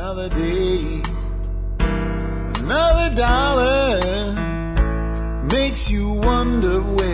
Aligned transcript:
Another 0.00 0.28
day, 0.28 1.02
another 1.80 3.14
dollar 3.16 4.00
makes 5.42 5.90
you 5.90 6.12
wonder 6.12 6.80
where. 6.80 7.07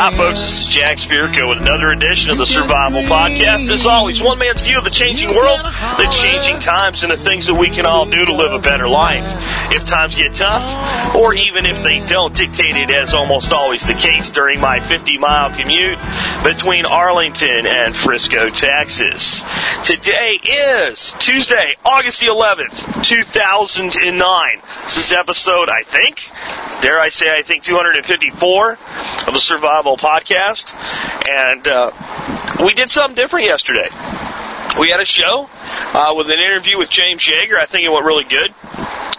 Hi, 0.00 0.16
folks. 0.16 0.40
This 0.40 0.60
is 0.62 0.68
Jack 0.68 0.96
Spirko 0.96 1.50
with 1.50 1.60
another 1.60 1.90
edition 1.90 2.30
of 2.30 2.38
the 2.38 2.46
Survival 2.46 3.02
Podcast. 3.02 3.68
As 3.68 3.84
always, 3.84 4.22
one 4.22 4.38
man's 4.38 4.62
view 4.62 4.78
of 4.78 4.84
the 4.84 4.88
changing 4.88 5.28
world, 5.28 5.60
the 5.60 6.08
changing 6.10 6.58
times, 6.60 7.02
and 7.02 7.12
the 7.12 7.18
things 7.18 7.48
that 7.48 7.54
we 7.54 7.68
can 7.68 7.84
all 7.84 8.06
do 8.06 8.24
to 8.24 8.32
live 8.32 8.54
a 8.54 8.60
better 8.60 8.88
life. 8.88 9.26
If 9.70 9.84
times 9.84 10.14
get 10.14 10.32
tough, 10.32 11.14
or 11.14 11.34
even 11.34 11.66
if 11.66 11.82
they 11.82 12.02
don't, 12.06 12.34
dictated 12.34 12.90
as 12.90 13.12
almost 13.12 13.52
always 13.52 13.86
the 13.86 13.92
case 13.92 14.30
during 14.30 14.58
my 14.58 14.80
50 14.80 15.18
mile 15.18 15.50
commute 15.50 15.98
between 16.44 16.86
Arlington 16.86 17.66
and 17.66 17.94
Frisco, 17.94 18.48
Texas. 18.48 19.44
Today 19.84 20.38
is 20.42 21.14
Tuesday, 21.18 21.76
August 21.84 22.20
the 22.20 22.28
11th, 22.28 23.04
2009. 23.04 24.62
This 24.84 24.96
is 24.96 25.12
episode, 25.12 25.68
I 25.68 25.82
think, 25.82 26.22
dare 26.80 26.98
I 26.98 27.10
say, 27.10 27.26
I 27.28 27.42
think 27.42 27.64
254 27.64 28.78
of 29.26 29.34
the 29.34 29.40
Survival 29.40 29.89
Podcast. 29.96 30.74
And 31.28 31.66
uh, 31.66 31.90
we 32.64 32.74
did 32.74 32.90
something 32.90 33.14
different 33.14 33.46
yesterday. 33.46 33.88
We 34.78 34.90
had 34.90 35.00
a 35.00 35.04
show 35.04 35.48
uh, 35.52 36.14
with 36.16 36.30
an 36.30 36.38
interview 36.38 36.78
with 36.78 36.90
James 36.90 37.22
Yeager. 37.22 37.56
I 37.56 37.66
think 37.66 37.84
it 37.84 37.90
went 37.90 38.06
really 38.06 38.24
good. 38.24 38.54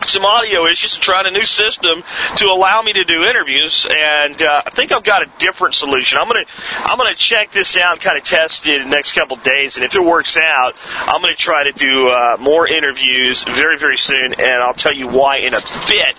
Some 0.07 0.25
audio 0.25 0.65
issues 0.65 0.97
and 0.97 1.27
a 1.27 1.31
new 1.31 1.45
system 1.45 2.03
to 2.37 2.45
allow 2.45 2.81
me 2.81 2.93
to 2.93 3.03
do 3.03 3.23
interviews, 3.23 3.85
and 3.89 4.41
uh, 4.41 4.63
I 4.65 4.69
think 4.71 4.91
I've 4.91 5.03
got 5.03 5.21
a 5.21 5.29
different 5.37 5.75
solution. 5.75 6.17
I'm 6.17 6.27
gonna 6.27 6.45
I'm 6.69 6.97
gonna 6.97 7.13
check 7.13 7.51
this 7.51 7.77
out, 7.77 7.93
and 7.93 8.01
kind 8.01 8.17
of 8.17 8.23
test 8.23 8.65
it 8.65 8.81
in 8.81 8.89
the 8.89 8.95
next 8.95 9.11
couple 9.11 9.35
days, 9.37 9.75
and 9.75 9.85
if 9.85 9.93
it 9.93 10.03
works 10.03 10.35
out, 10.37 10.75
I'm 11.01 11.21
gonna 11.21 11.35
try 11.35 11.65
to 11.65 11.71
do 11.71 12.07
uh, 12.07 12.37
more 12.39 12.67
interviews 12.67 13.43
very 13.43 13.77
very 13.77 13.97
soon, 13.97 14.33
and 14.33 14.63
I'll 14.63 14.73
tell 14.73 14.93
you 14.93 15.07
why 15.07 15.37
in 15.37 15.53
a 15.53 15.61
bit. 15.87 16.17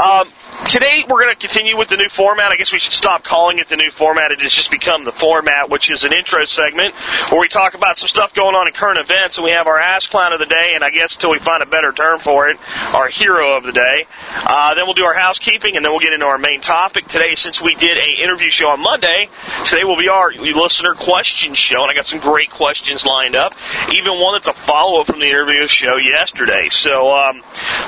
Um, 0.00 0.28
Today 0.66 1.04
we're 1.08 1.22
going 1.22 1.34
to 1.34 1.40
continue 1.40 1.76
with 1.76 1.88
the 1.88 1.96
new 1.96 2.08
format. 2.08 2.52
I 2.52 2.56
guess 2.56 2.72
we 2.72 2.78
should 2.78 2.92
stop 2.92 3.24
calling 3.24 3.58
it 3.58 3.68
the 3.68 3.76
new 3.76 3.90
format. 3.90 4.30
It 4.30 4.40
has 4.40 4.52
just 4.52 4.70
become 4.70 5.04
the 5.04 5.12
format, 5.12 5.68
which 5.68 5.90
is 5.90 6.04
an 6.04 6.12
intro 6.12 6.44
segment 6.44 6.94
where 7.30 7.40
we 7.40 7.48
talk 7.48 7.74
about 7.74 7.98
some 7.98 8.08
stuff 8.08 8.34
going 8.34 8.54
on 8.54 8.68
in 8.68 8.72
current 8.72 9.00
events, 9.00 9.36
and 9.36 9.44
we 9.44 9.50
have 9.50 9.66
our 9.66 9.78
ass 9.78 10.06
clown 10.06 10.32
of 10.32 10.38
the 10.38 10.46
day, 10.46 10.72
and 10.74 10.84
I 10.84 10.90
guess 10.90 11.14
until 11.14 11.30
we 11.30 11.40
find 11.40 11.62
a 11.62 11.66
better 11.66 11.90
term 11.92 12.20
for 12.20 12.50
it, 12.50 12.58
our 12.94 13.08
hero 13.08 13.56
of 13.56 13.64
the 13.64 13.72
day. 13.72 14.06
Uh, 14.32 14.74
then 14.74 14.84
we'll 14.86 14.94
do 14.94 15.04
our 15.04 15.14
housekeeping, 15.14 15.76
and 15.76 15.84
then 15.84 15.90
we'll 15.90 16.00
get 16.00 16.12
into 16.12 16.26
our 16.26 16.38
main 16.38 16.60
topic 16.60 17.08
today. 17.08 17.34
Since 17.34 17.60
we 17.60 17.74
did 17.74 17.98
a 17.98 18.22
interview 18.22 18.50
show 18.50 18.68
on 18.68 18.80
Monday, 18.80 19.28
today 19.66 19.82
will 19.82 19.98
be 19.98 20.08
our 20.08 20.32
listener 20.32 20.94
question 20.94 21.54
show, 21.54 21.82
and 21.82 21.90
I 21.90 21.94
got 21.94 22.06
some 22.06 22.20
great 22.20 22.50
questions 22.50 23.04
lined 23.04 23.34
up. 23.34 23.54
Even 23.90 24.20
one 24.20 24.34
that's 24.34 24.46
a 24.46 24.52
follow 24.52 25.00
up 25.00 25.06
from 25.06 25.18
the 25.18 25.26
interview 25.26 25.66
show 25.66 25.96
yesterday. 25.96 26.68
So 26.68 27.12
um, 27.16 27.42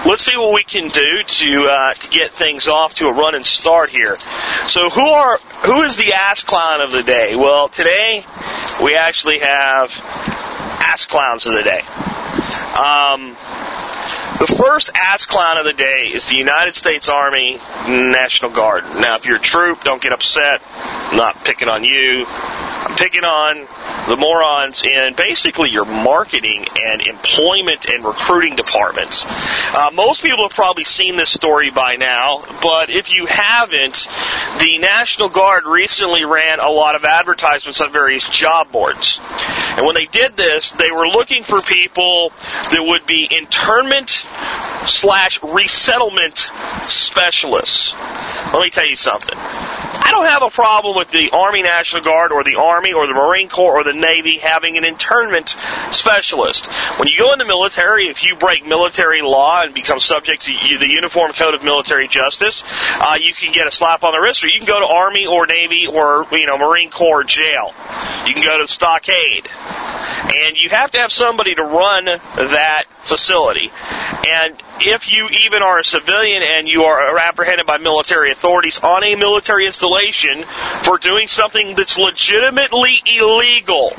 let's 0.05 0.25
see 0.25 0.37
what 0.37 0.53
we 0.53 0.65
can 0.65 0.89
do 0.89 1.23
to 1.25 1.65
uh, 1.69 1.95
to 1.95 2.09
get 2.09 2.33
things 2.33 2.62
off 2.69 2.95
to 2.95 3.07
a 3.07 3.13
running 3.13 3.45
start 3.45 3.91
here. 3.91 4.19
So 4.67 4.91
who 4.91 5.07
are 5.07 5.39
who 5.65 5.83
is 5.83 5.97
the 5.97 6.13
ass 6.13 6.43
clown 6.43 6.81
of 6.81 6.93
the 6.93 7.03
day? 7.03 7.37
Well, 7.37 7.69
today 7.69 8.25
we 8.83 8.97
actually 8.97 9.41
have 9.41 9.91
ass 10.01 11.07
clowns 11.07 11.47
of 11.47 11.55
the 11.55 11.63
day. 11.63 11.81
Um, 12.73 13.37
the 14.39 14.47
first 14.59 14.91
ass 14.95 15.27
clown 15.27 15.59
of 15.59 15.65
the 15.65 15.73
day 15.73 16.11
is 16.13 16.27
the 16.29 16.37
United 16.37 16.75
States 16.75 17.09
Army 17.09 17.61
National 17.87 18.51
Guard. 18.51 18.85
Now, 18.85 19.17
if 19.17 19.27
you're 19.27 19.37
a 19.37 19.41
troop, 19.41 19.85
don't 19.85 20.03
get 20.03 20.13
upset. 20.13 20.63
I'm 20.67 21.17
not 21.17 21.45
picking 21.45 21.69
on 21.69 21.85
you. 21.85 22.27
Picking 22.97 23.25
on 23.25 23.67
the 24.09 24.17
morons 24.17 24.83
in 24.83 25.15
basically 25.15 25.71
your 25.71 25.85
marketing 25.85 26.67
and 26.83 27.03
employment 27.03 27.87
and 27.87 28.05
recruiting 28.05 28.57
departments. 28.57 29.25
Uh, 29.27 29.91
most 29.95 30.23
people 30.23 30.47
have 30.47 30.55
probably 30.55 30.85
seen 30.85 31.17
this 31.17 31.31
story 31.31 31.71
by 31.71 31.97
now, 31.97 32.45
but 32.61 32.91
if 32.91 33.11
you 33.11 33.27
haven't, 33.27 34.07
the 34.59 34.79
National 34.79 35.29
Guard 35.29 35.65
recently 35.67 36.25
ran 36.25 36.61
a 36.61 36.69
lot 36.69 36.95
of 36.95 37.05
advertisements 37.05 37.81
on 37.81 37.93
various 37.93 38.29
job 38.29 38.73
boards. 38.73 39.19
And 39.77 39.87
when 39.87 39.95
they 39.95 40.07
did 40.07 40.37
this, 40.37 40.73
they 40.73 40.91
were 40.91 41.07
looking 41.07 41.45
for 41.45 41.61
people 41.61 42.33
that 42.71 42.83
would 42.83 43.07
be 43.07 43.29
internment 43.31 44.25
slash 44.87 45.43
resettlement 45.43 46.43
specialists. 46.87 47.95
Let 48.53 48.61
me 48.61 48.71
tell 48.71 48.87
you 48.87 48.97
something. 48.97 49.39
I 49.39 50.11
don't 50.11 50.27
have 50.27 50.43
a 50.43 50.51
problem 50.51 50.97
with 50.97 51.11
the 51.11 51.31
Army 51.33 51.63
National 51.63 52.03
Guard 52.03 52.33
or 52.33 52.43
the 52.45 52.57
Army 52.57 52.82
or 52.91 53.07
the 53.07 53.15
Marine 53.15 53.49
Corps 53.49 53.79
or 53.79 53.85
the 53.85 53.93
Navy 53.93 54.39
having 54.39 54.77
an 54.77 54.85
internment 54.85 55.55
specialist. 55.93 56.67
When 56.99 57.07
you 57.07 57.19
go 57.19 57.33
in 57.33 57.39
the 57.39 57.45
military, 57.45 58.09
if 58.09 58.25
you 58.25 58.35
break 58.35 58.67
military 58.67 59.23
law 59.23 59.63
and 59.63 59.73
become 59.73 60.01
subject 60.01 60.43
to 60.43 60.79
the 60.79 60.89
Uniform 60.89 61.33
Code 61.33 61.55
of 61.55 61.63
Military 61.63 62.09
Justice, 62.09 62.65
uh, 62.99 63.19
you 63.21 63.33
can 63.33 63.53
get 63.53 63.67
a 63.67 63.71
slap 63.71 64.03
on 64.03 64.13
the 64.13 64.19
wrist, 64.19 64.43
or 64.43 64.49
you 64.49 64.59
can 64.59 64.67
go 64.67 64.81
to 64.81 64.87
Army 64.87 65.27
or 65.27 65.47
Navy 65.47 65.87
or 65.87 66.27
you 66.33 66.47
know 66.47 66.59
Marine 66.59 66.91
Corps 66.91 67.25
jail. 67.25 67.73
You 68.27 68.35
can 68.35 68.43
go 68.43 68.59
to 68.59 68.67
stockade, 68.67 69.49
and 69.53 70.57
you 70.57 70.71
have 70.71 70.91
to 70.93 71.01
have 71.01 71.13
somebody 71.13 71.55
to 71.55 71.63
run 71.63 72.07
that 72.07 72.85
facility. 73.05 73.71
And 74.27 74.61
if 74.81 75.11
you 75.11 75.29
even 75.47 75.63
are 75.63 75.79
a 75.79 75.85
civilian 75.85 76.43
and 76.43 76.69
you 76.69 76.85
are 76.85 77.19
apprehended 77.19 77.67
by 77.67 77.79
military 77.79 78.31
authorities 78.33 78.79
on 78.83 79.05
a 79.05 79.15
military 79.17 79.67
installation 79.67 80.45
for 80.83 80.99
doing 80.99 81.29
something 81.29 81.75
that's 81.75 81.99
legitimately 81.99 83.03
illegal, 83.07 83.93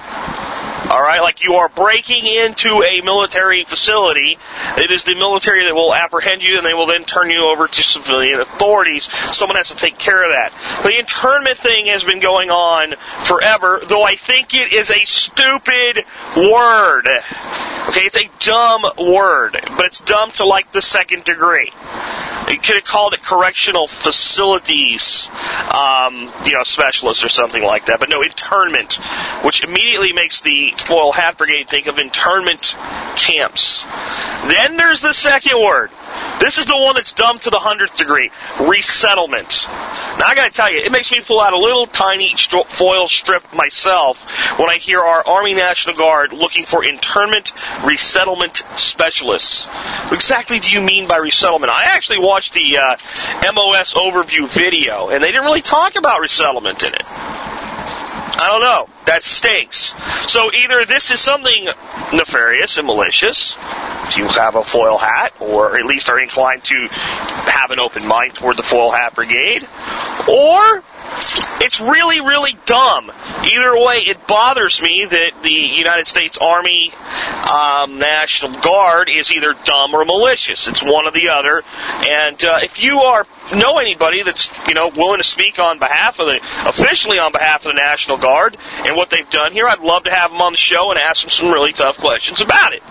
all 0.93 1.01
right, 1.01 1.21
like 1.21 1.43
you 1.43 1.55
are 1.55 1.69
breaking 1.69 2.27
into 2.27 2.83
a 2.83 3.01
military 3.01 3.63
facility. 3.63 4.37
It 4.77 4.91
is 4.91 5.03
the 5.03 5.15
military 5.15 5.65
that 5.65 5.73
will 5.73 5.91
apprehend 5.91 6.43
you, 6.43 6.57
and 6.57 6.63
they 6.63 6.75
will 6.75 6.85
then 6.85 7.03
turn 7.03 7.31
you 7.31 7.49
over 7.51 7.67
to 7.67 7.81
civilian 7.81 8.39
authorities. 8.39 9.09
Someone 9.31 9.55
has 9.55 9.69
to 9.69 9.75
take 9.75 9.97
care 9.97 10.21
of 10.21 10.29
that. 10.29 10.53
The 10.83 10.99
internment 10.99 11.57
thing 11.57 11.87
has 11.87 12.03
been 12.03 12.19
going 12.19 12.51
on 12.51 12.93
forever, 13.25 13.81
though 13.89 14.03
I 14.03 14.17
think 14.17 14.53
it 14.53 14.71
is 14.71 14.91
a 14.91 15.03
stupid 15.05 16.05
word. 16.37 17.07
Okay, 17.89 18.05
it's 18.05 18.17
a 18.17 18.29
dumb 18.37 18.83
word, 18.99 19.57
but 19.75 19.87
it's 19.87 19.99
dumb 20.01 20.29
to 20.33 20.45
like 20.45 20.71
the 20.73 20.81
second 20.83 21.23
degree. 21.23 21.71
You 22.49 22.59
could 22.59 22.75
have 22.75 22.83
called 22.83 23.13
it 23.13 23.23
correctional 23.23 23.87
facilities, 23.87 25.27
um, 25.71 26.31
you 26.45 26.53
know, 26.53 26.63
specialists 26.63 27.23
or 27.23 27.29
something 27.29 27.63
like 27.63 27.87
that. 27.87 27.99
But 27.99 28.09
no, 28.09 28.21
internment, 28.21 28.93
which 29.43 29.63
immediately 29.63 30.13
makes 30.13 30.41
the 30.41 30.73
Foil 30.77 31.11
Hat 31.11 31.37
Brigade 31.37 31.69
think 31.69 31.87
of 31.87 31.99
internment 31.99 32.75
camps. 33.15 33.83
Then 34.47 34.77
there's 34.77 35.01
the 35.01 35.13
second 35.13 35.61
word. 35.61 35.89
This 36.39 36.57
is 36.57 36.65
the 36.65 36.77
one 36.77 36.95
that's 36.95 37.13
dumb 37.13 37.39
to 37.39 37.49
the 37.49 37.59
hundredth 37.59 37.95
degree. 37.95 38.29
Resettlement. 38.59 39.65
Now 39.67 40.25
I 40.25 40.35
gotta 40.35 40.51
tell 40.51 40.71
you, 40.71 40.79
it 40.79 40.91
makes 40.91 41.11
me 41.11 41.21
pull 41.21 41.39
out 41.39 41.53
a 41.53 41.57
little 41.57 41.85
tiny 41.85 42.35
foil 42.69 43.07
strip 43.07 43.53
myself 43.53 44.21
when 44.59 44.69
I 44.69 44.77
hear 44.77 44.99
our 44.99 45.25
Army 45.25 45.53
National 45.53 45.95
Guard 45.95 46.33
looking 46.33 46.65
for 46.65 46.83
internment 46.83 47.51
resettlement 47.85 48.63
specialists. 48.75 49.67
What 49.67 50.13
exactly 50.13 50.59
do 50.59 50.69
you 50.69 50.81
mean 50.81 51.07
by 51.07 51.17
resettlement? 51.17 51.71
I 51.71 51.85
actually 51.85 52.19
watched 52.33 52.53
the 52.53 52.77
uh, 52.79 52.97
MOS 53.53 53.93
overview 53.93 54.49
video, 54.49 55.09
and 55.09 55.23
they 55.23 55.27
didn't 55.27 55.45
really 55.45 55.61
talk 55.61 55.95
about 55.95 56.19
resettlement 56.19 56.81
in 56.81 56.91
it. 56.91 57.03
I 57.05 58.49
don't 58.49 58.61
know. 58.61 58.89
That 59.05 59.23
stinks. 59.23 59.93
So 60.25 60.51
either 60.51 60.83
this 60.85 61.11
is 61.11 61.19
something 61.19 61.67
nefarious 62.11 62.77
and 62.77 62.87
malicious, 62.87 63.55
if 64.07 64.17
you 64.17 64.27
have 64.29 64.55
a 64.55 64.63
foil 64.63 64.97
hat, 64.97 65.33
or 65.39 65.77
at 65.77 65.85
least 65.85 66.09
are 66.09 66.19
inclined 66.19 66.63
to 66.63 66.87
have 66.89 67.69
an 67.69 67.79
open 67.79 68.07
mind 68.07 68.33
toward 68.33 68.57
the 68.57 68.63
foil 68.63 68.89
hat 68.89 69.13
brigade, 69.13 69.67
or 70.27 70.83
it's 71.61 71.79
really, 71.79 72.21
really 72.21 72.57
dumb. 72.65 73.11
Either 73.43 73.77
way, 73.77 73.97
it 74.05 74.27
bothers 74.27 74.81
me 74.81 75.05
that 75.05 75.31
the 75.43 75.49
United 75.49 76.07
States 76.07 76.37
Army 76.39 76.91
um, 77.49 77.99
National 77.99 78.59
Guard 78.59 79.09
is 79.09 79.31
either 79.31 79.53
dumb 79.65 79.93
or 79.93 80.05
malicious. 80.05 80.67
It's 80.67 80.83
one 80.83 81.05
or 81.05 81.11
the 81.11 81.29
other. 81.29 81.63
And 82.07 82.43
uh, 82.43 82.59
if 82.61 82.81
you 82.81 82.99
are 82.99 83.25
know 83.55 83.77
anybody 83.77 84.23
that's 84.23 84.49
you 84.67 84.73
know 84.73 84.89
willing 84.89 85.19
to 85.19 85.23
speak 85.23 85.59
on 85.59 85.79
behalf 85.79 86.19
of 86.19 86.27
the 86.27 86.37
officially 86.67 87.19
on 87.19 87.31
behalf 87.31 87.65
of 87.65 87.73
the 87.73 87.79
National 87.79 88.17
Guard 88.17 88.57
and 88.85 88.95
what 88.95 89.09
they've 89.09 89.29
done 89.29 89.51
here, 89.51 89.67
I'd 89.67 89.79
love 89.79 90.03
to 90.03 90.11
have 90.11 90.31
them 90.31 90.41
on 90.41 90.53
the 90.53 90.57
show 90.57 90.91
and 90.91 90.99
ask 90.99 91.21
them 91.21 91.29
some 91.29 91.51
really 91.51 91.73
tough 91.73 91.97
questions 91.97 92.41
about 92.41 92.73
it. 92.73 92.81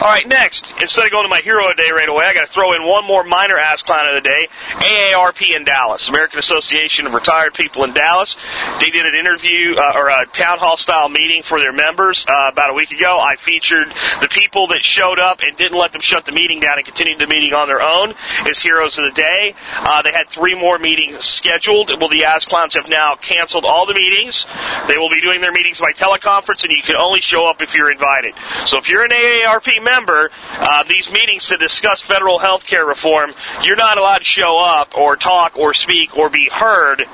All 0.00 0.08
right, 0.08 0.26
next, 0.26 0.72
instead 0.80 1.06
of 1.06 1.10
going 1.10 1.24
to 1.24 1.28
my 1.28 1.40
hero 1.40 1.68
of 1.68 1.76
the 1.76 1.82
day 1.82 1.90
right 1.90 2.08
away, 2.08 2.24
I 2.24 2.34
got 2.34 2.46
to 2.46 2.52
throw 2.52 2.72
in 2.74 2.86
one 2.86 3.06
more 3.06 3.24
minor 3.24 3.58
ass 3.58 3.82
clown 3.82 4.06
of 4.08 4.14
the 4.14 4.28
day: 4.28 4.46
AARP 4.70 5.56
in 5.56 5.64
Dallas, 5.64 6.08
American 6.08 6.38
Association 6.38 7.06
of 7.06 7.14
Retired 7.14 7.54
People 7.54 7.84
in 7.84 7.92
Dallas. 7.92 8.36
They 8.80 8.90
did 8.90 9.06
an 9.06 9.14
interview 9.14 9.76
uh, 9.76 9.92
or 9.94 10.08
a 10.08 10.26
town 10.26 10.58
hall 10.58 10.76
style 10.76 11.08
meeting 11.08 11.42
for 11.42 11.58
their 11.60 11.72
members 11.72 12.24
uh, 12.28 12.50
about 12.52 12.70
a 12.70 12.74
week 12.74 12.90
ago. 12.90 13.18
I 13.18 13.36
featured 13.36 13.88
the 14.20 14.28
people 14.28 14.68
that 14.68 14.84
showed 14.84 15.18
up 15.18 15.40
and 15.40 15.56
didn't 15.56 15.78
let 15.78 15.92
them 15.92 16.00
shut 16.00 16.24
the 16.24 16.32
meeting 16.32 16.60
down 16.60 16.78
and 16.78 16.86
continued 16.86 17.18
the 17.18 17.26
meeting 17.26 17.54
on 17.54 17.68
their 17.68 17.80
own 17.82 18.14
as 18.48 18.58
heroes 18.58 18.98
of 18.98 19.04
the 19.04 19.10
day. 19.10 19.54
Uh, 19.76 20.01
They 20.02 20.12
had 20.12 20.28
three 20.28 20.54
more 20.54 20.78
meetings 20.78 21.24
scheduled. 21.24 21.90
Well, 21.98 22.08
the 22.08 22.24
Ass 22.24 22.44
Clowns 22.44 22.74
have 22.74 22.88
now 22.88 23.14
canceled 23.16 23.64
all 23.64 23.86
the 23.86 23.94
meetings. 23.94 24.46
They 24.88 24.98
will 24.98 25.10
be 25.10 25.20
doing 25.20 25.40
their 25.40 25.52
meetings 25.52 25.80
by 25.80 25.92
teleconference, 25.92 26.64
and 26.64 26.72
you 26.72 26.82
can 26.82 26.96
only 26.96 27.20
show 27.20 27.48
up 27.48 27.62
if 27.62 27.74
you're 27.74 27.90
invited. 27.90 28.34
So 28.66 28.78
if 28.78 28.88
you're 28.88 29.04
an 29.04 29.10
AARP 29.10 29.82
member, 29.82 30.30
uh, 30.52 30.84
these 30.84 31.10
meetings 31.10 31.48
to 31.48 31.56
discuss 31.56 32.02
federal 32.02 32.38
health 32.38 32.66
care 32.66 32.84
reform, 32.84 33.32
you're 33.62 33.76
not 33.76 33.98
allowed 33.98 34.18
to 34.18 34.24
show 34.24 34.58
up 34.58 34.96
or 34.96 35.16
talk 35.16 35.56
or 35.56 35.74
speak 35.74 36.16
or 36.16 36.30
be 36.30 36.48
heard 36.50 37.04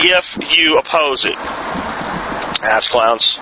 if 0.00 0.38
you 0.56 0.78
oppose 0.78 1.24
it. 1.24 1.36
Ass 2.62 2.88
clowns. 2.88 3.38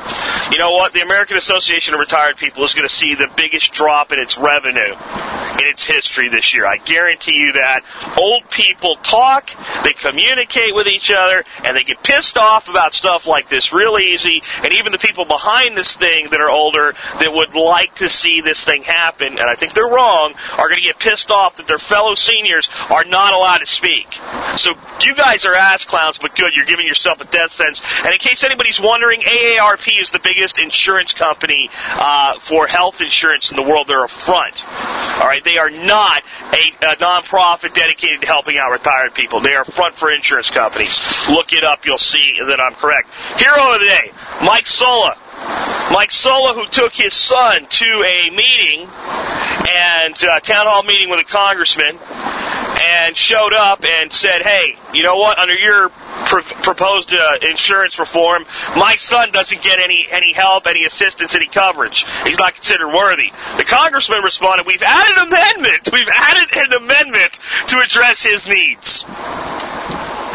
You 0.53 0.59
know 0.59 0.73
what? 0.73 0.93
The 0.93 1.01
American 1.01 1.37
Association 1.37 1.95
of 1.95 2.01
Retired 2.01 2.37
People 2.37 2.65
is 2.65 2.75
going 2.75 2.89
to 2.89 2.95
see 2.95 3.15
the 3.15 3.29
biggest 3.37 3.73
drop 3.73 4.13
in 4.13 4.19
its 4.19 4.39
revenue 4.39 4.95
in 5.59 5.67
its 5.67 5.85
history 5.85 6.29
this 6.29 6.55
year. 6.55 6.65
I 6.65 6.77
guarantee 6.77 7.35
you 7.35 7.53
that. 7.53 7.83
Old 8.19 8.49
people 8.51 8.97
talk, 8.97 9.51
they 9.83 9.93
communicate 9.93 10.75
with 10.75 10.87
each 10.87 11.11
other, 11.11 11.45
and 11.65 11.77
they 11.77 11.83
get 11.83 12.03
pissed 12.03 12.39
off 12.39 12.69
about 12.69 12.95
stuff 12.95 13.27
like 13.27 13.49
this 13.49 13.73
real 13.73 13.99
easy. 13.99 14.43
And 14.63 14.73
even 14.75 14.93
the 14.93 14.99
people 14.99 15.25
behind 15.25 15.77
this 15.77 15.97
thing 15.97 16.31
that 16.31 16.41
are 16.41 16.51
older 16.51 16.95
that 17.19 17.33
would 17.33 17.55
like 17.55 17.97
to 17.97 18.09
see 18.09 18.41
this 18.41 18.65
thing 18.65 18.85
happen, 18.85 19.39
and 19.39 19.51
I 19.51 19.57
think 19.57 19.75
they're 19.75 19.89
wrong, 19.89 20.35
are 20.53 20.69
going 20.69 20.81
to 20.81 20.87
get 20.87 20.99
pissed 20.99 21.31
off 21.31 21.57
that 21.57 21.67
their 21.67 21.79
fellow 21.79 22.15
seniors 22.15 22.71
are 22.91 23.05
not 23.05 23.35
allowed 23.35 23.59
to 23.59 23.67
speak. 23.67 24.07
So 24.57 24.75
you 25.01 25.15
guys 25.15 25.45
are 25.45 25.55
ass 25.55 25.85
clowns, 25.85 26.19
but 26.19 26.37
good. 26.37 26.53
You're 26.55 26.67
giving 26.67 26.87
yourself 26.87 27.21
a 27.21 27.25
death 27.25 27.53
sentence. 27.53 27.83
And 28.05 28.13
in 28.13 28.19
case 28.19 28.45
anybody's 28.45 28.81
wondering, 28.81 29.08
AARP 29.17 29.89
is 30.01 30.11
the 30.11 30.21
biggest 30.21 30.59
insurance 30.59 31.13
company 31.13 31.71
uh, 31.91 32.39
for 32.39 32.67
health 32.67 33.01
insurance 33.01 33.51
in 33.51 33.57
the 33.57 33.63
world. 33.63 33.87
They're 33.89 34.05
a 34.05 34.09
front. 34.09 34.65
All 34.67 35.27
right, 35.27 35.43
they 35.45 35.59
are 35.59 35.71
not 35.71 36.23
a, 36.53 36.93
a 36.93 36.97
nonprofit 36.97 37.75
dedicated 37.75 38.21
to 38.21 38.27
helping 38.27 38.57
out 38.57 38.71
retired 38.71 39.15
people. 39.15 39.41
They 39.41 39.55
are 39.55 39.65
front 39.65 39.97
for 39.97 40.13
insurance 40.13 40.51
companies. 40.51 40.99
Look 41.29 41.53
it 41.53 41.65
up, 41.65 41.85
you'll 41.85 41.99
see 41.99 42.39
that 42.47 42.61
I'm 42.61 42.75
correct. 42.75 43.11
Hero 43.37 43.75
of 43.75 43.81
the 43.81 43.87
day, 43.87 44.13
Mike 44.45 44.67
Sola. 44.67 45.17
Mike 45.93 46.13
Sola, 46.13 46.55
who 46.55 46.67
took 46.69 46.95
his 46.95 47.15
son 47.15 47.67
to 47.67 47.85
a 47.85 48.31
meeting 48.31 48.89
and 49.69 50.25
uh, 50.25 50.41
town 50.41 50.67
hall 50.67 50.83
meeting 50.83 51.09
with 51.11 51.21
a 51.21 51.25
congressman, 51.25 51.99
and 52.81 53.17
showed 53.17 53.53
up 53.53 53.85
and 53.85 54.13
said, 54.13 54.43
"Hey, 54.43 54.77
you 54.93 55.03
know 55.03 55.17
what? 55.17 55.39
Under 55.39 55.55
your 55.55 55.89
pr- 55.89 56.55
proposed 56.63 57.13
uh, 57.13 57.39
insurance 57.43 57.99
reform, 57.99 58.45
my 58.77 58.97
son 58.97 59.33
doesn't 59.33 59.63
get 59.63 59.79
any 59.79 60.07
any 60.11 60.33
help, 60.33 60.67
any 60.67 60.85
assistance, 60.85 61.35
any 61.35 61.47
coverage. 61.47 62.05
He's 62.25 62.39
not 62.39 62.55
considered 62.55 62.89
worthy." 62.89 63.31
The 63.57 63.65
congressman 63.65 64.23
responded, 64.23 64.67
"We've 64.67 64.83
added 64.83 65.27
amendment. 65.27 65.89
We've 65.93 66.09
added 66.09 66.57
an 66.57 66.73
amendment 66.75 67.39
to 67.69 67.81
address 67.81 68.23
his 68.23 68.47
needs." 68.47 69.05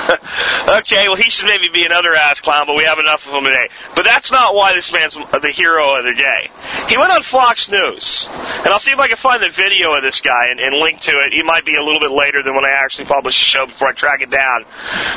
okay, 0.80 1.08
well, 1.08 1.16
he 1.16 1.30
should 1.30 1.46
maybe 1.46 1.70
be 1.74 1.86
another 1.86 2.14
ass 2.14 2.42
clown, 2.42 2.68
but 2.68 2.76
we 2.76 2.84
have 2.84 3.00
enough 3.00 3.28
of 3.28 3.34
him 3.34 3.46
today. 3.46 3.68
But 3.96 4.06
that's 4.06 4.32
not 4.32 4.56
why 4.56 4.74
this 4.74 4.92
man's 4.92 5.16
the 5.16 5.52
hero 5.54 5.98
of 5.98 6.06
the 6.06 6.14
day. 6.14 6.50
He 6.90 6.98
went 6.98 7.12
on 7.12 7.24
Fox 7.24 7.70
News, 7.70 8.28
and 8.30 8.68
I'll 8.68 8.80
see 8.80 8.92
if 8.92 9.00
I 9.00 9.08
can 9.08 9.18
find 9.18 9.42
the 9.42 9.50
video 9.50 9.94
of 9.96 10.04
this 10.04 10.20
guy 10.20 10.50
and, 10.50 10.60
and 10.60 10.76
link 10.76 11.02
to 11.02 11.12
it. 11.12 11.34
He 11.34 11.44
might 11.44 11.66
be 11.66 11.76
a 11.76 11.84
little 11.84 12.00
bit 12.00 12.12
later 12.12 12.44
than 12.44 12.56
when 12.56 12.66
I 12.66 12.72
actually 12.72 13.06
publish 13.06 13.40
the 13.40 13.46
show 13.46 13.66
before 13.66 13.90
I 13.90 13.94
track 13.94 14.22
it 14.22 14.30
down. 14.30 14.66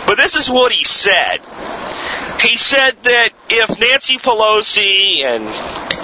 But 0.07 0.17
this 0.17 0.37
is 0.37 0.49
what 0.49 0.73
he 0.73 0.85
said. 0.85 1.41
He 2.41 2.57
said 2.57 3.03
that 3.05 3.31
if 3.49 3.79
Nancy 3.79 4.19
Pelosi 4.19 5.23
and 5.23 5.47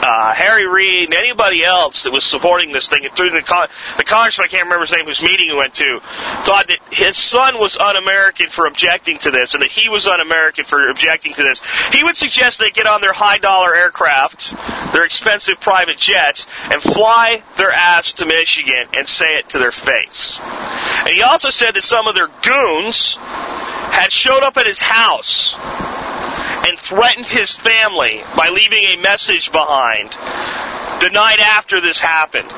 uh, 0.03 0.35
Harry 0.35 0.67
Reid 0.67 1.09
and 1.09 1.15
anybody 1.15 1.65
else 1.65 2.05
that 2.05 2.13
was 2.13 2.29
supporting 2.29 2.73
this 2.73 2.89
thing, 2.89 3.07
through 3.15 3.31
the, 3.31 3.43
con- 3.43 3.69
the 3.99 4.05
congressman, 4.05 4.47
I 4.47 4.49
can't 4.49 4.65
remember 4.65 4.87
his 4.87 4.93
name, 4.93 5.07
whose 5.07 5.23
meeting 5.23 5.51
he 5.51 5.57
went 5.57 5.75
to, 5.75 6.01
thought 6.43 6.69
that 6.69 6.79
his 6.91 7.17
son 7.17 7.59
was 7.59 7.77
un-American 7.77 8.49
for 8.49 8.67
objecting 8.73 9.19
to 9.19 9.31
this, 9.31 9.53
and 9.53 9.63
that 9.63 9.71
he 9.71 9.89
was 9.91 10.07
un-American 10.07 10.65
for 10.65 10.89
objecting 10.89 11.35
to 11.35 11.43
this, 11.43 11.61
he 11.93 12.03
would 12.03 12.17
suggest 12.17 12.59
they 12.59 12.71
get 12.71 12.87
on 12.87 13.03
their 13.03 13.13
high-dollar 13.13 13.75
aircraft, 13.75 14.51
their 14.95 15.05
expensive 15.05 15.61
private 15.61 15.99
jets, 15.99 16.47
and 16.71 16.83
fly 16.83 17.43
their 17.57 17.71
ass 17.71 18.13
to 18.15 18.25
Michigan 18.25 18.89
and 18.97 19.07
say 19.07 19.37
it 19.37 19.51
to 19.51 19.59
their 19.59 19.73
face. 19.73 20.41
And 20.41 21.11
he 21.11 21.21
also 21.23 21.51
said 21.51 21.75
that 21.75 21.85
some 21.85 22.07
of 22.07 22.15
their 22.15 22.29
goons 22.43 23.19
had 23.93 24.11
showed 24.11 24.43
up 24.43 24.57
at 24.57 24.67
his 24.67 24.79
house 24.79 25.55
and 26.67 26.79
threatened 26.79 27.29
his 27.29 27.53
family 27.53 28.23
by 28.37 28.49
leaving 28.49 28.85
a 28.85 28.97
message 29.03 29.53
behind 29.53 30.11
the 31.03 31.11
night 31.11 31.41
after 31.41 31.81
this 31.81 31.99
happened. 31.99 32.51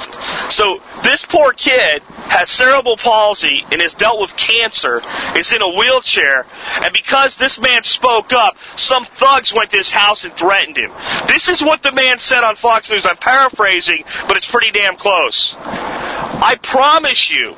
So 0.51 0.81
this 1.03 1.25
poor 1.25 1.53
kid 1.53 2.03
has 2.35 2.51
cerebral 2.51 2.97
palsy 2.97 3.65
and 3.71 3.81
has 3.81 3.95
dealt 3.95 4.21
with 4.21 4.37
cancer, 4.37 5.01
is 5.37 5.53
in 5.53 5.63
a 5.63 5.69
wheelchair, 5.69 6.47
and 6.83 6.93
because 6.93 7.37
this 7.37 7.61
man 7.61 7.83
spoke 7.85 8.33
up, 8.33 8.57
some 8.77 9.05
thugs 9.05 9.55
went 9.55 9.71
to 9.71 9.77
his 9.77 9.91
house 9.91 10.25
and 10.25 10.35
threatened 10.35 10.77
him. 10.77 10.91
This 11.29 11.49
is 11.49 11.63
what 11.63 11.83
the 11.83 11.93
man 11.93 12.19
said 12.19 12.43
on 12.43 12.57
Fox 12.57 12.91
News. 12.91 13.07
I'm 13.07 13.17
paraphrasing, 13.17 14.05
but 14.27 14.37
it's 14.37 14.51
pretty 14.51 14.73
damn 14.73 14.97
close. 14.97 15.55
I 15.57 16.59
promise 16.61 17.31
you, 17.31 17.55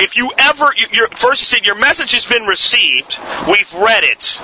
if 0.00 0.16
you 0.16 0.32
ever, 0.38 0.72
first 1.16 1.40
he 1.40 1.46
said, 1.46 1.64
your 1.64 1.76
message 1.76 2.12
has 2.12 2.24
been 2.24 2.44
received, 2.44 3.18
we've 3.46 3.72
read 3.74 4.02
it. 4.04 4.38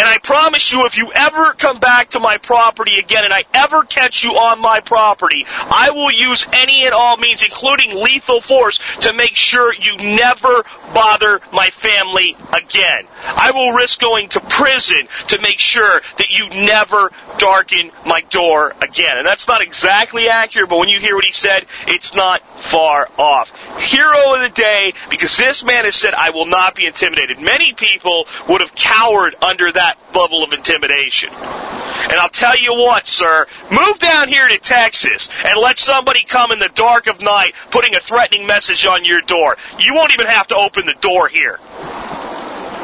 And 0.00 0.08
I 0.08 0.16
promise 0.16 0.72
you, 0.72 0.86
if 0.86 0.96
you 0.96 1.12
ever 1.12 1.52
come 1.52 1.78
back 1.78 2.12
to 2.12 2.20
my 2.20 2.38
property 2.38 2.98
again 2.98 3.24
and 3.24 3.34
I 3.34 3.44
ever 3.52 3.82
catch 3.82 4.22
you 4.22 4.30
on 4.30 4.58
my 4.58 4.80
property, 4.80 5.44
I 5.46 5.90
will 5.90 6.10
use 6.10 6.46
any 6.54 6.86
and 6.86 6.94
all 6.94 7.18
means, 7.18 7.42
including 7.42 8.02
lethal 8.02 8.40
force, 8.40 8.80
to 9.00 9.12
make 9.12 9.36
sure 9.36 9.74
you 9.74 9.98
never 9.98 10.64
bother 10.94 11.42
my 11.52 11.68
family 11.68 12.34
again. 12.54 13.06
I 13.22 13.50
will 13.50 13.72
risk 13.72 14.00
going 14.00 14.30
to 14.30 14.40
prison 14.40 15.06
to 15.28 15.40
make 15.42 15.58
sure 15.58 16.00
that 16.16 16.30
you 16.30 16.48
never 16.48 17.12
darken 17.36 17.90
my 18.06 18.22
door 18.22 18.72
again. 18.80 19.18
And 19.18 19.26
that's 19.26 19.48
not 19.48 19.60
exactly 19.60 20.30
accurate, 20.30 20.70
but 20.70 20.78
when 20.78 20.88
you 20.88 20.98
hear 20.98 21.14
what 21.14 21.26
he 21.26 21.34
said, 21.34 21.66
it's 21.86 22.14
not 22.14 22.40
far 22.58 23.06
off. 23.18 23.52
Hero 23.76 24.34
of 24.34 24.40
the 24.40 24.48
day, 24.48 24.94
because 25.10 25.36
this 25.36 25.62
man 25.62 25.84
has 25.84 25.94
said, 25.94 26.14
I 26.14 26.30
will 26.30 26.46
not 26.46 26.74
be 26.74 26.86
intimidated. 26.86 27.38
Many 27.38 27.74
people 27.74 28.26
would 28.48 28.62
have 28.62 28.74
cowered 28.74 29.34
under 29.42 29.70
that 29.70 29.89
level 30.14 30.42
of 30.42 30.52
intimidation. 30.52 31.30
And 31.30 32.12
I'll 32.12 32.28
tell 32.28 32.56
you 32.58 32.74
what, 32.74 33.06
sir, 33.06 33.46
move 33.70 33.98
down 33.98 34.28
here 34.28 34.48
to 34.48 34.58
Texas 34.58 35.28
and 35.44 35.60
let 35.60 35.78
somebody 35.78 36.24
come 36.24 36.50
in 36.50 36.58
the 36.58 36.70
dark 36.70 37.06
of 37.06 37.20
night 37.20 37.52
putting 37.70 37.94
a 37.94 38.00
threatening 38.00 38.46
message 38.46 38.86
on 38.86 39.04
your 39.04 39.20
door. 39.22 39.56
You 39.78 39.94
won't 39.94 40.12
even 40.12 40.26
have 40.26 40.46
to 40.48 40.56
open 40.56 40.86
the 40.86 40.94
door 41.00 41.28
here. 41.28 41.58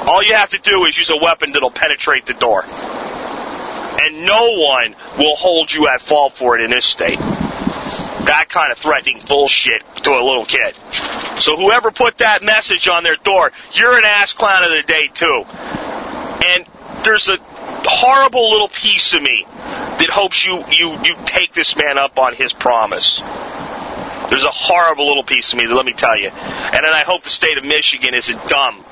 All 0.09 0.23
you 0.23 0.35
have 0.35 0.51
to 0.51 0.59
do 0.59 0.85
is 0.85 0.97
use 0.97 1.11
a 1.11 1.17
weapon 1.17 1.53
that'll 1.53 1.71
penetrate 1.71 2.27
the 2.27 2.35
door. 2.35 2.65
And 2.65 4.25
no 4.25 4.51
one 4.53 4.95
will 5.19 5.35
hold 5.37 5.73
you 5.73 5.89
at 5.89 6.01
fault 6.01 6.35
for 6.35 6.57
it 6.57 6.63
in 6.63 6.71
this 6.71 6.85
state. 6.85 7.19
That 7.19 8.47
kind 8.49 8.71
of 8.71 8.79
threatening 8.79 9.21
bullshit 9.27 9.83
to 10.03 10.11
a 10.11 10.23
little 10.23 10.45
kid. 10.45 10.75
So 11.41 11.57
whoever 11.57 11.91
put 11.91 12.19
that 12.19 12.43
message 12.43 12.89
on 12.89 13.03
their 13.03 13.17
door, 13.17 13.53
you're 13.73 13.97
an 13.97 14.05
ass 14.05 14.33
clown 14.33 14.65
of 14.65 14.71
the 14.71 14.83
day 14.83 15.09
too. 15.09 15.45
And 16.47 16.67
there's 17.07 17.29
a 17.29 17.39
horrible 17.85 18.51
little 18.51 18.69
piece 18.69 19.15
of 19.15 19.23
me 19.23 19.45
that 19.47 20.11
hopes 20.11 20.45
you, 20.45 20.63
you, 20.71 20.93
you 21.05 21.17
take 21.25 21.55
this 21.55 21.77
man 21.77 21.99
up 21.99 22.19
on 22.19 22.35
his 22.35 22.53
promise. 22.53 23.21
There's 24.29 24.45
a 24.45 24.51
horrible 24.51 25.07
little 25.07 25.23
piece 25.23 25.53
of 25.53 25.59
me 25.59 25.67
that 25.67 25.75
let 25.75 25.87
me 25.87 25.93
tell 25.93 26.17
you. 26.17 26.29
And 26.29 26.75
then 26.75 26.93
I 26.93 27.05
hope 27.07 27.23
the 27.23 27.31
state 27.31 27.57
of 27.59 27.65
Michigan 27.65 28.13
isn't 28.13 28.49
dumb 28.49 28.85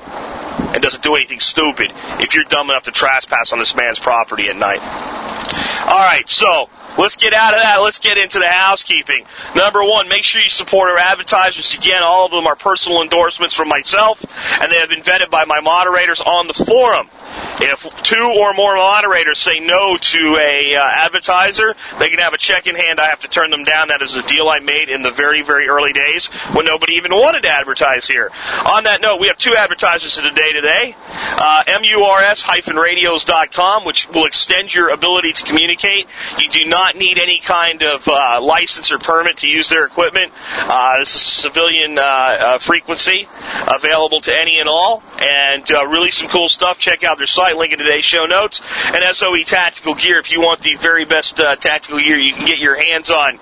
and 0.73 0.81
doesn't 0.81 1.03
do 1.03 1.15
anything 1.15 1.41
stupid 1.41 1.91
if 2.21 2.33
you're 2.33 2.45
dumb 2.45 2.69
enough 2.69 2.83
to 2.83 2.91
trespass 2.91 3.51
on 3.51 3.59
this 3.59 3.75
man's 3.75 3.99
property 3.99 4.47
at 4.47 4.55
night. 4.55 4.79
All 4.79 5.99
right, 5.99 6.27
so 6.27 6.69
let's 6.97 7.15
get 7.15 7.33
out 7.33 7.53
of 7.53 7.59
that. 7.59 7.81
Let's 7.81 7.99
get 7.99 8.17
into 8.17 8.39
the 8.39 8.47
housekeeping. 8.47 9.25
Number 9.55 9.83
one, 9.83 10.09
make 10.09 10.23
sure 10.23 10.41
you 10.41 10.49
support 10.49 10.89
our 10.89 10.97
advertisers. 10.97 11.73
Again, 11.73 12.03
all 12.03 12.25
of 12.25 12.31
them 12.31 12.47
are 12.47 12.55
personal 12.55 13.01
endorsements 13.01 13.55
from 13.55 13.69
myself, 13.69 14.23
and 14.61 14.71
they 14.71 14.77
have 14.77 14.89
been 14.89 15.01
vetted 15.01 15.29
by 15.29 15.45
my 15.45 15.61
moderators 15.61 16.19
on 16.19 16.47
the 16.47 16.53
forum. 16.53 17.09
If 17.57 17.87
two 18.03 18.35
or 18.37 18.53
more 18.53 18.75
moderators 18.75 19.39
say 19.39 19.59
no 19.59 19.97
to 19.97 20.37
a 20.37 20.75
uh, 20.75 20.83
advertiser, 20.83 21.73
they 21.99 22.09
can 22.09 22.19
have 22.19 22.33
a 22.33 22.37
check 22.37 22.67
in 22.67 22.75
hand. 22.75 22.99
I 22.99 23.05
have 23.07 23.21
to 23.21 23.29
turn 23.29 23.49
them 23.49 23.63
down. 23.63 23.87
That 23.87 24.01
is 24.01 24.13
a 24.15 24.23
deal 24.23 24.49
I 24.49 24.59
made 24.59 24.89
in 24.89 25.03
the 25.03 25.11
very, 25.11 25.41
very 25.41 25.67
early 25.67 25.93
days 25.93 26.27
when 26.53 26.65
nobody 26.65 26.93
even 26.93 27.11
wanted 27.11 27.43
to 27.43 27.49
advertise 27.49 28.07
here. 28.07 28.31
On 28.65 28.83
that 28.83 29.01
note, 29.01 29.19
we 29.19 29.27
have 29.27 29.37
two 29.37 29.55
advertisers 29.55 30.17
of 30.17 30.23
the 30.23 30.31
day 30.31 30.51
today. 30.51 30.95
Uh, 31.07 31.63
MURS-radios.com, 31.67 33.85
which 33.85 34.09
will 34.09 34.25
extend 34.25 34.73
your 34.73 34.89
ability 34.89 35.33
to 35.33 35.43
communicate. 35.43 36.07
You 36.37 36.49
do 36.49 36.65
not 36.65 36.84
not 36.85 36.95
need 36.95 37.17
any 37.17 37.39
kind 37.39 37.81
of 37.81 38.07
uh, 38.07 38.39
license 38.41 38.91
or 38.91 38.99
permit 38.99 39.37
to 39.37 39.47
use 39.47 39.69
their 39.69 39.85
equipment. 39.85 40.31
Uh, 40.55 40.99
this 40.99 41.15
is 41.15 41.21
civilian 41.21 41.97
uh, 41.97 42.01
uh, 42.01 42.59
frequency 42.59 43.27
available 43.67 44.21
to 44.21 44.31
any 44.31 44.59
and 44.59 44.69
all, 44.69 45.01
and 45.17 45.71
uh, 45.71 45.83
really 45.87 46.11
some 46.11 46.29
cool 46.29 46.47
stuff. 46.47 46.77
Check 46.77 47.03
out 47.03 47.17
their 47.17 47.25
site, 47.25 47.57
link 47.57 47.73
in 47.73 47.79
today's 47.79 48.05
show 48.05 48.25
notes. 48.25 48.61
And 48.85 49.03
SOE 49.15 49.43
Tactical 49.45 49.95
Gear, 49.95 50.19
if 50.19 50.29
you 50.29 50.41
want 50.41 50.61
the 50.61 50.75
very 50.75 51.05
best 51.05 51.37
tactical 51.37 51.97
gear 51.97 52.19
you 52.19 52.35
can 52.35 52.45
get 52.45 52.59
your 52.59 52.75
hands 52.75 53.09
on, 53.09 53.39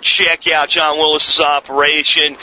check 0.00 0.48
out 0.48 0.68
John 0.68 0.98
Willis's 0.98 1.40
operation. 1.40 2.36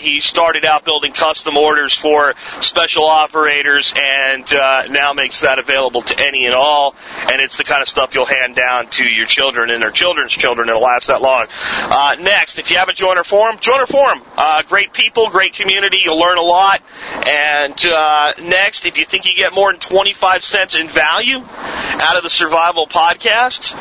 He 0.00 0.18
started 0.20 0.64
out 0.64 0.84
building 0.84 1.12
custom 1.12 1.56
orders 1.56 1.96
for 1.96 2.34
special 2.60 3.04
operators, 3.04 3.92
and 3.94 4.50
now 4.92 5.12
makes 5.12 5.42
that 5.42 5.60
available 5.60 6.02
to 6.02 6.18
any 6.18 6.46
and 6.46 6.54
all. 6.54 6.96
And 7.20 7.40
it's 7.40 7.56
the 7.56 7.64
kind 7.64 7.82
of 7.82 7.88
stuff 7.88 8.14
you'll 8.14 8.26
hand 8.26 8.56
down 8.56 8.88
to 8.90 9.04
your 9.04 9.26
children 9.26 9.59
and 9.68 9.82
their 9.82 9.90
children's 9.90 10.32
children. 10.32 10.68
It'll 10.68 10.80
last 10.80 11.08
that 11.08 11.20
long. 11.20 11.46
Uh, 11.50 12.16
next, 12.20 12.58
if 12.58 12.70
you 12.70 12.76
haven't 12.78 12.96
joined 12.96 13.18
our 13.18 13.24
forum, 13.24 13.58
join 13.60 13.80
our 13.80 13.86
forum. 13.86 14.22
Uh, 14.36 14.62
great 14.62 14.92
people, 14.94 15.28
great 15.28 15.52
community. 15.52 15.98
You'll 16.04 16.18
learn 16.18 16.38
a 16.38 16.42
lot. 16.42 16.80
And 17.28 17.84
uh, 17.84 18.32
next, 18.40 18.86
if 18.86 18.96
you 18.96 19.04
think 19.04 19.24
you 19.26 19.34
get 19.36 19.54
more 19.54 19.72
than 19.72 19.80
25 19.80 20.42
cents 20.42 20.74
in 20.74 20.88
value 20.88 21.38
out 21.38 22.16
of 22.16 22.22
the 22.22 22.30
Survival 22.30 22.86
Podcast, 22.86 23.74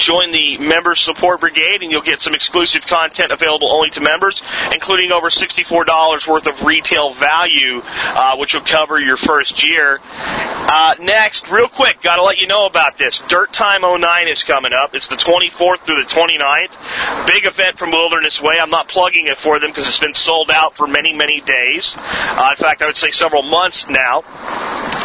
join 0.00 0.32
the 0.32 0.58
Member 0.58 0.94
Support 0.94 1.40
Brigade 1.40 1.82
and 1.82 1.90
you'll 1.90 2.02
get 2.02 2.20
some 2.20 2.34
exclusive 2.34 2.86
content 2.86 3.32
available 3.32 3.70
only 3.70 3.90
to 3.90 4.00
members, 4.00 4.42
including 4.72 5.12
over 5.12 5.28
$64 5.28 6.28
worth 6.28 6.46
of 6.46 6.64
retail 6.64 7.12
value, 7.12 7.82
uh, 7.84 8.36
which 8.36 8.54
will 8.54 8.62
cover 8.62 8.98
your 8.98 9.16
first 9.16 9.62
year. 9.62 10.00
Uh, 10.02 10.94
next, 11.00 11.50
real 11.50 11.68
quick, 11.68 12.00
gotta 12.02 12.22
let 12.22 12.38
you 12.38 12.46
know 12.46 12.66
about 12.66 12.96
this. 12.96 13.22
Dirt 13.28 13.52
Time 13.52 13.82
09 13.82 14.28
is 14.28 14.42
coming 14.42 14.72
up. 14.72 14.94
It's 14.94 15.08
the 15.08 15.16
24th 15.16 15.84
through 15.84 16.02
the 16.02 16.08
29th. 16.08 17.26
Big 17.26 17.44
event 17.44 17.78
from 17.78 17.90
Wilderness 17.90 18.40
Way. 18.40 18.58
I'm 18.60 18.70
not 18.70 18.88
plugging 18.88 19.26
it 19.26 19.38
for 19.38 19.58
them 19.58 19.70
because 19.70 19.86
it's 19.86 20.00
been 20.00 20.14
sold 20.14 20.50
out 20.50 20.76
for 20.76 20.86
many, 20.86 21.12
many 21.14 21.40
days. 21.40 21.94
Uh, 21.98 22.48
in 22.50 22.56
fact, 22.56 22.82
I 22.82 22.86
would 22.86 22.96
say 22.96 23.10
several 23.10 23.42
months 23.42 23.86
now. 23.88 24.22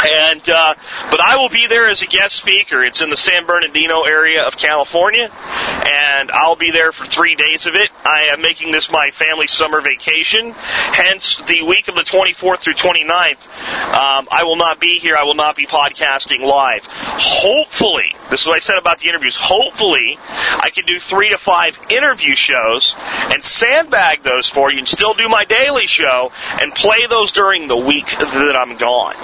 And 0.06 0.48
uh, 0.50 0.76
but 1.10 1.22
I 1.22 1.38
will 1.38 1.50
be 1.50 1.68
there 1.68 1.90
as 1.90 2.02
a 2.02 2.06
guest 2.06 2.36
speaker. 2.36 2.84
It's 2.84 3.02
in 3.02 3.10
the 3.10 3.18
San 3.18 3.46
Bernardino 3.46 4.04
area 4.04 4.44
of 4.44 4.58
California, 4.58 4.85
and 4.94 6.32
I'll 6.32 6.56
be 6.56 6.72
there 6.72 6.92
for 6.92 7.06
three 7.06 7.36
days 7.36 7.66
of 7.66 7.76
it. 7.76 7.90
I 8.04 8.30
am 8.34 8.42
making 8.42 8.72
this 8.72 8.90
my 8.92 9.12
family 9.12 9.48
summer 9.48 9.82
vacation. 9.82 10.52
Hence, 10.52 11.40
the 11.48 11.64
week 11.64 11.88
of 11.88 11.96
the 11.96 12.04
24th 12.04 12.60
through 12.60 12.74
29th, 12.74 13.48
um, 13.94 14.28
I 14.32 14.44
will 14.44 14.56
not 14.56 14.80
be 14.80 15.00
here. 15.00 15.16
I 15.16 15.24
will 15.24 15.36
not 15.36 15.56
be 15.56 15.66
podcasting 15.66 16.42
live. 16.42 16.86
Hopefully, 16.86 18.16
this 18.30 18.42
is 18.42 18.48
what 18.48 18.56
I 18.56 18.60
said 18.60 18.78
about 18.78 19.00
the 19.00 19.10
interviews. 19.10 19.36
Hopefully, 19.36 20.18
I 20.20 20.72
can 20.74 20.86
do 20.86 21.00
three 21.00 21.30
to 21.30 21.38
five 21.38 21.80
interview 21.90 22.36
shows 22.36 22.96
and 23.32 23.44
sandbag 23.44 24.24
those 24.24 24.50
for 24.50 24.72
you, 24.72 24.80
and 24.80 24.88
still 24.88 25.14
do 25.14 25.30
my 25.30 25.46
daily 25.46 25.88
show 25.88 26.32
and 26.62 26.74
play 26.74 27.06
those 27.08 27.32
during 27.32 27.68
the 27.68 27.78
week 27.78 28.08
that 28.08 28.56
I'm 28.56 28.78
gone. 28.78 29.16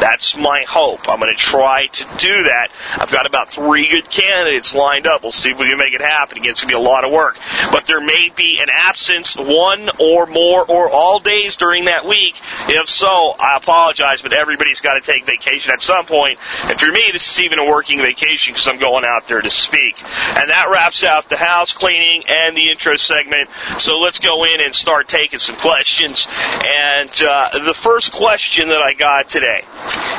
That's 0.00 0.36
my 0.36 0.64
hope. 0.68 1.08
I'm 1.08 1.18
going 1.20 1.34
to 1.34 1.42
try 1.42 1.86
to 1.86 2.04
do 2.18 2.42
that. 2.44 2.68
I've 2.98 3.10
got 3.10 3.26
about 3.26 3.50
three 3.50 3.88
good 3.88 4.10
candidates 4.10 4.74
lined 4.74 5.03
up. 5.06 5.22
We'll 5.22 5.32
see 5.32 5.50
if 5.50 5.58
we 5.58 5.68
can 5.68 5.78
make 5.78 5.94
it 5.94 6.00
happen. 6.00 6.38
Again, 6.38 6.52
it's 6.52 6.60
going 6.60 6.70
to 6.70 6.76
be 6.76 6.80
a 6.80 6.88
lot 6.88 7.04
of 7.04 7.12
work. 7.12 7.38
But 7.70 7.86
there 7.86 8.00
may 8.00 8.30
be 8.34 8.58
an 8.60 8.68
absence 8.70 9.34
one 9.36 9.90
or 9.98 10.26
more 10.26 10.64
or 10.64 10.90
all 10.90 11.18
days 11.18 11.56
during 11.56 11.86
that 11.86 12.04
week. 12.06 12.34
If 12.68 12.88
so, 12.88 13.34
I 13.38 13.56
apologize, 13.56 14.22
but 14.22 14.32
everybody's 14.32 14.80
got 14.80 14.94
to 14.94 15.00
take 15.00 15.26
vacation 15.26 15.72
at 15.72 15.82
some 15.82 16.06
point. 16.06 16.38
And 16.64 16.78
for 16.78 16.90
me, 16.90 17.02
this 17.12 17.26
is 17.26 17.40
even 17.40 17.58
a 17.58 17.66
working 17.66 17.98
vacation 17.98 18.54
because 18.54 18.66
I'm 18.66 18.78
going 18.78 19.04
out 19.04 19.28
there 19.28 19.40
to 19.40 19.50
speak. 19.50 20.02
And 20.02 20.50
that 20.50 20.68
wraps 20.70 21.04
out 21.04 21.28
the 21.28 21.36
house 21.36 21.72
cleaning 21.72 22.24
and 22.28 22.56
the 22.56 22.70
intro 22.70 22.96
segment. 22.96 23.50
So 23.78 23.98
let's 23.98 24.18
go 24.18 24.44
in 24.44 24.60
and 24.60 24.74
start 24.74 25.08
taking 25.08 25.38
some 25.38 25.56
questions. 25.56 26.26
And 26.68 27.10
uh, 27.22 27.58
the 27.64 27.74
first 27.74 28.12
question 28.12 28.68
that 28.68 28.80
I 28.80 28.94
got 28.94 29.28
today 29.28 29.64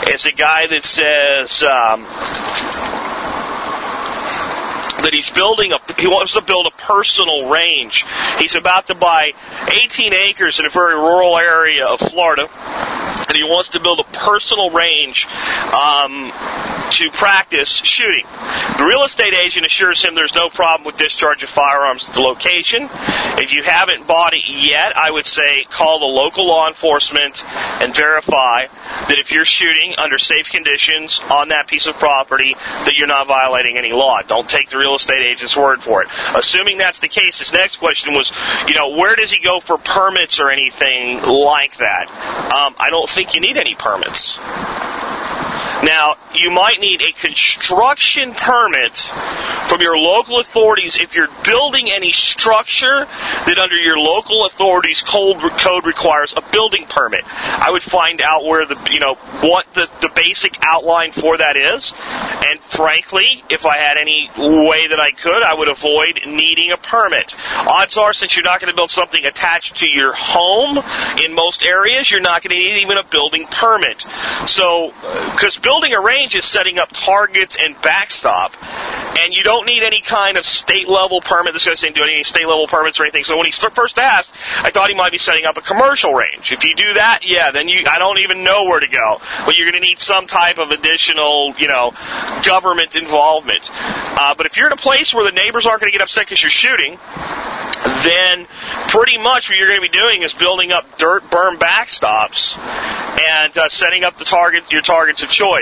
is 0.09 0.25
a 0.25 0.31
guy 0.31 0.67
that 0.67 0.83
says, 0.83 1.63
um, 1.63 2.05
that 5.05 5.13
he's 5.13 5.29
building 5.29 5.71
a 5.71 6.01
he 6.01 6.07
wants 6.07 6.33
to 6.33 6.41
build 6.41 6.65
a 6.67 6.75
personal 6.81 7.49
range. 7.49 8.03
He's 8.39 8.55
about 8.55 8.87
to 8.87 8.95
buy 8.95 9.33
18 9.69 10.13
acres 10.13 10.59
in 10.59 10.65
a 10.65 10.69
very 10.69 10.95
rural 10.95 11.37
area 11.37 11.85
of 11.85 11.99
Florida, 11.99 12.49
and 13.27 13.37
he 13.37 13.43
wants 13.43 13.69
to 13.69 13.79
build 13.79 13.99
a 13.99 14.03
personal 14.03 14.69
range 14.69 15.25
um, 15.73 16.31
to 16.91 17.09
practice 17.11 17.81
shooting. 17.83 18.25
The 18.77 18.85
real 18.85 19.03
estate 19.03 19.33
agent 19.33 19.65
assures 19.65 20.03
him 20.03 20.15
there's 20.15 20.35
no 20.35 20.49
problem 20.49 20.85
with 20.85 20.97
discharge 20.97 21.43
of 21.43 21.49
firearms 21.49 22.07
at 22.07 22.13
the 22.13 22.21
location. 22.21 22.89
If 23.37 23.53
you 23.53 23.63
haven't 23.63 24.07
bought 24.07 24.33
it 24.33 24.43
yet, 24.47 24.95
I 24.95 25.11
would 25.11 25.25
say 25.25 25.65
call 25.69 25.99
the 25.99 26.05
local 26.05 26.47
law 26.47 26.67
enforcement 26.67 27.43
and 27.81 27.95
verify 27.95 28.67
that 28.67 29.17
if 29.17 29.31
you're 29.31 29.45
shooting 29.45 29.95
under 29.97 30.17
safe 30.17 30.49
conditions 30.49 31.19
on 31.31 31.49
that 31.49 31.67
piece 31.67 31.87
of 31.87 31.97
property, 31.97 32.53
that 32.53 32.93
you're 32.97 33.07
not 33.07 33.27
violating 33.27 33.77
any 33.77 33.91
law. 33.91 34.21
Don't 34.21 34.47
take 34.47 34.69
the 34.69 34.77
real 34.77 34.95
estate 34.95 35.25
agent's 35.25 35.55
word 35.55 35.81
for 35.83 36.03
it. 36.03 36.09
Assuming 36.35 36.77
that's 36.77 36.99
the 36.99 37.07
case, 37.07 37.39
his 37.39 37.53
next 37.53 37.77
question 37.77 38.13
was, 38.13 38.31
you 38.67 38.75
know, 38.75 38.95
where 38.97 39.15
does 39.15 39.31
he 39.31 39.39
go 39.39 39.59
for 39.59 39.77
permits 39.77 40.39
or 40.39 40.49
anything 40.49 41.21
like 41.21 41.77
that? 41.77 42.07
Um, 42.07 42.75
I 42.77 42.89
don't 42.89 43.09
think 43.15 43.33
you 43.33 43.39
need 43.39 43.55
any 43.55 43.75
permits. 43.75 44.37
Now, 45.85 46.15
you 46.33 46.49
might 46.49 46.79
need 46.79 47.03
a 47.03 47.11
construction 47.11 48.33
permit 48.33 48.97
from 49.67 49.81
your 49.81 49.95
local 49.97 50.39
authorities 50.39 50.97
if 50.99 51.13
you're 51.13 51.29
building 51.43 51.91
any 51.91 52.11
structure 52.11 53.05
that 53.05 53.57
under 53.59 53.75
your 53.75 53.99
local 53.99 54.47
authorities 54.47 55.03
code, 55.03 55.39
code 55.59 55.85
requires 55.85 56.33
a 56.35 56.41
building 56.51 56.87
permit. 56.89 57.21
I 57.25 57.69
would 57.69 57.83
find 57.83 58.19
out 58.19 58.45
where 58.45 58.65
the, 58.65 58.75
you 58.91 58.99
know, 58.99 59.13
what 59.41 59.71
the, 59.75 59.87
the 60.01 60.09
basic 60.15 60.57
outline 60.63 61.11
for 61.11 61.37
that 61.37 61.55
is. 61.55 61.93
And 61.99 62.59
frankly, 62.61 63.43
if 63.51 63.67
I 63.67 63.77
had 63.77 63.97
any 63.97 64.29
way 64.37 64.87
that 64.87 64.99
I 64.99 65.11
could, 65.11 65.43
I 65.43 65.53
would 65.53 65.69
avoid 65.69 66.21
needing 66.25 66.71
a 66.71 66.77
permit. 66.77 67.35
Odds 67.67 67.95
are, 67.97 68.13
since 68.13 68.35
you're 68.35 68.43
not 68.43 68.59
going 68.59 68.71
to 68.71 68.75
build 68.75 68.89
something 68.89 69.23
attached 69.23 69.77
to 69.77 69.87
your 69.87 70.13
home 70.13 70.79
in 71.23 71.35
most 71.35 71.61
areas, 71.61 72.09
you're 72.09 72.21
not 72.21 72.41
going 72.41 72.55
to 72.55 72.63
need 72.63 72.81
even 72.81 72.97
a 72.97 73.03
building 73.03 73.45
permit. 73.45 74.03
So, 74.47 74.91
uh, 75.03 75.31
because 75.31 75.57
building 75.57 75.74
a 75.83 76.01
range 76.01 76.35
is 76.35 76.45
setting 76.45 76.79
up 76.79 76.89
targets 76.91 77.57
and 77.59 77.79
backstop, 77.81 78.53
and 79.19 79.33
you 79.33 79.43
don't 79.43 79.65
need 79.65 79.83
any 79.83 80.01
kind 80.01 80.37
of 80.37 80.45
state 80.45 80.87
level 80.87 81.21
permit. 81.21 81.53
This 81.53 81.65
guy's 81.65 81.79
saying 81.79 81.93
do 81.93 82.03
any 82.03 82.23
state 82.23 82.47
level 82.47 82.67
permits 82.67 82.99
or 82.99 83.03
anything. 83.03 83.23
So 83.23 83.37
when 83.37 83.45
he 83.45 83.51
first 83.51 83.97
asked, 83.97 84.31
I 84.57 84.71
thought 84.71 84.89
he 84.89 84.95
might 84.95 85.11
be 85.11 85.17
setting 85.17 85.45
up 85.45 85.57
a 85.57 85.61
commercial 85.61 86.13
range. 86.13 86.51
If 86.51 86.63
you 86.63 86.75
do 86.75 86.93
that, 86.95 87.19
yeah, 87.23 87.51
then 87.51 87.67
you 87.67 87.85
I 87.89 87.99
don't 87.99 88.19
even 88.19 88.43
know 88.43 88.65
where 88.65 88.79
to 88.79 88.87
go. 88.87 89.21
But 89.45 89.55
you're 89.55 89.69
going 89.69 89.81
to 89.81 89.87
need 89.87 89.99
some 89.99 90.27
type 90.27 90.57
of 90.57 90.71
additional, 90.71 91.53
you 91.57 91.67
know, 91.67 91.93
government 92.43 92.95
involvement. 92.95 93.69
Uh, 93.71 94.35
but 94.35 94.45
if 94.45 94.57
you're 94.57 94.67
in 94.67 94.73
a 94.73 94.77
place 94.77 95.13
where 95.13 95.29
the 95.29 95.35
neighbors 95.35 95.65
aren't 95.65 95.81
going 95.81 95.91
to 95.91 95.97
get 95.97 96.03
upset 96.03 96.25
because 96.25 96.41
you're 96.41 96.49
shooting, 96.49 96.97
then 98.03 98.47
pretty 98.89 99.17
much 99.17 99.49
what 99.49 99.57
you're 99.57 99.67
going 99.67 99.81
to 99.81 99.89
be 99.89 99.97
doing 99.97 100.21
is 100.23 100.33
building 100.33 100.71
up 100.71 100.97
dirt 100.97 101.23
berm 101.29 101.57
backstops 101.57 102.57
and 103.19 103.57
uh, 103.57 103.69
setting 103.69 104.03
up 104.03 104.17
the 104.17 104.25
target 104.25 104.63
your 104.71 104.81
targets 104.81 105.23
of 105.23 105.29
choice. 105.29 105.54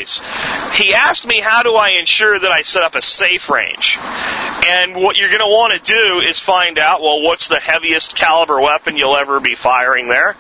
He 0.73 0.93
asked 0.93 1.25
me 1.25 1.39
how 1.39 1.63
do 1.63 1.75
I 1.75 1.91
ensure 1.99 2.39
that 2.39 2.51
I 2.51 2.63
set 2.63 2.83
up 2.83 2.95
a 2.95 3.01
safe 3.01 3.49
range, 3.49 3.97
and 3.99 4.95
what 4.95 5.17
you're 5.17 5.29
going 5.29 5.39
to 5.39 5.45
want 5.45 5.73
to 5.73 5.93
do 5.93 6.19
is 6.27 6.39
find 6.39 6.79
out 6.79 7.01
well 7.01 7.21
what's 7.21 7.47
the 7.47 7.59
heaviest 7.59 8.15
caliber 8.15 8.59
weapon 8.59 8.97
you'll 8.97 9.17
ever 9.17 9.39
be 9.39 9.55
firing 9.55 10.07
there, 10.07 10.33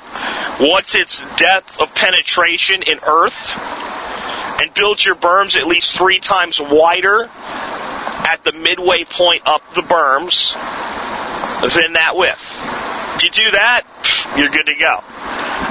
what's 0.59 0.95
its 0.95 1.21
depth 1.37 1.79
of 1.79 1.93
penetration 1.93 2.83
in 2.83 2.99
earth, 3.05 3.53
and 4.61 4.73
build 4.73 5.03
your 5.03 5.15
berms 5.15 5.55
at 5.55 5.67
least 5.67 5.95
three 5.95 6.19
times 6.19 6.59
wider 6.59 7.29
at 7.29 8.43
the 8.43 8.53
midway 8.53 9.03
point 9.03 9.43
up 9.45 9.61
the 9.75 9.81
berms 9.81 10.53
than 11.75 11.93
that 11.93 12.15
width. 12.15 12.92
You 13.23 13.29
do 13.29 13.51
that, 13.51 13.83
you're 14.37 14.49
good 14.49 14.65
to 14.65 14.75
go. 14.75 14.99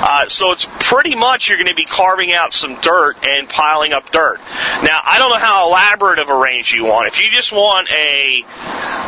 Uh, 0.04 0.26
so 0.28 0.52
it's 0.52 0.66
pretty 0.80 1.14
much 1.14 1.48
you're 1.48 1.58
going 1.58 1.68
to 1.68 1.74
be 1.74 1.84
carving 1.84 2.32
out 2.32 2.52
some 2.52 2.80
dirt 2.80 3.16
and 3.22 3.46
piling 3.46 3.92
up 3.92 4.10
dirt. 4.10 4.38
Now 4.82 5.00
I 5.04 5.18
don't 5.18 5.30
know 5.30 5.38
how 5.38 5.68
elaborate 5.68 6.18
of 6.18 6.30
a 6.30 6.34
range 6.34 6.72
you 6.72 6.84
want. 6.84 7.08
If 7.08 7.20
you 7.20 7.26
just 7.30 7.52
want 7.52 7.90
a 7.90 8.42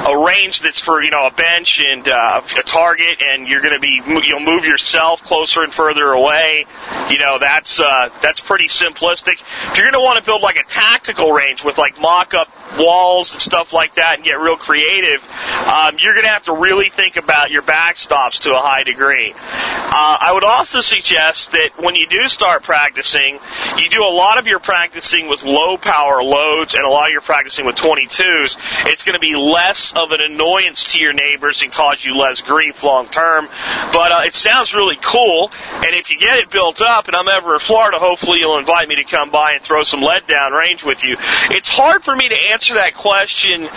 a 0.06 0.24
range 0.26 0.60
that's 0.60 0.78
for 0.78 1.02
you 1.02 1.10
know 1.10 1.26
a 1.26 1.30
bench 1.30 1.80
and 1.80 2.06
uh, 2.06 2.42
a 2.58 2.62
target, 2.62 3.22
and 3.22 3.48
you're 3.48 3.62
going 3.62 3.74
to 3.74 3.80
be 3.80 4.02
you'll 4.26 4.40
move 4.40 4.66
yourself 4.66 5.24
closer 5.24 5.62
and 5.62 5.72
further 5.72 6.12
away, 6.12 6.66
you 7.10 7.18
know 7.18 7.38
that's 7.38 7.80
uh, 7.80 8.10
that's 8.20 8.40
pretty 8.40 8.68
simplistic. 8.68 9.42
If 9.70 9.78
you're 9.78 9.90
going 9.90 9.94
to 9.94 10.00
want 10.00 10.18
to 10.18 10.24
build 10.24 10.42
like 10.42 10.56
a 10.56 10.64
tactical 10.64 11.32
range 11.32 11.64
with 11.64 11.78
like 11.78 11.98
mock-up 11.98 12.48
walls 12.78 13.32
and 13.32 13.40
stuff 13.40 13.72
like 13.72 13.94
that 13.94 14.16
and 14.16 14.24
get 14.24 14.38
real 14.38 14.56
creative, 14.56 15.26
um, 15.66 15.96
you're 15.98 16.14
going 16.14 16.24
to 16.24 16.30
have 16.30 16.44
to 16.44 16.54
really 16.54 16.90
think 16.90 17.16
about 17.16 17.50
your 17.50 17.62
backstops 17.62 18.40
to 18.40 18.54
a 18.54 18.60
high 18.60 18.82
degree. 18.82 19.32
Uh, 19.36 20.16
I 20.20 20.32
would 20.32 20.44
also 20.44 20.80
suggest 20.80 21.52
that 21.52 21.70
when 21.78 21.94
you 21.94 22.06
do 22.08 22.28
start 22.28 22.62
practicing, 22.62 23.38
you 23.78 23.88
do 23.90 24.02
a 24.02 24.14
lot 24.14 24.38
of 24.38 24.46
your 24.46 24.58
practicing 24.58 25.28
with 25.28 25.42
low 25.42 25.76
power 25.76 26.22
loads 26.22 26.74
and 26.74 26.84
a 26.84 26.88
lot 26.88 27.06
of 27.06 27.12
your 27.12 27.20
practicing 27.20 27.66
with 27.66 27.76
22s. 27.76 28.56
It's 28.86 29.04
going 29.04 29.14
to 29.14 29.20
be 29.20 29.36
less 29.36 29.92
of 29.94 30.10
an 30.10 30.20
annoyance 30.20 30.84
to 30.92 30.98
your 30.98 31.12
neighbors 31.12 31.62
and 31.62 31.72
cause 31.72 32.04
you 32.04 32.16
less 32.16 32.40
grief 32.40 32.82
long 32.82 33.06
term. 33.08 33.46
But 33.92 34.12
uh, 34.12 34.22
it 34.24 34.34
sounds 34.34 34.74
really 34.74 34.98
cool, 35.00 35.50
and 35.74 35.94
if 35.94 36.10
you 36.10 36.18
get 36.18 36.38
it 36.38 36.50
built 36.50 36.80
up, 36.80 37.06
and 37.06 37.16
I'm 37.16 37.28
ever 37.28 37.54
in 37.54 37.60
Florida, 37.60 37.98
hopefully 37.98 38.38
you'll 38.40 38.58
invite 38.58 38.88
me 38.88 38.96
to 38.96 39.04
come 39.04 39.30
by 39.30 39.52
and 39.52 39.62
throw 39.62 39.82
some 39.84 40.02
lead 40.02 40.26
down 40.26 40.52
range 40.52 40.82
with 40.82 41.04
you. 41.04 41.16
It's 41.50 41.68
hard 41.68 42.04
for 42.04 42.14
me 42.14 42.28
to 42.28 42.34
answer 42.50 42.63
that 42.72 42.94
question 42.94 43.68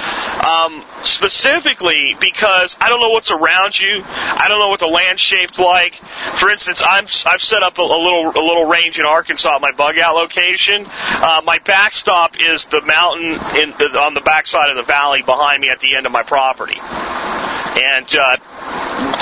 um, 0.47 0.85
specifically 1.03 2.15
because 2.21 2.77
I 2.79 2.87
don't 2.87 3.01
know 3.01 3.09
what's 3.09 3.29
around 3.29 3.77
you. 3.77 4.01
I 4.05 4.45
don't 4.47 4.59
know 4.59 4.69
what 4.69 4.79
the 4.79 4.87
land's 4.87 5.21
shaped 5.21 5.59
like. 5.59 5.95
For 6.35 6.49
instance, 6.49 6.81
I'm 6.85 7.05
I've 7.25 7.41
set 7.41 7.63
up 7.63 7.77
a, 7.77 7.81
a 7.81 7.83
little 7.83 8.29
a 8.29 8.43
little 8.43 8.65
range 8.65 8.99
in 8.99 9.05
Arkansas 9.05 9.55
at 9.55 9.61
my 9.61 9.71
bug 9.71 9.97
out 9.99 10.15
location. 10.15 10.85
Uh, 10.87 11.41
my 11.43 11.59
backstop 11.59 12.35
is 12.39 12.65
the 12.67 12.81
mountain 12.81 13.33
in, 13.59 13.73
on 13.97 14.13
the 14.13 14.21
backside 14.21 14.69
of 14.69 14.77
the 14.77 14.83
valley 14.83 15.21
behind 15.21 15.61
me 15.61 15.69
at 15.69 15.81
the 15.81 15.95
end 15.95 16.05
of 16.05 16.11
my 16.11 16.23
property, 16.23 16.79
and. 16.79 18.15
Uh, 18.15 18.37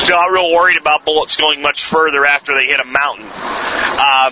not 0.08 0.32
real 0.32 0.52
worried 0.52 0.78
about 0.78 1.06
bullets 1.06 1.36
going 1.36 1.62
much 1.62 1.86
further 1.86 2.26
after 2.26 2.54
they 2.54 2.66
hit 2.68 2.80
a 2.80 2.86
mountain 2.86 3.26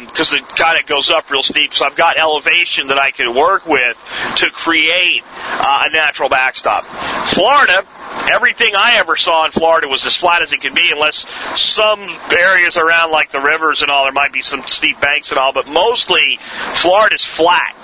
because 0.08 0.34
um, 0.34 0.40
it 0.40 0.48
kind 0.56 0.80
of 0.80 0.86
goes 0.86 1.10
up 1.10 1.30
real 1.30 1.44
steep. 1.44 1.74
So 1.74 1.86
I've 1.86 1.96
got 1.96 2.18
elevation 2.18 2.88
that 2.88 2.98
I 2.98 3.12
can 3.12 3.36
work 3.36 3.66
with 3.66 4.02
to 4.38 4.50
create 4.52 5.23
uh, 5.36 5.84
a 5.86 5.90
natural 5.92 6.30
backstop. 6.30 6.86
Florida, 7.28 7.86
everything 8.32 8.74
I 8.76 8.96
ever 8.98 9.16
saw 9.16 9.46
in 9.46 9.52
Florida 9.52 9.88
was 9.88 10.06
as 10.06 10.16
flat 10.16 10.42
as 10.42 10.54
it 10.54 10.62
could 10.62 10.76
be, 10.76 10.92
unless 10.92 11.26
some 11.56 12.08
areas 12.32 12.78
around 12.78 13.12
like 13.12 13.32
the 13.32 13.42
rivers 13.42 13.82
and 13.82 13.92
all, 13.92 14.04
there 14.04 14.14
might 14.14 14.34
be 14.34 14.42
some 14.42 14.66
steep 14.66 15.00
banks 15.02 15.30
and 15.30 15.40
all, 15.40 15.54
but 15.54 15.68
mostly 15.68 16.40
Florida's 16.76 17.26
flat. 17.26 17.76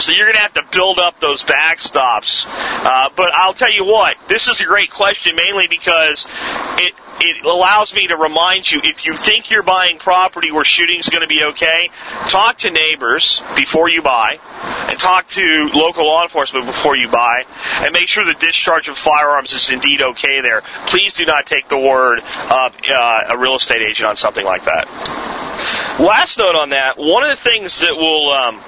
So 0.00 0.12
you're 0.12 0.26
going 0.26 0.34
to 0.34 0.40
have 0.40 0.54
to 0.54 0.64
build 0.72 0.98
up 0.98 1.20
those 1.20 1.42
backstops. 1.42 2.44
Uh, 2.46 3.10
but 3.16 3.32
I'll 3.34 3.54
tell 3.54 3.72
you 3.72 3.84
what, 3.84 4.16
this 4.28 4.48
is 4.48 4.60
a 4.60 4.64
great 4.64 4.90
question 4.90 5.36
mainly 5.36 5.66
because 5.68 6.26
it 6.78 6.94
it 7.20 7.44
allows 7.44 7.94
me 7.94 8.08
to 8.08 8.16
remind 8.16 8.70
you 8.70 8.80
if 8.82 9.06
you 9.06 9.16
think 9.16 9.50
you're 9.50 9.62
buying 9.62 9.98
property 9.98 10.50
where 10.50 10.64
shooting's 10.64 11.08
going 11.08 11.22
to 11.22 11.28
be 11.28 11.42
okay, 11.50 11.88
talk 12.28 12.58
to 12.58 12.70
neighbors 12.70 13.40
before 13.56 13.88
you 13.88 14.02
buy, 14.02 14.38
and 14.88 14.98
talk 14.98 15.28
to 15.28 15.70
local 15.74 16.06
law 16.06 16.22
enforcement 16.22 16.66
before 16.66 16.96
you 16.96 17.08
buy, 17.08 17.44
and 17.80 17.92
make 17.92 18.08
sure 18.08 18.24
the 18.24 18.34
discharge 18.34 18.88
of 18.88 18.98
firearms 18.98 19.52
is 19.52 19.63
indeed 19.70 20.02
okay 20.02 20.40
there. 20.40 20.62
Please 20.86 21.14
do 21.14 21.24
not 21.24 21.46
take 21.46 21.68
the 21.68 21.78
word 21.78 22.20
of 22.20 22.76
uh, 22.88 23.24
a 23.28 23.38
real 23.38 23.56
estate 23.56 23.82
agent 23.82 24.08
on 24.08 24.16
something 24.16 24.44
like 24.44 24.64
that. 24.64 24.86
Last 25.98 26.38
note 26.38 26.56
on 26.56 26.70
that, 26.70 26.98
one 26.98 27.22
of 27.22 27.30
the 27.30 27.36
things 27.36 27.80
that 27.80 27.94
will 27.94 28.30
um, 28.30 28.60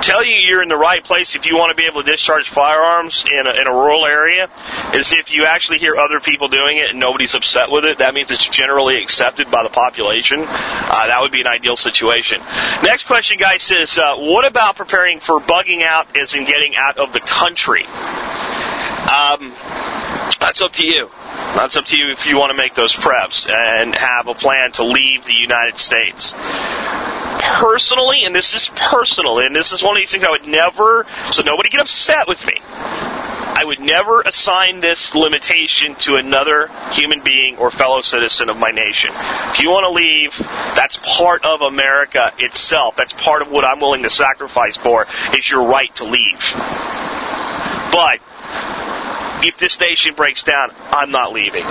tell 0.00 0.24
you 0.24 0.34
you're 0.34 0.62
in 0.62 0.68
the 0.68 0.76
right 0.76 1.04
place 1.04 1.34
if 1.34 1.44
you 1.44 1.56
want 1.56 1.70
to 1.70 1.80
be 1.80 1.86
able 1.86 2.02
to 2.02 2.10
discharge 2.10 2.48
firearms 2.48 3.24
in 3.30 3.46
a, 3.46 3.50
in 3.60 3.66
a 3.66 3.72
rural 3.72 4.06
area 4.06 4.48
is 4.94 5.12
if 5.12 5.30
you 5.30 5.44
actually 5.44 5.78
hear 5.78 5.96
other 5.96 6.20
people 6.20 6.48
doing 6.48 6.78
it 6.78 6.90
and 6.90 6.98
nobody's 6.98 7.34
upset 7.34 7.70
with 7.70 7.84
it. 7.84 7.98
That 7.98 8.14
means 8.14 8.30
it's 8.30 8.48
generally 8.48 9.02
accepted 9.02 9.50
by 9.50 9.62
the 9.62 9.68
population. 9.68 10.44
Uh, 10.46 11.06
that 11.06 11.20
would 11.20 11.32
be 11.32 11.40
an 11.40 11.46
ideal 11.46 11.76
situation. 11.76 12.40
Next 12.82 13.04
question, 13.06 13.38
guys, 13.38 13.62
says, 13.62 13.98
uh, 13.98 14.16
what 14.16 14.46
about 14.46 14.76
preparing 14.76 15.20
for 15.20 15.40
bugging 15.40 15.82
out 15.82 16.16
as 16.16 16.34
in 16.34 16.44
getting 16.44 16.76
out 16.76 16.96
of 16.96 17.12
the 17.12 17.20
country? 17.20 17.84
Um, 17.84 19.52
that's 20.48 20.62
up 20.62 20.72
to 20.72 20.86
you. 20.86 21.10
That's 21.56 21.76
up 21.76 21.84
to 21.84 21.96
you 21.98 22.10
if 22.10 22.24
you 22.24 22.38
want 22.38 22.52
to 22.52 22.56
make 22.56 22.74
those 22.74 22.94
preps 22.94 23.46
and 23.46 23.94
have 23.94 24.28
a 24.28 24.34
plan 24.34 24.72
to 24.72 24.82
leave 24.82 25.26
the 25.26 25.34
United 25.34 25.76
States 25.76 26.32
personally, 27.60 28.24
and 28.24 28.34
this 28.34 28.54
is 28.54 28.70
personal, 28.74 29.40
and 29.40 29.54
this 29.54 29.72
is 29.72 29.82
one 29.82 29.94
of 29.94 30.00
these 30.00 30.10
things 30.10 30.24
I 30.24 30.30
would 30.30 30.46
never, 30.46 31.04
so 31.32 31.42
nobody 31.42 31.68
get 31.68 31.82
upset 31.82 32.28
with 32.28 32.46
me. 32.46 32.54
I 32.64 33.62
would 33.62 33.78
never 33.78 34.22
assign 34.22 34.80
this 34.80 35.14
limitation 35.14 35.96
to 35.96 36.16
another 36.16 36.70
human 36.92 37.22
being 37.22 37.58
or 37.58 37.70
fellow 37.70 38.00
citizen 38.00 38.48
of 38.48 38.56
my 38.56 38.70
nation. 38.70 39.10
If 39.12 39.60
you 39.60 39.68
want 39.68 39.84
to 39.84 39.90
leave, 39.90 40.34
that's 40.74 40.96
part 41.02 41.44
of 41.44 41.60
America 41.60 42.32
itself. 42.38 42.96
That's 42.96 43.12
part 43.12 43.42
of 43.42 43.50
what 43.50 43.66
I'm 43.66 43.80
willing 43.80 44.04
to 44.04 44.10
sacrifice 44.10 44.78
for, 44.78 45.06
is 45.36 45.50
your 45.50 45.64
right 45.64 45.94
to 45.96 46.04
leave. 46.04 46.40
But, 47.92 48.20
if 49.44 49.56
this 49.58 49.78
nation 49.80 50.14
breaks 50.14 50.42
down, 50.42 50.70
I'm 50.90 51.10
not 51.10 51.32
leaving. 51.32 51.64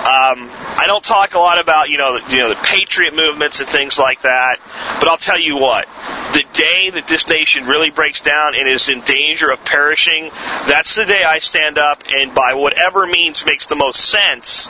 Um, 0.00 0.48
I 0.80 0.84
don't 0.86 1.04
talk 1.04 1.34
a 1.34 1.38
lot 1.38 1.60
about 1.60 1.90
you 1.90 1.98
know 1.98 2.18
the, 2.18 2.32
you 2.32 2.38
know 2.38 2.48
the 2.48 2.60
patriot 2.62 3.14
movements 3.14 3.60
and 3.60 3.68
things 3.68 3.98
like 3.98 4.22
that, 4.22 4.56
but 4.98 5.08
I'll 5.08 5.18
tell 5.18 5.38
you 5.38 5.56
what: 5.56 5.86
the 6.32 6.42
day 6.54 6.90
that 6.90 7.06
this 7.06 7.28
nation 7.28 7.66
really 7.66 7.90
breaks 7.90 8.20
down 8.20 8.54
and 8.54 8.66
is 8.66 8.88
in 8.88 9.02
danger 9.02 9.50
of 9.50 9.64
perishing, 9.64 10.30
that's 10.66 10.94
the 10.94 11.04
day 11.04 11.22
I 11.22 11.38
stand 11.40 11.76
up 11.76 12.02
and 12.08 12.34
by 12.34 12.54
whatever 12.54 13.06
means 13.06 13.44
makes 13.44 13.66
the 13.66 13.76
most 13.76 14.00
sense 14.00 14.68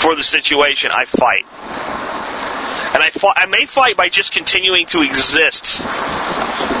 for 0.00 0.14
the 0.14 0.22
situation, 0.22 0.90
I 0.92 1.06
fight. 1.06 1.44
And 2.94 3.02
I, 3.02 3.10
fought, 3.10 3.36
I 3.36 3.46
may 3.46 3.66
fight 3.66 3.96
by 3.96 4.08
just 4.08 4.32
continuing 4.32 4.86
to 4.88 5.02
exist. 5.02 5.82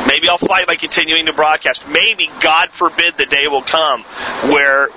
Maybe 0.08 0.26
I'll 0.26 0.38
fight 0.38 0.66
by 0.66 0.76
continuing 0.76 1.26
to 1.26 1.34
broadcast. 1.34 1.86
Maybe, 1.86 2.30
God 2.40 2.72
forbid, 2.72 3.18
the 3.18 3.26
day 3.26 3.46
will 3.46 3.62
come 3.62 4.04
where 4.50 4.88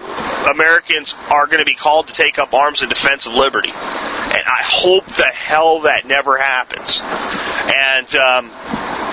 Americans 0.49 1.13
are 1.29 1.47
going 1.47 1.59
to 1.59 1.65
be 1.65 1.75
called 1.75 2.07
to 2.07 2.13
take 2.13 2.39
up 2.39 2.53
arms 2.53 2.81
in 2.81 2.87
defense 2.87 3.25
of 3.25 3.33
liberty. 3.33 3.71
And 3.71 4.43
I 4.47 4.61
hope 4.63 5.05
the 5.05 5.23
hell 5.25 5.81
that 5.81 6.07
never 6.07 6.37
happens. 6.37 6.99
And, 7.01 8.15
um, 8.15 8.51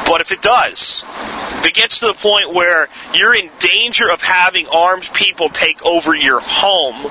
but 0.07 0.21
if 0.21 0.31
it 0.31 0.41
does, 0.41 1.03
if 1.59 1.67
it 1.67 1.75
gets 1.75 1.99
to 1.99 2.07
the 2.07 2.15
point 2.15 2.55
where 2.55 2.89
you're 3.13 3.35
in 3.35 3.51
danger 3.59 4.09
of 4.09 4.23
having 4.23 4.69
armed 4.69 5.11
people 5.13 5.49
take 5.49 5.85
over 5.85 6.15
your 6.15 6.39
home, 6.41 7.03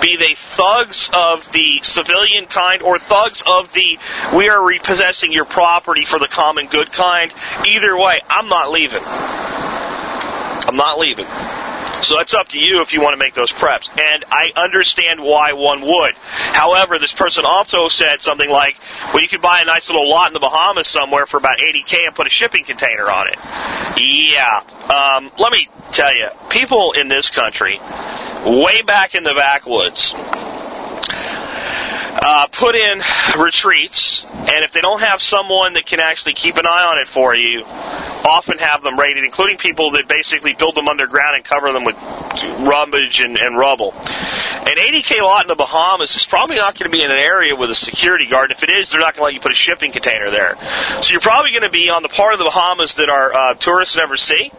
be 0.00 0.16
they 0.16 0.34
thugs 0.34 1.08
of 1.12 1.50
the 1.52 1.80
civilian 1.82 2.46
kind 2.46 2.82
or 2.82 2.98
thugs 2.98 3.42
of 3.46 3.72
the 3.72 3.98
we 4.34 4.48
are 4.48 4.64
repossessing 4.64 5.32
your 5.32 5.44
property 5.44 6.04
for 6.04 6.18
the 6.18 6.28
common 6.28 6.66
good 6.66 6.92
kind. 6.92 7.32
Either 7.66 7.96
way, 7.96 8.20
I'm 8.28 8.48
not 8.48 8.70
leaving. 8.70 9.02
I'm 9.04 10.76
not 10.76 10.98
leaving. 10.98 11.26
So 12.02 12.16
that's 12.16 12.34
up 12.34 12.48
to 12.48 12.58
you 12.58 12.82
if 12.82 12.92
you 12.92 13.02
want 13.02 13.14
to 13.14 13.18
make 13.18 13.34
those 13.34 13.52
preps. 13.52 13.88
And 13.90 14.24
I 14.30 14.50
understand 14.56 15.20
why 15.20 15.52
one 15.52 15.82
would. 15.82 16.14
However, 16.14 16.98
this 16.98 17.12
person 17.12 17.44
also 17.46 17.88
said 17.88 18.22
something 18.22 18.48
like, 18.48 18.76
well, 19.12 19.22
you 19.22 19.28
could 19.28 19.42
buy 19.42 19.60
a 19.60 19.64
nice 19.64 19.88
little 19.88 20.08
lot 20.08 20.28
in 20.28 20.34
the 20.34 20.40
Bahamas 20.40 20.88
somewhere 20.88 21.26
for 21.26 21.36
about 21.36 21.58
80K 21.58 22.06
and 22.06 22.14
put 22.14 22.26
a 22.26 22.30
shipping 22.30 22.64
container 22.64 23.10
on 23.10 23.28
it. 23.28 23.38
Yeah. 23.98 24.60
Um, 24.90 25.30
let 25.38 25.52
me 25.52 25.68
tell 25.92 26.14
you, 26.14 26.28
people 26.48 26.92
in 26.92 27.08
this 27.08 27.30
country, 27.30 27.78
way 28.44 28.82
back 28.82 29.14
in 29.14 29.24
the 29.24 29.34
backwoods, 29.34 30.14
uh, 32.12 32.48
put 32.50 32.74
in 32.74 33.00
retreats, 33.38 34.26
and 34.30 34.64
if 34.64 34.72
they 34.72 34.80
don't 34.80 35.00
have 35.00 35.20
someone 35.20 35.74
that 35.74 35.86
can 35.86 36.00
actually 36.00 36.34
keep 36.34 36.56
an 36.56 36.66
eye 36.66 36.84
on 36.84 36.98
it 36.98 37.06
for 37.06 37.34
you, 37.34 37.62
often 37.64 38.58
have 38.58 38.82
them 38.82 38.98
raided, 38.98 39.24
including 39.24 39.56
people 39.56 39.92
that 39.92 40.08
basically 40.08 40.54
build 40.54 40.74
them 40.74 40.88
underground 40.88 41.36
and 41.36 41.44
cover 41.44 41.72
them 41.72 41.84
with 41.84 41.96
rubbish 42.60 43.20
and, 43.20 43.36
and 43.36 43.56
rubble. 43.56 43.92
An 43.92 44.76
80k 44.76 45.20
lot 45.22 45.42
in 45.42 45.48
the 45.48 45.54
Bahamas 45.54 46.14
is 46.16 46.24
probably 46.26 46.56
not 46.56 46.78
going 46.78 46.90
to 46.90 46.96
be 46.96 47.02
in 47.02 47.10
an 47.10 47.18
area 47.18 47.56
with 47.56 47.70
a 47.70 47.74
security 47.74 48.26
guard. 48.26 48.50
If 48.50 48.62
it 48.62 48.70
is, 48.70 48.90
they're 48.90 49.00
not 49.00 49.14
going 49.14 49.20
to 49.20 49.24
let 49.24 49.34
you 49.34 49.40
put 49.40 49.52
a 49.52 49.54
shipping 49.54 49.92
container 49.92 50.30
there. 50.30 50.56
So 51.00 51.10
you're 51.10 51.20
probably 51.20 51.50
going 51.50 51.62
to 51.62 51.70
be 51.70 51.88
on 51.88 52.02
the 52.02 52.08
part 52.08 52.34
of 52.34 52.38
the 52.38 52.44
Bahamas 52.44 52.94
that 52.94 53.08
our 53.08 53.32
uh, 53.32 53.54
tourists 53.54 53.96
never 53.96 54.16
see. 54.16 54.50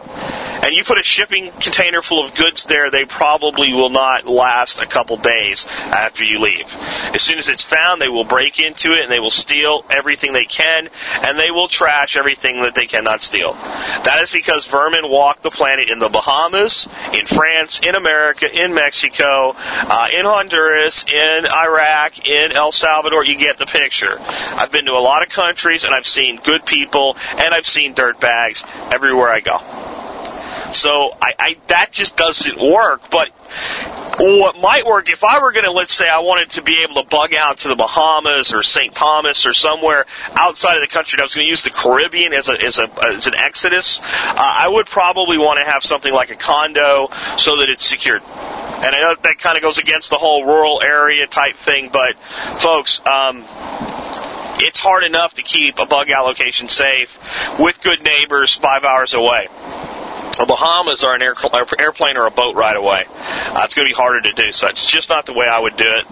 And 0.62 0.76
you 0.76 0.84
put 0.84 0.98
a 0.98 1.02
shipping 1.02 1.50
container 1.58 2.02
full 2.02 2.24
of 2.24 2.34
goods 2.36 2.64
there, 2.64 2.88
they 2.90 3.04
probably 3.04 3.72
will 3.72 3.90
not 3.90 4.26
last 4.26 4.78
a 4.78 4.86
couple 4.86 5.16
days 5.16 5.66
after 5.68 6.22
you 6.22 6.38
leave. 6.38 6.72
As 7.12 7.20
soon 7.22 7.38
as 7.38 7.41
it's 7.48 7.62
found, 7.62 8.00
they 8.00 8.08
will 8.08 8.24
break 8.24 8.58
into 8.58 8.92
it 8.92 9.02
and 9.02 9.10
they 9.10 9.20
will 9.20 9.30
steal 9.30 9.84
everything 9.90 10.32
they 10.32 10.44
can, 10.44 10.88
and 11.22 11.38
they 11.38 11.50
will 11.50 11.68
trash 11.68 12.16
everything 12.16 12.62
that 12.62 12.74
they 12.74 12.86
cannot 12.86 13.22
steal. 13.22 13.52
That 13.52 14.20
is 14.22 14.30
because 14.30 14.66
vermin 14.66 15.08
walk 15.08 15.42
the 15.42 15.50
planet 15.50 15.90
in 15.90 15.98
the 15.98 16.08
Bahamas, 16.08 16.88
in 17.12 17.26
France, 17.26 17.80
in 17.86 17.94
America, 17.94 18.48
in 18.52 18.74
Mexico, 18.74 19.54
uh, 19.56 20.08
in 20.12 20.24
Honduras, 20.24 21.04
in 21.06 21.46
Iraq, 21.46 22.26
in 22.26 22.52
El 22.52 22.72
Salvador. 22.72 23.24
You 23.24 23.36
get 23.36 23.58
the 23.58 23.66
picture. 23.66 24.18
I've 24.20 24.72
been 24.72 24.86
to 24.86 24.92
a 24.92 25.02
lot 25.02 25.22
of 25.22 25.28
countries 25.28 25.84
and 25.84 25.94
I've 25.94 26.06
seen 26.06 26.40
good 26.42 26.64
people 26.66 27.16
and 27.36 27.54
I've 27.54 27.66
seen 27.66 27.94
dirt 27.94 28.20
bags 28.20 28.62
everywhere 28.92 29.30
I 29.30 29.40
go. 29.40 30.01
So 30.72 31.16
I, 31.20 31.34
I 31.38 31.56
that 31.68 31.92
just 31.92 32.16
doesn't 32.16 32.58
work. 32.58 33.10
But 33.10 33.30
what 34.18 34.56
might 34.56 34.86
work 34.86 35.08
if 35.08 35.24
I 35.24 35.40
were 35.40 35.52
going 35.52 35.64
to, 35.64 35.70
let's 35.70 35.94
say, 35.94 36.08
I 36.08 36.20
wanted 36.20 36.50
to 36.52 36.62
be 36.62 36.82
able 36.82 37.02
to 37.02 37.08
bug 37.08 37.34
out 37.34 37.58
to 37.58 37.68
the 37.68 37.76
Bahamas 37.76 38.52
or 38.52 38.62
St. 38.62 38.94
Thomas 38.94 39.46
or 39.46 39.54
somewhere 39.54 40.06
outside 40.34 40.76
of 40.76 40.82
the 40.82 40.92
country, 40.92 41.18
I 41.18 41.22
was 41.22 41.34
going 41.34 41.46
to 41.46 41.50
use 41.50 41.62
the 41.62 41.70
Caribbean 41.70 42.32
as 42.32 42.48
a 42.48 42.60
as 42.62 42.78
a 42.78 42.90
as 43.02 43.26
an 43.26 43.34
exodus. 43.34 44.00
Uh, 44.02 44.34
I 44.36 44.68
would 44.68 44.86
probably 44.86 45.38
want 45.38 45.58
to 45.64 45.70
have 45.70 45.82
something 45.82 46.12
like 46.12 46.30
a 46.30 46.36
condo 46.36 47.08
so 47.36 47.56
that 47.58 47.68
it's 47.68 47.86
secured. 47.86 48.22
And 48.22 48.94
I 48.94 49.00
know 49.00 49.14
that 49.22 49.38
kind 49.38 49.56
of 49.56 49.62
goes 49.62 49.78
against 49.78 50.10
the 50.10 50.18
whole 50.18 50.44
rural 50.44 50.82
area 50.82 51.26
type 51.28 51.56
thing, 51.56 51.90
but 51.92 52.16
folks, 52.60 53.00
um, 53.06 53.44
it's 54.58 54.78
hard 54.78 55.04
enough 55.04 55.34
to 55.34 55.42
keep 55.42 55.78
a 55.78 55.86
bug 55.86 56.10
out 56.10 56.26
location 56.26 56.68
safe 56.68 57.18
with 57.58 57.80
good 57.82 58.02
neighbors 58.02 58.54
five 58.56 58.84
hours 58.84 59.14
away. 59.14 59.48
The 60.38 60.46
Bahamas 60.46 61.04
are 61.04 61.14
an 61.14 61.22
air, 61.22 61.34
airplane 61.78 62.16
or 62.16 62.26
a 62.26 62.30
boat 62.30 62.56
right 62.56 62.76
away. 62.76 63.04
Uh, 63.08 63.62
it's 63.64 63.74
going 63.74 63.86
to 63.86 63.90
be 63.90 63.94
harder 63.94 64.22
to 64.22 64.32
do, 64.32 64.50
so 64.50 64.66
it's 64.66 64.86
just 64.86 65.08
not 65.08 65.26
the 65.26 65.34
way 65.34 65.46
I 65.46 65.58
would 65.58 65.76
do 65.76 65.86
it. 65.86 66.06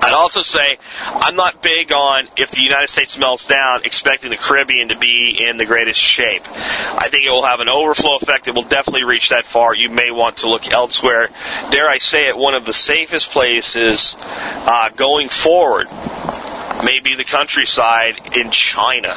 I'd 0.00 0.12
also 0.12 0.42
say 0.42 0.78
I'm 1.04 1.34
not 1.34 1.60
big 1.60 1.92
on 1.92 2.28
if 2.36 2.52
the 2.52 2.60
United 2.60 2.88
States 2.88 3.18
melts 3.18 3.46
down, 3.46 3.84
expecting 3.84 4.30
the 4.30 4.36
Caribbean 4.36 4.90
to 4.90 4.98
be 4.98 5.36
in 5.48 5.56
the 5.56 5.66
greatest 5.66 6.00
shape. 6.00 6.42
I 6.46 7.08
think 7.10 7.26
it 7.26 7.30
will 7.30 7.44
have 7.44 7.58
an 7.58 7.68
overflow 7.68 8.16
effect. 8.16 8.46
It 8.46 8.54
will 8.54 8.62
definitely 8.62 9.04
reach 9.04 9.30
that 9.30 9.44
far. 9.44 9.74
You 9.74 9.90
may 9.90 10.10
want 10.10 10.38
to 10.38 10.48
look 10.48 10.70
elsewhere. 10.70 11.28
Dare 11.70 11.88
I 11.88 11.98
say 11.98 12.28
it, 12.28 12.36
one 12.36 12.54
of 12.54 12.64
the 12.64 12.72
safest 12.72 13.30
places 13.30 14.14
uh, 14.20 14.90
going 14.90 15.30
forward 15.30 15.88
may 16.84 17.00
be 17.02 17.16
the 17.16 17.24
countryside 17.24 18.36
in 18.36 18.52
China. 18.52 19.14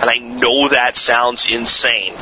And 0.00 0.10
I 0.10 0.16
know 0.16 0.68
that 0.68 0.96
sounds 0.96 1.46
insane. 1.48 2.14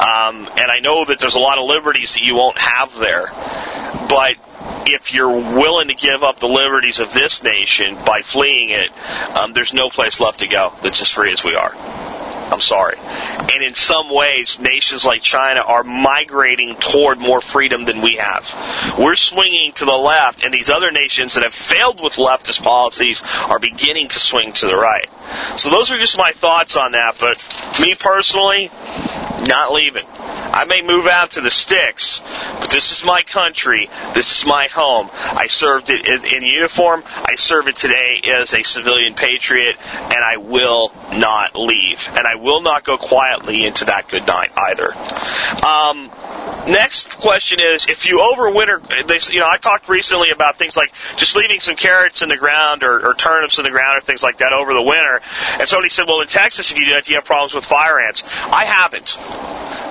Um, 0.00 0.48
and 0.56 0.70
I 0.70 0.80
know 0.80 1.04
that 1.04 1.18
there's 1.18 1.34
a 1.34 1.38
lot 1.40 1.58
of 1.58 1.66
liberties 1.66 2.14
that 2.14 2.22
you 2.22 2.34
won't 2.34 2.56
have 2.56 2.94
there. 2.96 3.26
But 4.08 4.36
if 4.86 5.12
you're 5.12 5.30
willing 5.30 5.88
to 5.88 5.94
give 5.94 6.22
up 6.22 6.40
the 6.40 6.48
liberties 6.48 7.00
of 7.00 7.12
this 7.12 7.42
nation 7.42 7.96
by 8.06 8.22
fleeing 8.22 8.70
it, 8.70 8.90
um, 9.36 9.52
there's 9.52 9.74
no 9.74 9.90
place 9.90 10.18
left 10.18 10.40
to 10.40 10.46
go 10.46 10.72
that's 10.82 11.00
as 11.02 11.10
free 11.10 11.32
as 11.32 11.44
we 11.44 11.54
are. 11.54 11.74
I'm 12.50 12.60
sorry. 12.60 12.96
And 12.98 13.62
in 13.62 13.74
some 13.74 14.12
ways, 14.12 14.58
nations 14.58 15.04
like 15.04 15.22
China 15.22 15.60
are 15.60 15.84
migrating 15.84 16.76
toward 16.76 17.18
more 17.18 17.40
freedom 17.40 17.84
than 17.84 18.00
we 18.00 18.16
have. 18.16 18.52
We're 18.98 19.16
swinging 19.16 19.72
to 19.74 19.84
the 19.84 19.92
left, 19.92 20.42
and 20.42 20.52
these 20.52 20.68
other 20.68 20.90
nations 20.90 21.34
that 21.34 21.44
have 21.44 21.54
failed 21.54 22.02
with 22.02 22.14
leftist 22.14 22.62
policies 22.62 23.22
are 23.48 23.58
beginning 23.60 24.08
to 24.08 24.18
swing 24.18 24.52
to 24.54 24.66
the 24.66 24.76
right. 24.76 25.08
So 25.56 25.70
those 25.70 25.92
are 25.92 25.98
just 25.98 26.18
my 26.18 26.32
thoughts 26.32 26.74
on 26.74 26.92
that, 26.92 27.16
but 27.20 27.38
me 27.80 27.94
personally, 27.94 28.70
not 29.46 29.72
leaving. 29.72 30.06
I 30.52 30.64
may 30.64 30.82
move 30.82 31.06
out 31.06 31.32
to 31.32 31.40
the 31.40 31.50
sticks, 31.50 32.20
but 32.60 32.70
this 32.70 32.92
is 32.92 33.04
my 33.04 33.22
country. 33.22 33.88
This 34.14 34.32
is 34.32 34.44
my 34.44 34.66
home. 34.66 35.10
I 35.12 35.46
served 35.46 35.90
it 35.90 36.06
in, 36.06 36.24
in 36.24 36.42
uniform. 36.42 37.02
I 37.06 37.36
serve 37.36 37.68
it 37.68 37.76
today 37.76 38.20
as 38.24 38.52
a 38.52 38.62
civilian 38.62 39.14
patriot, 39.14 39.76
and 39.80 40.24
I 40.24 40.38
will 40.38 40.92
not 41.12 41.54
leave. 41.54 42.06
And 42.08 42.26
I 42.26 42.34
will 42.34 42.62
not 42.62 42.84
go 42.84 42.98
quietly 42.98 43.64
into 43.64 43.84
that 43.86 44.08
good 44.08 44.26
night 44.26 44.50
either. 44.56 44.92
Um, 45.64 46.10
next 46.68 47.08
question 47.08 47.58
is 47.60 47.86
if 47.88 48.06
you 48.06 48.18
overwinter 48.18 48.80
they, 49.06 49.18
you 49.32 49.40
know 49.40 49.48
i 49.48 49.56
talked 49.56 49.88
recently 49.88 50.30
about 50.30 50.56
things 50.56 50.76
like 50.76 50.92
just 51.16 51.34
leaving 51.34 51.58
some 51.58 51.74
carrots 51.74 52.22
in 52.22 52.28
the 52.28 52.36
ground 52.36 52.82
or, 52.82 53.08
or, 53.08 53.14
turnips 53.14 53.58
in 53.58 53.64
the 53.64 53.70
ground 53.70 53.98
or 53.98 54.00
things 54.00 54.22
like 54.22 54.38
that 54.38 54.52
over 54.52 54.74
the 54.74 54.82
winter 54.82 55.20
and 55.58 55.68
somebody 55.68 55.88
said 55.88 56.06
well 56.06 56.20
in 56.20 56.26
texas 56.26 56.70
if 56.70 56.78
you 56.78 56.86
do 56.86 56.92
that 56.92 57.08
you 57.08 57.14
have 57.14 57.24
problems 57.24 57.54
with 57.54 57.64
fire 57.64 57.98
ants 57.98 58.22
i 58.52 58.64
haven't 58.64 59.16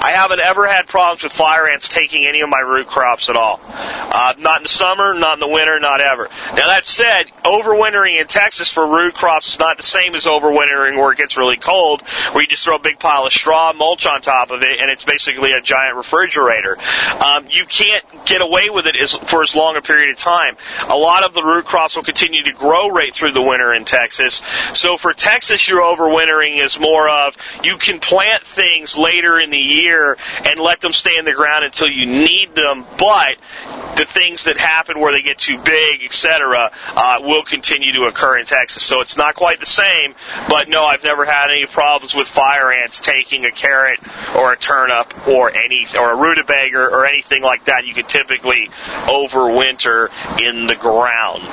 I 0.02 0.12
haven't 0.12 0.40
ever 0.40 0.66
had 0.66 0.88
problems 0.88 1.24
with 1.24 1.34
fire 1.34 1.68
ants 1.68 1.90
taking 1.90 2.26
any 2.26 2.40
of 2.40 2.50
my 2.50 2.60
root 2.60 2.88
crops 2.88 3.28
at 3.28 3.36
all. 3.36 3.60
Uh, 3.68 4.34
not 4.38 4.58
in 4.58 4.64
the 4.64 4.70
summer, 4.70 5.14
not 5.14 5.34
in 5.34 5.40
the 5.42 5.48
winter, 5.48 5.78
not 5.80 6.00
ever. 6.00 6.30
Now 6.56 6.68
that 6.68 6.88
said, 6.88 7.26
overwintering 7.44 8.20
in 8.20 8.28
Texas 8.28 8.72
for 8.72 8.88
root 8.88 9.14
crops 9.14 9.50
is 9.54 9.60
not 9.60 9.76
the 9.76 9.84
same 9.84 10.16
as 10.16 10.24
overwintering 10.24 10.98
where 10.98 11.12
it 11.12 11.18
gets 11.18 11.36
really 11.36 11.58
cold, 11.58 12.02
where 12.32 12.42
you 12.42 12.48
just 12.48 12.64
throw 12.64 12.78
a 12.78 12.80
big 12.80 12.98
pile 12.98 13.26
of 13.26 13.34
straw, 13.34 13.74
mulch 13.74 14.06
on 14.06 14.22
top 14.22 14.52
of 14.52 14.62
it, 14.62 14.80
and 14.80 14.90
it's 14.90 15.04
basically 15.04 15.52
a 15.52 15.62
giant 15.62 15.98
refrigerator. 15.98 16.38
Um, 17.23 17.47
you 17.49 17.65
can't 17.65 18.04
get 18.25 18.41
away 18.41 18.69
with 18.69 18.86
it 18.86 18.95
as, 18.95 19.15
for 19.30 19.43
as 19.43 19.56
long 19.56 19.75
a 19.75 19.82
period 19.82 20.12
of 20.12 20.17
time. 20.17 20.58
A 20.88 20.95
lot 20.95 21.23
of 21.23 21.34
the 21.34 21.43
root 21.43 21.65
crops 21.65 21.95
will 21.95 22.04
continue 22.04 22.43
to 22.43 22.54
grow 22.54 22.89
right 22.89 23.13
through 23.13 23.34
the 23.34 23.41
winter 23.41 23.73
in 23.73 23.86
Texas. 23.86 24.41
So 24.73 24.97
for 24.97 25.13
Texas, 25.13 25.67
your 25.67 25.82
overwintering 25.82 26.63
is 26.63 26.80
more 26.80 27.10
of 27.10 27.36
you 27.63 27.78
can 27.78 27.99
plant 27.99 28.45
things 28.45 28.97
later 28.97 29.39
in 29.39 29.49
the 29.49 29.58
year 29.58 30.17
and 30.45 30.60
let 30.60 30.82
them 30.82 30.93
stay 30.93 31.17
in 31.17 31.25
the 31.25 31.34
ground 31.34 31.65
until 31.65 31.89
you 31.89 32.06
need 32.06 32.56
them. 32.56 32.86
But 32.97 33.38
the 33.95 34.06
things 34.06 34.45
that 34.45 34.58
happen 34.58 34.99
where 34.99 35.12
they 35.12 35.21
get 35.21 35.38
too 35.38 35.58
big, 35.60 36.04
etc., 36.04 36.71
uh, 36.95 37.17
will 37.21 37.43
continue 37.43 37.93
to 37.93 38.04
occur 38.04 38.38
in 38.38 38.45
Texas. 38.45 38.84
So 38.84 39.02
it's 39.02 39.17
not 39.17 39.36
quite 39.36 39.60
the 39.60 39.65
same. 39.65 40.15
But 40.47 40.69
no, 40.69 40.84
I've 40.84 41.04
never 41.04 41.25
had 41.25 41.49
any 41.49 41.65
problems 41.65 42.15
with 42.15 42.28
fire 42.28 42.71
ants 42.71 42.99
taking 42.99 43.45
a 43.45 43.52
carrot 43.52 43.99
or 44.36 44.54
a 44.54 44.58
turnip 44.58 45.28
or 45.28 45.52
any 45.52 45.86
or 45.97 46.12
a 46.12 46.15
rutabaga 46.30 46.78
or 46.78 47.06
anything 47.06 47.44
like 47.44 47.65
that. 47.65 47.86
You 47.86 47.94
can 47.94 48.06
typically 48.06 48.70
overwinter 49.06 50.10
in 50.39 50.68
the 50.68 50.76
ground. 50.76 51.44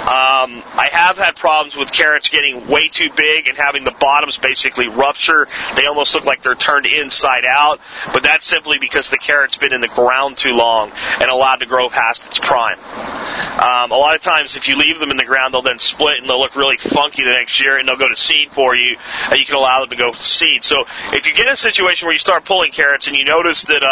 Um, 0.00 0.62
I 0.76 0.88
have 0.92 1.18
had 1.18 1.36
problems 1.36 1.76
with 1.76 1.92
carrots 1.92 2.28
getting 2.28 2.68
way 2.68 2.88
too 2.88 3.10
big 3.14 3.48
and 3.48 3.56
having 3.56 3.84
the 3.84 3.92
bottoms 3.92 4.38
basically 4.38 4.88
rupture. 4.88 5.48
They 5.76 5.86
almost 5.86 6.14
look 6.14 6.24
like 6.24 6.42
they're 6.42 6.54
turned 6.54 6.86
inside 6.86 7.44
out 7.44 7.80
but 8.12 8.22
that's 8.22 8.46
simply 8.46 8.78
because 8.78 9.10
the 9.10 9.18
carrot's 9.18 9.56
been 9.56 9.72
in 9.72 9.80
the 9.80 9.88
ground 9.88 10.36
too 10.36 10.52
long 10.52 10.92
and 11.20 11.30
allowed 11.30 11.56
to 11.56 11.66
grow 11.66 11.88
past 11.88 12.26
its 12.26 12.38
prime. 12.38 12.78
Um, 12.78 13.90
a 13.90 13.96
lot 13.96 14.16
of 14.16 14.22
times, 14.22 14.56
if 14.56 14.68
you 14.68 14.76
leave 14.76 14.98
them 14.98 15.10
in 15.10 15.16
the 15.16 15.24
ground, 15.24 15.54
they'll 15.54 15.62
then 15.62 15.78
split 15.78 16.18
and 16.18 16.28
they'll 16.28 16.40
look 16.40 16.56
really 16.56 16.76
funky 16.76 17.22
the 17.22 17.30
next 17.30 17.60
year, 17.60 17.78
and 17.78 17.88
they'll 17.88 17.96
go 17.96 18.08
to 18.08 18.16
seed 18.16 18.50
for 18.52 18.74
you, 18.74 18.96
and 19.30 19.38
you 19.38 19.44
can 19.44 19.54
allow 19.54 19.80
them 19.80 19.90
to 19.90 19.96
go 19.96 20.12
to 20.12 20.22
seed. 20.22 20.64
So, 20.64 20.84
if 21.12 21.26
you 21.26 21.34
get 21.34 21.46
in 21.46 21.52
a 21.52 21.56
situation 21.56 22.06
where 22.06 22.12
you 22.12 22.18
start 22.18 22.44
pulling 22.44 22.72
carrots 22.72 23.06
and 23.06 23.16
you 23.16 23.24
notice 23.24 23.64
that 23.64 23.82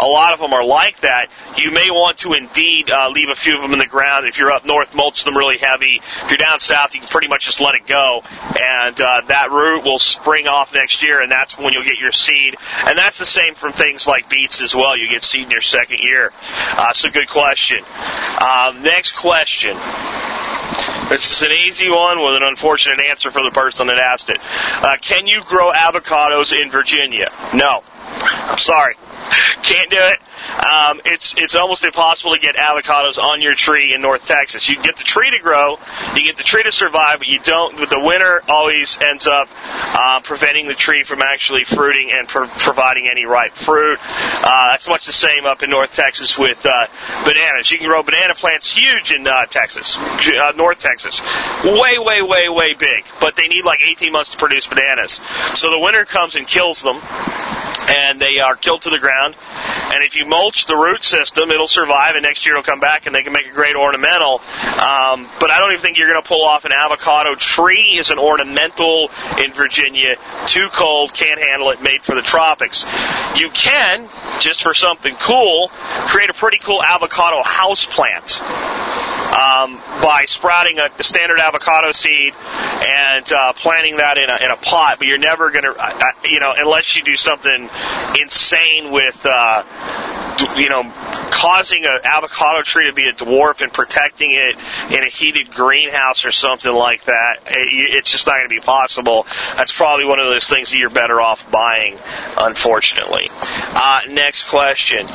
a 0.00 0.06
lot 0.06 0.32
of 0.34 0.40
them 0.40 0.52
are 0.52 0.64
like 0.64 1.00
that, 1.00 1.28
you 1.56 1.70
may 1.70 1.90
want 1.90 2.18
to 2.18 2.32
indeed 2.32 2.90
uh, 2.90 3.08
leave 3.10 3.28
a 3.28 3.34
few 3.34 3.56
of 3.56 3.62
them 3.62 3.72
in 3.72 3.78
the 3.78 3.86
ground. 3.86 4.26
If 4.26 4.38
you're 4.38 4.50
up 4.50 4.64
north, 4.64 4.94
mulch 4.94 5.24
them 5.24 5.36
really 5.36 5.58
heavy. 5.58 6.00
If 6.22 6.30
you're 6.30 6.38
down 6.38 6.60
south, 6.60 6.94
you 6.94 7.00
can 7.00 7.08
pretty 7.08 7.28
much 7.28 7.44
just 7.44 7.60
let 7.60 7.74
it 7.74 7.86
go, 7.86 8.22
and 8.60 9.00
uh, 9.00 9.22
that 9.28 9.50
root 9.50 9.84
will 9.84 9.98
spring 9.98 10.46
off 10.46 10.72
next 10.72 11.02
year, 11.02 11.22
and 11.22 11.30
that's 11.30 11.56
when 11.56 11.72
you'll 11.72 11.84
get 11.84 11.98
your 11.98 12.12
seed. 12.12 12.56
And 12.86 12.98
that's 12.98 13.18
the 13.18 13.26
same 13.26 13.54
from 13.54 13.72
things 13.72 14.06
like 14.06 14.28
beets 14.28 14.60
as 14.60 14.74
well. 14.74 14.96
You 14.96 15.08
get 15.08 15.22
seed 15.22 15.44
in 15.44 15.50
your 15.50 15.62
second 15.62 15.98
year. 16.00 16.32
Uh, 16.72 16.92
so 16.92 17.10
good 17.10 17.28
question. 17.28 17.84
Um, 18.40 18.82
next 18.82 19.12
question. 19.12 19.76
This 21.08 21.30
is 21.32 21.42
an 21.42 21.52
easy 21.52 21.90
one 21.90 22.18
with 22.22 22.36
an 22.36 22.42
unfortunate 22.42 22.98
answer 23.10 23.30
for 23.30 23.42
the 23.42 23.50
person 23.50 23.88
that 23.88 23.98
asked 23.98 24.30
it. 24.30 24.38
Uh, 24.82 24.96
can 25.00 25.26
you 25.26 25.42
grow 25.44 25.70
avocados 25.70 26.52
in 26.52 26.70
Virginia? 26.70 27.30
No. 27.52 27.82
I'm 27.94 28.58
sorry. 28.58 28.96
Can't 29.62 29.90
do 29.90 29.98
it. 29.98 30.18
Um, 30.64 31.00
it's 31.04 31.34
it's 31.36 31.54
almost 31.54 31.84
impossible 31.84 32.34
to 32.34 32.40
get 32.40 32.56
avocados 32.56 33.18
on 33.18 33.40
your 33.40 33.54
tree 33.54 33.94
in 33.94 34.02
North 34.02 34.24
Texas. 34.24 34.68
You 34.68 34.76
get 34.82 34.96
the 34.96 35.04
tree 35.04 35.30
to 35.30 35.38
grow, 35.42 35.78
you 36.14 36.24
get 36.24 36.36
the 36.36 36.42
tree 36.42 36.62
to 36.62 36.72
survive, 36.72 37.18
but 37.18 37.28
you 37.28 37.38
don't. 37.40 37.76
But 37.76 37.90
the 37.90 38.00
winter 38.00 38.42
always 38.48 38.98
ends 39.00 39.26
up 39.26 39.48
uh, 39.54 40.20
preventing 40.20 40.66
the 40.66 40.74
tree 40.74 41.04
from 41.04 41.22
actually 41.22 41.64
fruiting 41.64 42.10
and 42.12 42.28
pro- 42.28 42.48
providing 42.48 43.08
any 43.08 43.24
ripe 43.24 43.54
fruit. 43.54 43.98
Uh, 44.02 44.70
that's 44.70 44.88
much 44.88 45.06
the 45.06 45.12
same 45.12 45.46
up 45.46 45.62
in 45.62 45.70
North 45.70 45.94
Texas 45.94 46.36
with 46.36 46.64
uh, 46.66 46.86
bananas. 47.24 47.70
You 47.70 47.78
can 47.78 47.88
grow 47.88 48.02
banana 48.02 48.34
plants 48.34 48.72
huge 48.72 49.12
in 49.12 49.26
uh, 49.26 49.46
Texas, 49.46 49.96
uh, 49.96 50.52
North 50.56 50.78
Texas, 50.78 51.20
way, 51.64 51.98
way, 51.98 52.22
way, 52.22 52.48
way 52.48 52.74
big. 52.74 53.04
But 53.20 53.36
they 53.36 53.48
need 53.48 53.64
like 53.64 53.80
18 53.80 54.12
months 54.12 54.32
to 54.32 54.38
produce 54.38 54.66
bananas. 54.66 55.18
So 55.54 55.70
the 55.70 55.78
winter 55.78 56.04
comes 56.04 56.34
and 56.34 56.46
kills 56.46 56.82
them 56.82 57.00
and 57.88 58.20
they 58.20 58.38
are 58.38 58.56
killed 58.56 58.82
to 58.82 58.90
the 58.90 58.98
ground. 58.98 59.21
And 59.24 60.02
if 60.04 60.16
you 60.16 60.26
mulch 60.26 60.66
the 60.66 60.76
root 60.76 61.04
system, 61.04 61.50
it'll 61.50 61.66
survive, 61.66 62.14
and 62.14 62.22
next 62.22 62.46
year 62.46 62.54
it'll 62.54 62.64
come 62.64 62.80
back, 62.80 63.06
and 63.06 63.14
they 63.14 63.22
can 63.22 63.32
make 63.32 63.46
a 63.46 63.52
great 63.52 63.76
ornamental. 63.76 64.40
Um, 64.40 65.28
but 65.38 65.50
I 65.50 65.58
don't 65.58 65.72
even 65.72 65.82
think 65.82 65.98
you're 65.98 66.08
going 66.08 66.22
to 66.22 66.28
pull 66.28 66.44
off 66.44 66.64
an 66.64 66.72
avocado 66.72 67.34
tree 67.34 67.98
as 67.98 68.10
an 68.10 68.18
ornamental 68.18 69.10
in 69.38 69.52
Virginia. 69.52 70.16
Too 70.46 70.68
cold, 70.72 71.14
can't 71.14 71.40
handle 71.40 71.70
it, 71.70 71.82
made 71.82 72.04
for 72.04 72.14
the 72.14 72.22
tropics. 72.22 72.84
You 73.36 73.50
can, 73.50 74.08
just 74.40 74.62
for 74.62 74.74
something 74.74 75.14
cool, 75.16 75.68
create 76.08 76.30
a 76.30 76.34
pretty 76.34 76.58
cool 76.58 76.82
avocado 76.82 77.42
house 77.42 77.84
plant 77.84 78.40
um, 79.42 79.76
by 80.02 80.24
sprouting 80.28 80.78
a, 80.78 81.02
standard 81.02 81.38
avocado 81.38 81.90
seed 81.92 82.32
and 82.34 83.32
uh, 83.32 83.52
planting 83.54 83.96
that 83.96 84.16
in 84.16 84.30
a, 84.30 84.44
in 84.44 84.50
a 84.50 84.56
pot. 84.56 84.98
But 84.98 85.08
you're 85.08 85.18
never 85.18 85.50
going 85.50 85.64
to, 85.64 86.14
you 86.24 86.40
know, 86.40 86.54
unless 86.56 86.94
you 86.96 87.02
do 87.02 87.16
something 87.16 87.68
insane 88.20 88.92
with, 88.92 89.24
uh, 89.26 89.64
you 90.56 90.68
know, 90.68 90.82
causing 91.32 91.84
an 91.84 92.00
avocado 92.04 92.62
tree 92.62 92.86
to 92.86 92.92
be 92.92 93.08
a 93.08 93.12
dwarf 93.12 93.62
and 93.62 93.72
protecting 93.72 94.32
it 94.32 94.56
in 94.90 95.02
a 95.02 95.08
heated 95.08 95.50
greenhouse 95.50 96.24
or 96.24 96.32
something 96.32 96.72
like 96.72 97.04
that. 97.04 97.40
It's 97.46 98.10
just 98.10 98.26
not 98.26 98.36
going 98.36 98.48
to 98.48 98.54
be 98.54 98.60
possible. 98.60 99.26
That's 99.56 99.72
probably 99.72 100.06
one 100.06 100.20
of 100.20 100.26
those 100.26 100.48
things 100.48 100.70
that 100.70 100.76
you're 100.76 100.90
better 100.90 101.20
off 101.20 101.50
buying, 101.50 101.98
unfortunately. 102.38 103.28
Uh, 103.32 104.00
next 104.08 104.44
question. 104.48 105.06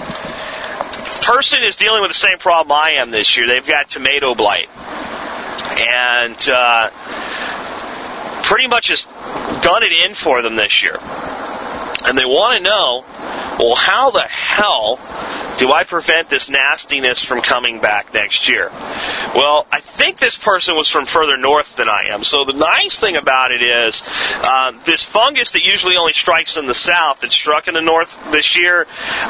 Person 1.22 1.64
is 1.64 1.76
dealing 1.76 2.02
with 2.02 2.10
the 2.12 2.16
same 2.16 2.38
problem 2.38 2.72
I 2.72 2.96
am 3.00 3.12
this 3.12 3.36
year. 3.38 3.48
They've 3.48 3.66
got 3.66 3.90
tomato 3.90 4.36
blight. 4.36 4.70
And 5.80 6.50
uh, 6.50 6.90
pretty 8.44 8.68
much 8.68 8.88
has 8.88 9.04
done 9.62 9.84
it 9.84 9.92
in 9.92 10.14
for 10.14 10.42
them 10.42 10.56
this 10.56 10.82
year. 10.82 10.98
And 12.06 12.18
they 12.18 12.26
want 12.26 12.58
to 12.58 12.64
know, 12.64 13.04
well, 13.60 13.76
how 13.76 14.12
the 14.12 14.22
hell 14.22 14.98
do 15.58 15.72
I 15.72 15.84
prevent 15.84 16.30
this 16.30 16.48
nastiness 16.50 17.24
from 17.24 17.42
coming 17.42 17.82
back 17.82 18.14
next 18.14 18.48
year? 18.48 18.70
Well, 19.38 19.68
I 19.72 19.82
think 19.82 20.18
this 20.18 20.36
person 20.36 20.76
was 20.76 20.90
from 20.90 21.06
further 21.06 21.38
north 21.38 21.76
than 21.76 21.88
I 21.88 22.06
am. 22.10 22.24
So 22.24 22.44
the 22.44 22.54
nice 22.54 22.98
thing 22.98 23.18
about 23.18 23.52
it 23.52 23.62
is, 23.62 24.02
um, 24.42 24.80
this 24.84 25.04
fungus 25.04 25.52
that 25.52 25.62
usually 25.62 25.96
only 25.96 26.14
strikes 26.14 26.58
in 26.58 26.66
the 26.66 26.74
south, 26.74 27.24
it 27.24 27.32
struck 27.32 27.68
in 27.68 27.76
the 27.76 27.82
north 27.82 28.18
this 28.32 28.58
year. 28.58 28.88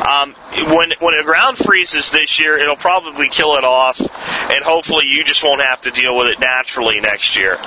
Um, 0.07 0.33
when 0.71 0.93
when 1.01 1.17
the 1.17 1.23
ground 1.25 1.57
freezes 1.57 2.09
this 2.11 2.39
year, 2.39 2.57
it'll 2.57 2.77
probably 2.77 3.27
kill 3.27 3.57
it 3.57 3.65
off, 3.65 3.99
and 3.99 4.63
hopefully 4.63 5.03
you 5.09 5.25
just 5.25 5.43
won't 5.43 5.61
have 5.61 5.81
to 5.81 5.91
deal 5.91 6.17
with 6.17 6.27
it 6.27 6.39
naturally 6.39 7.01
next 7.01 7.35
year. 7.35 7.57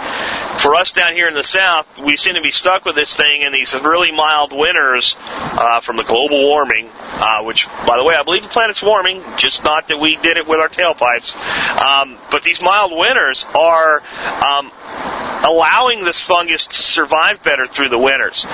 For 0.60 0.74
us 0.74 0.94
down 0.94 1.12
here 1.12 1.28
in 1.28 1.34
the 1.34 1.42
south, 1.42 1.98
we 1.98 2.16
seem 2.16 2.36
to 2.36 2.40
be 2.40 2.52
stuck 2.52 2.86
with 2.86 2.94
this 2.94 3.14
thing 3.14 3.42
in 3.42 3.52
these 3.52 3.74
really 3.74 4.12
mild 4.12 4.54
winters 4.54 5.14
uh, 5.20 5.80
from 5.80 5.98
the 5.98 6.04
global 6.04 6.48
warming, 6.48 6.88
uh, 6.94 7.42
which, 7.42 7.66
by 7.86 7.98
the 7.98 8.04
way, 8.04 8.14
I 8.14 8.22
believe 8.22 8.44
the 8.44 8.48
planet's 8.48 8.82
warming, 8.82 9.22
just 9.36 9.62
not 9.62 9.88
that 9.88 9.98
we 9.98 10.16
did 10.16 10.38
it 10.38 10.46
with 10.46 10.58
our 10.58 10.70
tailpipes. 10.70 11.36
Um, 11.76 12.18
but 12.30 12.42
these 12.42 12.60
mild 12.60 12.92
winters 12.96 13.44
are 13.54 14.02
um, 14.44 14.70
allowing 15.44 16.04
this 16.04 16.20
fungus 16.20 16.66
to 16.66 16.82
survive 16.82 17.42
better 17.42 17.66
through 17.66 17.88
the 17.88 17.98
winters. 17.98 18.44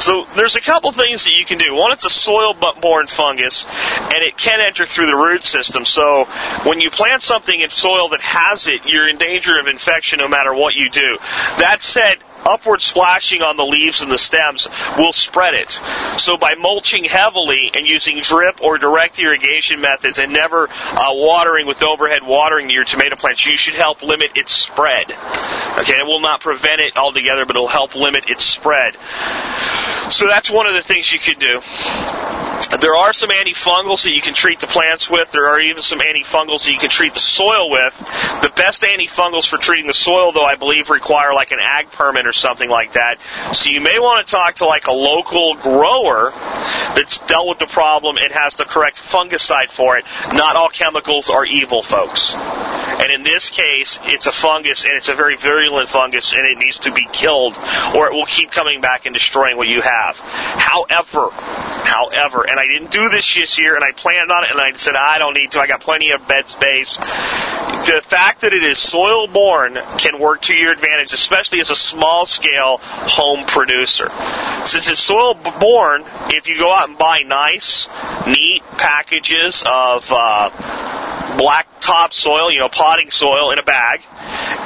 So 0.00 0.26
there's 0.36 0.56
a 0.56 0.60
couple 0.60 0.92
things 0.92 1.24
that 1.24 1.32
you 1.32 1.44
can 1.44 1.58
do. 1.58 1.74
One, 1.74 1.92
it's 1.92 2.04
a 2.04 2.10
soil-borne 2.10 3.08
fungus, 3.08 3.64
and 3.68 4.22
it 4.22 4.36
can 4.36 4.60
enter 4.60 4.86
through 4.86 5.06
the 5.06 5.16
root 5.16 5.44
system. 5.44 5.84
So 5.84 6.24
when 6.64 6.80
you 6.80 6.90
plant 6.90 7.22
something 7.22 7.60
in 7.60 7.70
soil 7.70 8.08
that 8.10 8.20
has 8.20 8.66
it, 8.68 8.86
you're 8.86 9.08
in 9.08 9.18
danger 9.18 9.58
of 9.58 9.66
infection 9.66 10.18
no 10.18 10.28
matter 10.28 10.54
what 10.54 10.74
you 10.74 10.90
do. 10.90 11.18
That 11.58 11.82
said, 11.82 12.16
upward 12.44 12.82
splashing 12.82 13.42
on 13.42 13.56
the 13.56 13.64
leaves 13.64 14.02
and 14.02 14.10
the 14.10 14.18
stems 14.18 14.68
will 14.96 15.12
spread 15.12 15.54
it. 15.54 15.78
So 16.18 16.36
by 16.36 16.54
mulching 16.54 17.04
heavily 17.04 17.70
and 17.74 17.86
using 17.86 18.20
drip 18.20 18.60
or 18.62 18.78
direct 18.78 19.18
irrigation 19.18 19.80
methods 19.80 20.18
and 20.18 20.32
never 20.32 20.68
uh, 20.68 21.10
watering 21.12 21.66
with 21.66 21.82
overhead 21.82 22.22
watering 22.22 22.70
your 22.70 22.84
tomato 22.84 23.16
plants, 23.16 23.44
you 23.46 23.56
should 23.56 23.74
help 23.74 24.02
limit 24.02 24.32
its 24.34 24.52
spread. 24.52 25.10
Okay, 25.78 25.98
it 25.98 26.06
will 26.06 26.20
not 26.20 26.40
prevent 26.40 26.80
it 26.80 26.96
altogether, 26.96 27.44
but 27.44 27.56
it'll 27.56 27.68
help 27.68 27.94
limit 27.94 28.28
its 28.28 28.44
spread. 28.44 28.96
So 30.10 30.26
that's 30.26 30.50
one 30.50 30.66
of 30.66 30.74
the 30.74 30.82
things 30.82 31.12
you 31.12 31.18
can 31.18 31.38
do. 31.38 32.35
There 32.80 32.94
are 32.96 33.12
some 33.12 33.30
antifungals 33.30 34.04
that 34.04 34.12
you 34.12 34.22
can 34.22 34.34
treat 34.34 34.60
the 34.60 34.66
plants 34.66 35.10
with. 35.10 35.30
There 35.30 35.48
are 35.48 35.60
even 35.60 35.82
some 35.82 36.00
antifungals 36.00 36.64
that 36.64 36.72
you 36.72 36.78
can 36.78 36.90
treat 36.90 37.14
the 37.14 37.20
soil 37.20 37.70
with. 37.70 37.98
The 38.42 38.52
best 38.56 38.82
antifungals 38.82 39.46
for 39.46 39.58
treating 39.58 39.86
the 39.86 39.94
soil, 39.94 40.32
though, 40.32 40.44
I 40.44 40.56
believe 40.56 40.90
require 40.90 41.34
like 41.34 41.50
an 41.50 41.58
ag 41.60 41.90
permit 41.90 42.26
or 42.26 42.32
something 42.32 42.68
like 42.68 42.92
that. 42.92 43.18
So 43.52 43.70
you 43.70 43.80
may 43.80 43.98
want 43.98 44.26
to 44.26 44.30
talk 44.30 44.56
to 44.56 44.66
like 44.66 44.86
a 44.86 44.92
local 44.92 45.54
grower 45.56 46.30
that's 46.94 47.18
dealt 47.20 47.48
with 47.48 47.58
the 47.58 47.66
problem 47.66 48.16
and 48.16 48.32
has 48.32 48.56
the 48.56 48.64
correct 48.64 48.98
fungicide 48.98 49.70
for 49.70 49.98
it. 49.98 50.04
Not 50.32 50.56
all 50.56 50.68
chemicals 50.68 51.28
are 51.28 51.44
evil, 51.44 51.82
folks. 51.82 52.34
And 52.34 53.12
in 53.12 53.22
this 53.22 53.50
case, 53.50 53.98
it's 54.04 54.26
a 54.26 54.32
fungus 54.32 54.84
and 54.84 54.94
it's 54.94 55.08
a 55.08 55.14
very 55.14 55.36
virulent 55.36 55.88
fungus 55.88 56.32
and 56.32 56.46
it 56.46 56.56
needs 56.56 56.78
to 56.80 56.92
be 56.92 57.06
killed 57.12 57.56
or 57.94 58.06
it 58.06 58.12
will 58.12 58.26
keep 58.26 58.50
coming 58.50 58.80
back 58.80 59.06
and 59.06 59.14
destroying 59.14 59.56
what 59.56 59.68
you 59.68 59.82
have. 59.82 60.16
However, 60.18 61.30
however, 61.30 62.45
and 62.48 62.58
I 62.58 62.66
didn't 62.66 62.90
do 62.90 63.08
this 63.08 63.34
this 63.34 63.58
year 63.58 63.76
and 63.76 63.84
I 63.84 63.92
planned 63.92 64.30
on 64.30 64.44
it 64.44 64.50
and 64.50 64.60
I 64.60 64.72
said 64.74 64.94
I 64.94 65.18
don't 65.18 65.34
need 65.34 65.52
to. 65.52 65.60
I 65.60 65.66
got 65.66 65.80
plenty 65.80 66.10
of 66.10 66.26
bed 66.26 66.48
space. 66.48 66.96
The 66.96 68.02
fact 68.04 68.40
that 68.40 68.52
it 68.52 68.64
is 68.64 68.78
soil 68.78 69.26
borne 69.26 69.78
can 69.98 70.18
work 70.18 70.42
to 70.42 70.54
your 70.54 70.72
advantage, 70.72 71.12
especially 71.12 71.60
as 71.60 71.70
a 71.70 71.76
small 71.76 72.26
scale 72.26 72.78
home 72.80 73.46
producer. 73.46 74.10
Since 74.64 74.90
it's 74.90 75.02
soil 75.02 75.34
borne, 75.34 76.04
if 76.30 76.48
you 76.48 76.58
go 76.58 76.74
out 76.74 76.88
and 76.88 76.98
buy 76.98 77.22
nice, 77.22 77.88
neat 78.26 78.62
packages 78.78 79.62
of 79.66 80.06
uh, 80.10 81.36
black 81.38 81.75
top 81.80 82.12
soil, 82.12 82.50
you 82.50 82.58
know, 82.58 82.68
potting 82.68 83.10
soil 83.10 83.50
in 83.50 83.58
a 83.58 83.62
bag, 83.62 84.02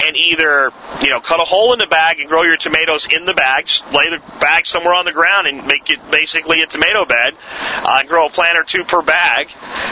and 0.04 0.16
either, 0.16 0.72
you 1.02 1.10
know, 1.10 1.20
cut 1.20 1.40
a 1.40 1.44
hole 1.44 1.72
in 1.72 1.78
the 1.78 1.86
bag 1.86 2.20
and 2.20 2.28
grow 2.28 2.42
your 2.42 2.56
tomatoes 2.56 3.06
in 3.10 3.24
the 3.24 3.34
bag, 3.34 3.66
just 3.66 3.84
lay 3.92 4.08
the 4.08 4.18
bag 4.40 4.66
somewhere 4.66 4.94
on 4.94 5.04
the 5.04 5.12
ground 5.12 5.46
and 5.46 5.66
make 5.66 5.90
it 5.90 5.98
basically 6.10 6.62
a 6.62 6.66
tomato 6.66 7.04
bed, 7.04 7.34
uh, 7.84 8.02
grow 8.04 8.26
a 8.26 8.30
plant 8.30 8.56
or 8.56 8.64
two 8.64 8.84
per 8.84 9.02
bag, 9.02 9.50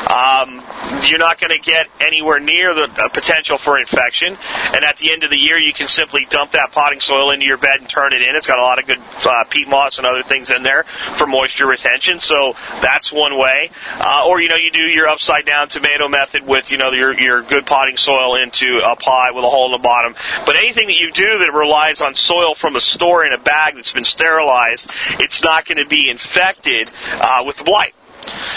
um, 0.09 0.63
you're 1.07 1.19
not 1.19 1.39
going 1.39 1.51
to 1.51 1.59
get 1.59 1.89
anywhere 2.01 2.41
near 2.41 2.75
the 2.75 3.11
potential 3.13 3.59
for 3.59 3.79
infection. 3.79 4.37
And 4.75 4.85
at 4.85 4.97
the 4.97 5.13
end 5.13 5.25
of 5.25 5.31
the 5.31 5.37
year, 5.37 5.59
you 5.59 5.73
can 5.73 5.89
simply 5.89 6.27
dump 6.31 6.53
that 6.53 6.73
potting 6.73 7.01
soil 7.01 7.31
into 7.31 7.47
your 7.47 7.59
bed 7.59 7.81
and 7.81 7.89
turn 7.89 8.13
it 8.13 8.23
in. 8.23 8.35
It's 8.37 8.47
got 8.47 8.59
a 8.59 8.63
lot 8.63 8.79
of 8.79 8.87
good 8.87 8.99
uh, 8.99 9.45
peat 9.51 9.69
moss 9.69 9.99
and 9.99 10.07
other 10.07 10.23
things 10.23 10.51
in 10.51 10.63
there 10.63 10.85
for 11.17 11.27
moisture 11.27 11.67
retention. 11.67 12.21
So 12.21 12.55
that's 12.81 13.13
one 13.13 13.39
way. 13.39 13.71
Uh, 13.99 14.27
or, 14.27 14.41
you 14.41 14.49
know, 14.49 14.57
you 14.57 14.71
do 14.73 14.83
your 14.83 15.09
upside 15.09 15.45
down 15.45 15.69
tomato 15.69 16.09
method 16.09 16.47
with, 16.47 16.71
you 16.71 16.79
know, 16.79 16.91
your, 16.93 17.08
your 17.13 17.43
good 17.43 17.67
potting 17.67 17.97
soil 17.97 18.37
into 18.37 18.81
a 18.85 18.97
pot 18.97 19.35
with 19.35 19.45
a 19.45 19.49
hole 19.49 19.67
in 19.67 19.73
the 19.73 19.79
bottom. 19.79 20.15
But 20.47 20.57
anything 20.57 20.87
that 20.89 20.97
you 20.97 21.13
do 21.13 21.39
that 21.39 21.53
relies 21.53 22.01
on 22.01 22.15
soil 22.15 22.55
from 22.55 22.77
a 22.77 22.81
store 22.81 23.25
in 23.25 23.33
a 23.33 23.39
bag 23.39 23.75
that's 23.75 23.93
been 23.93 24.05
sterilized, 24.05 24.91
it's 25.21 25.43
not 25.43 25.67
going 25.67 25.79
to 25.79 25.87
be 25.87 26.11
infected 26.11 26.91
uh, 27.13 27.45
with 27.47 27.65
blight. 27.65 27.95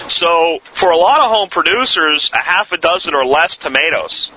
So, 0.07 0.59
for 0.73 0.91
a 0.91 0.97
lot 0.97 1.21
of 1.21 1.29
home 1.29 1.49
producers, 1.49 2.29
a 2.33 2.39
half 2.39 2.71
a 2.71 2.77
dozen 2.77 3.13
or 3.13 3.25
less 3.25 3.55
tomatoes 3.57 4.31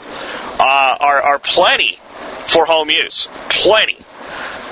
uh, 0.60 0.96
are, 1.00 1.22
are 1.22 1.38
plenty 1.38 1.98
for 2.46 2.66
home 2.66 2.90
use. 2.90 3.26
Plenty. 3.48 3.98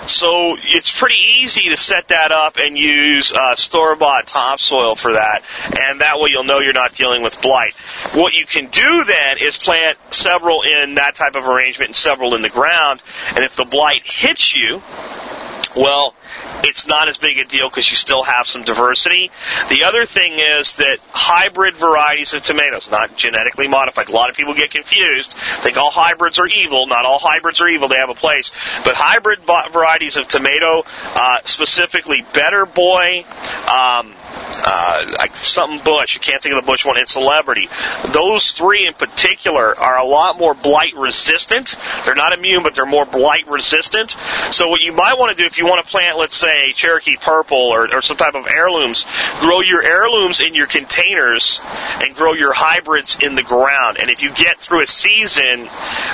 So 0.06 0.56
it's 0.62 0.90
pretty 0.90 1.18
easy 1.38 1.68
to 1.68 1.76
set 1.76 2.08
that 2.08 2.32
up 2.32 2.56
and 2.56 2.76
use 2.76 3.32
uh, 3.32 3.54
store-bought 3.54 4.26
topsoil 4.26 4.96
for 4.96 5.12
that, 5.12 5.42
and 5.78 6.00
that 6.00 6.18
way 6.18 6.30
you'll 6.32 6.44
know 6.44 6.58
you're 6.58 6.72
not 6.72 6.94
dealing 6.94 7.22
with 7.22 7.40
blight. 7.40 7.74
What 8.14 8.32
you 8.32 8.44
can 8.44 8.68
do 8.68 9.04
then 9.04 9.38
is 9.40 9.56
plant 9.56 9.98
several 10.10 10.62
in 10.62 10.96
that 10.96 11.14
type 11.14 11.36
of 11.36 11.46
arrangement 11.46 11.90
and 11.90 11.96
several 11.96 12.34
in 12.34 12.42
the 12.42 12.50
ground, 12.50 13.02
and 13.28 13.44
if 13.44 13.54
the 13.54 13.64
blight 13.64 14.02
hits 14.04 14.54
you, 14.54 14.82
well, 15.76 16.14
it's 16.64 16.86
not 16.86 17.08
as 17.08 17.18
big 17.18 17.38
a 17.38 17.44
deal 17.44 17.68
because 17.68 17.90
you 17.90 17.96
still 17.96 18.22
have 18.22 18.46
some 18.46 18.62
diversity. 18.62 19.30
The 19.68 19.84
other 19.84 20.04
thing 20.04 20.34
is 20.38 20.76
that 20.76 20.98
hybrid 21.10 21.76
varieties 21.76 22.32
of 22.32 22.42
tomatoes, 22.42 22.90
not 22.90 23.16
genetically 23.16 23.68
modified, 23.68 24.08
a 24.08 24.12
lot 24.12 24.30
of 24.30 24.36
people 24.36 24.54
get 24.54 24.70
confused, 24.70 25.34
think 25.62 25.76
all 25.76 25.90
hybrids 25.90 26.38
are 26.38 26.46
evil. 26.46 26.86
Not 26.86 27.04
all 27.04 27.18
hybrids 27.18 27.60
are 27.60 27.68
evil, 27.68 27.88
they 27.88 27.96
have 27.96 28.10
a 28.10 28.14
place. 28.14 28.52
But 28.84 28.94
hybrid 28.96 29.40
varieties 29.72 30.16
of 30.16 30.28
tomato, 30.28 30.84
uh, 31.14 31.38
specifically 31.44 32.24
Better 32.32 32.66
Boy, 32.66 33.24
um, 33.70 34.14
uh, 34.34 35.14
like 35.18 35.36
something 35.36 35.82
Bush, 35.84 36.14
you 36.14 36.20
can't 36.20 36.42
think 36.42 36.54
of 36.54 36.64
the 36.64 36.66
Bush 36.66 36.84
one, 36.84 36.98
and 36.98 37.08
Celebrity. 37.08 37.68
Those 38.12 38.52
three 38.52 38.86
in 38.86 38.94
particular 38.94 39.78
are 39.78 39.98
a 39.98 40.04
lot 40.04 40.38
more 40.38 40.54
blight 40.54 40.94
resistant. 40.96 41.76
They're 42.04 42.14
not 42.14 42.32
immune, 42.32 42.62
but 42.62 42.74
they're 42.74 42.86
more 42.86 43.06
blight 43.06 43.48
resistant. 43.48 44.16
So 44.50 44.68
what 44.68 44.80
you 44.80 44.92
might 44.92 45.18
want 45.18 45.36
to 45.36 45.42
do 45.42 45.46
if 45.46 45.58
you 45.58 45.66
want 45.66 45.84
to 45.84 45.90
plant, 45.90 46.18
let's 46.18 46.38
say, 46.38 46.72
Cherokee 46.72 47.16
Purple 47.20 47.58
or, 47.58 47.92
or 47.94 48.02
some 48.02 48.16
type 48.16 48.34
of 48.34 48.46
heirlooms, 48.46 49.04
grow 49.40 49.60
your 49.60 49.82
heirlooms 49.82 50.40
in 50.40 50.54
your 50.54 50.66
containers 50.66 51.60
and 52.02 52.14
grow 52.14 52.32
your 52.34 52.52
hybrids 52.52 53.18
in 53.22 53.34
the 53.34 53.42
ground. 53.42 53.98
And 53.98 54.10
if 54.10 54.22
you 54.22 54.32
get 54.34 54.58
through 54.58 54.82
a 54.82 54.86
season 54.86 55.68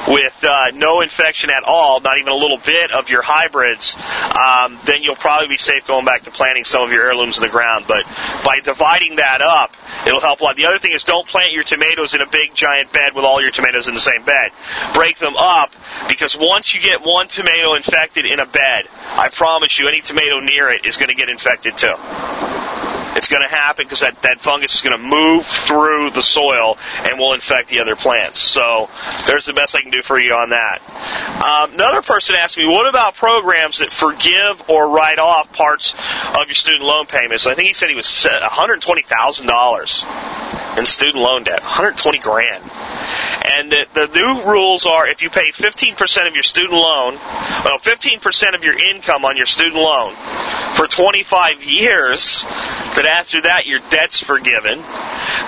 with 0.09 0.45
uh, 0.45 0.71
no 0.75 1.01
infection 1.01 1.51
at 1.51 1.65
all, 1.65 2.01
not 2.01 2.19
even 2.19 2.33
a 2.33 2.37
little 2.37 2.59
bit 2.59 2.91
of 2.93 3.09
your 3.09 3.23
hybrids, 3.23 3.95
um, 4.39 4.79
then 4.85 5.03
you'll 5.03 5.17
probably 5.17 5.49
be 5.49 5.59
safe 5.59 5.87
going 5.87 6.05
back 6.05 6.25
to 6.25 6.31
planting 6.31 6.65
some 6.65 6.83
of 6.83 6.93
your 6.93 7.05
heirlooms 7.05 7.37
in 7.37 7.43
the 7.43 7.49
ground. 7.49 7.85
But 7.87 8.05
by 8.45 8.61
dividing 8.65 9.17
that 9.17 9.41
up, 9.41 9.77
it'll 10.07 10.21
help 10.21 10.41
a 10.41 10.45
lot. 10.45 10.57
The 10.57 10.67
other 10.67 10.79
thing 10.79 10.93
is 10.93 11.05
don't 11.05 11.27
plant 11.27 11.53
your 11.53 11.65
tomatoes 11.65 12.15
in 12.15 12.21
a 12.21 12.27
big 12.27 12.55
giant 12.55 12.93
bed 12.93 13.15
with 13.15 13.25
all 13.25 13.41
your 13.41 13.51
tomatoes 13.51 13.89
in 13.89 13.95
the 13.95 14.01
same 14.01 14.25
bed. 14.25 14.51
Break 14.95 15.19
them 15.19 15.37
up 15.37 15.73
because 16.09 16.37
once 16.37 16.75
you 16.75 16.81
get 16.81 17.03
one 17.03 17.29
tomato 17.29 17.75
infected 17.75 18.25
in 18.25 18.41
a 18.41 18.47
bed, 18.47 18.89
I 18.93 19.29
promise 19.29 19.79
you 19.79 19.89
any 19.89 20.01
tomato 20.01 20.41
near 20.41 20.71
it 20.71 20.87
is 20.87 20.97
going 20.97 21.09
to 21.09 21.15
get 21.15 21.29
infected 21.29 21.77
too. 21.77 21.95
It's 23.19 23.27
going 23.27 23.43
to 23.43 23.49
happen 23.49 23.85
because 23.85 24.01
that, 24.01 24.23
that 24.23 24.41
fungus 24.41 24.77
is 24.77 24.81
going 24.81 24.97
to 24.97 25.05
move 25.05 25.45
through 25.45 26.13
the 26.13 26.23
soil 26.23 26.79
and 27.03 27.19
will 27.19 27.35
infect 27.35 27.69
the 27.69 27.81
other 27.81 27.97
plants. 27.97 28.41
So 28.41 28.89
there's 29.27 29.45
the 29.45 29.53
best 29.53 29.75
I 29.75 29.83
can 29.83 29.91
do 29.91 30.05
for 30.05 30.21
you 30.21 30.35
on 30.35 30.51
that. 30.51 30.79
Um, 31.43 31.73
another 31.75 32.01
person 32.01 32.37
asked 32.37 32.57
me, 32.57 32.69
what 32.69 32.89
about 32.89 33.17
programs 33.17 33.79
that 33.79 33.93
forgive 33.93 34.71
or 34.71 34.91
write 34.91 35.19
off 35.19 35.53
parts 35.53 35.95
of 36.29 36.47
your 36.47 36.55
student 36.55 36.85
loan 36.85 37.07
payments? 37.07 37.45
I 37.45 37.55
think 37.55 37.67
he 37.67 37.75
said 37.75 37.89
he 37.89 37.97
was 37.97 38.07
$120,000 38.07 40.79
in 40.79 40.87
student 40.87 41.17
loan 41.17 41.43
debt, 41.43 41.61
120 41.63 42.19
grand. 42.19 42.63
And 42.63 43.73
the, 43.73 44.09
new 44.15 44.51
rules 44.51 44.87
are 44.87 45.09
if 45.09 45.23
you 45.23 45.31
pay 45.31 45.51
15% 45.51 46.29
of 46.29 46.35
your 46.35 46.43
student 46.43 46.73
loan, 46.73 47.15
well, 47.15 47.79
15% 47.79 48.55
of 48.55 48.63
your 48.63 48.79
income 48.79 49.25
on 49.25 49.37
your 49.37 49.47
student 49.47 49.77
loan 49.77 50.15
for 50.77 50.87
25 50.87 51.65
years, 51.65 52.43
that 52.43 53.07
after 53.09 53.43
that 53.43 53.67
your 53.67 53.81
debt's 53.91 54.21
forgiven. 54.21 54.81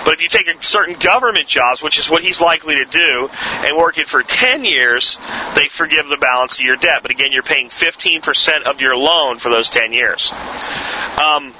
But 0.03 0.15
if 0.15 0.21
you 0.21 0.27
take 0.27 0.47
a 0.47 0.61
certain 0.63 0.97
government 0.99 1.47
jobs, 1.47 1.81
which 1.81 1.99
is 1.99 2.09
what 2.09 2.23
he's 2.23 2.41
likely 2.41 2.75
to 2.75 2.85
do, 2.85 3.29
and 3.31 3.77
work 3.77 3.97
it 3.97 4.07
for 4.07 4.23
10 4.23 4.65
years, 4.65 5.17
they 5.55 5.67
forgive 5.67 6.07
the 6.07 6.17
balance 6.17 6.59
of 6.59 6.65
your 6.65 6.77
debt. 6.77 7.01
But 7.01 7.11
again, 7.11 7.31
you're 7.31 7.43
paying 7.43 7.69
15% 7.69 8.63
of 8.63 8.81
your 8.81 8.95
loan 8.97 9.39
for 9.39 9.49
those 9.49 9.69
10 9.69 9.93
years. 9.93 10.31
Um, 10.31 11.53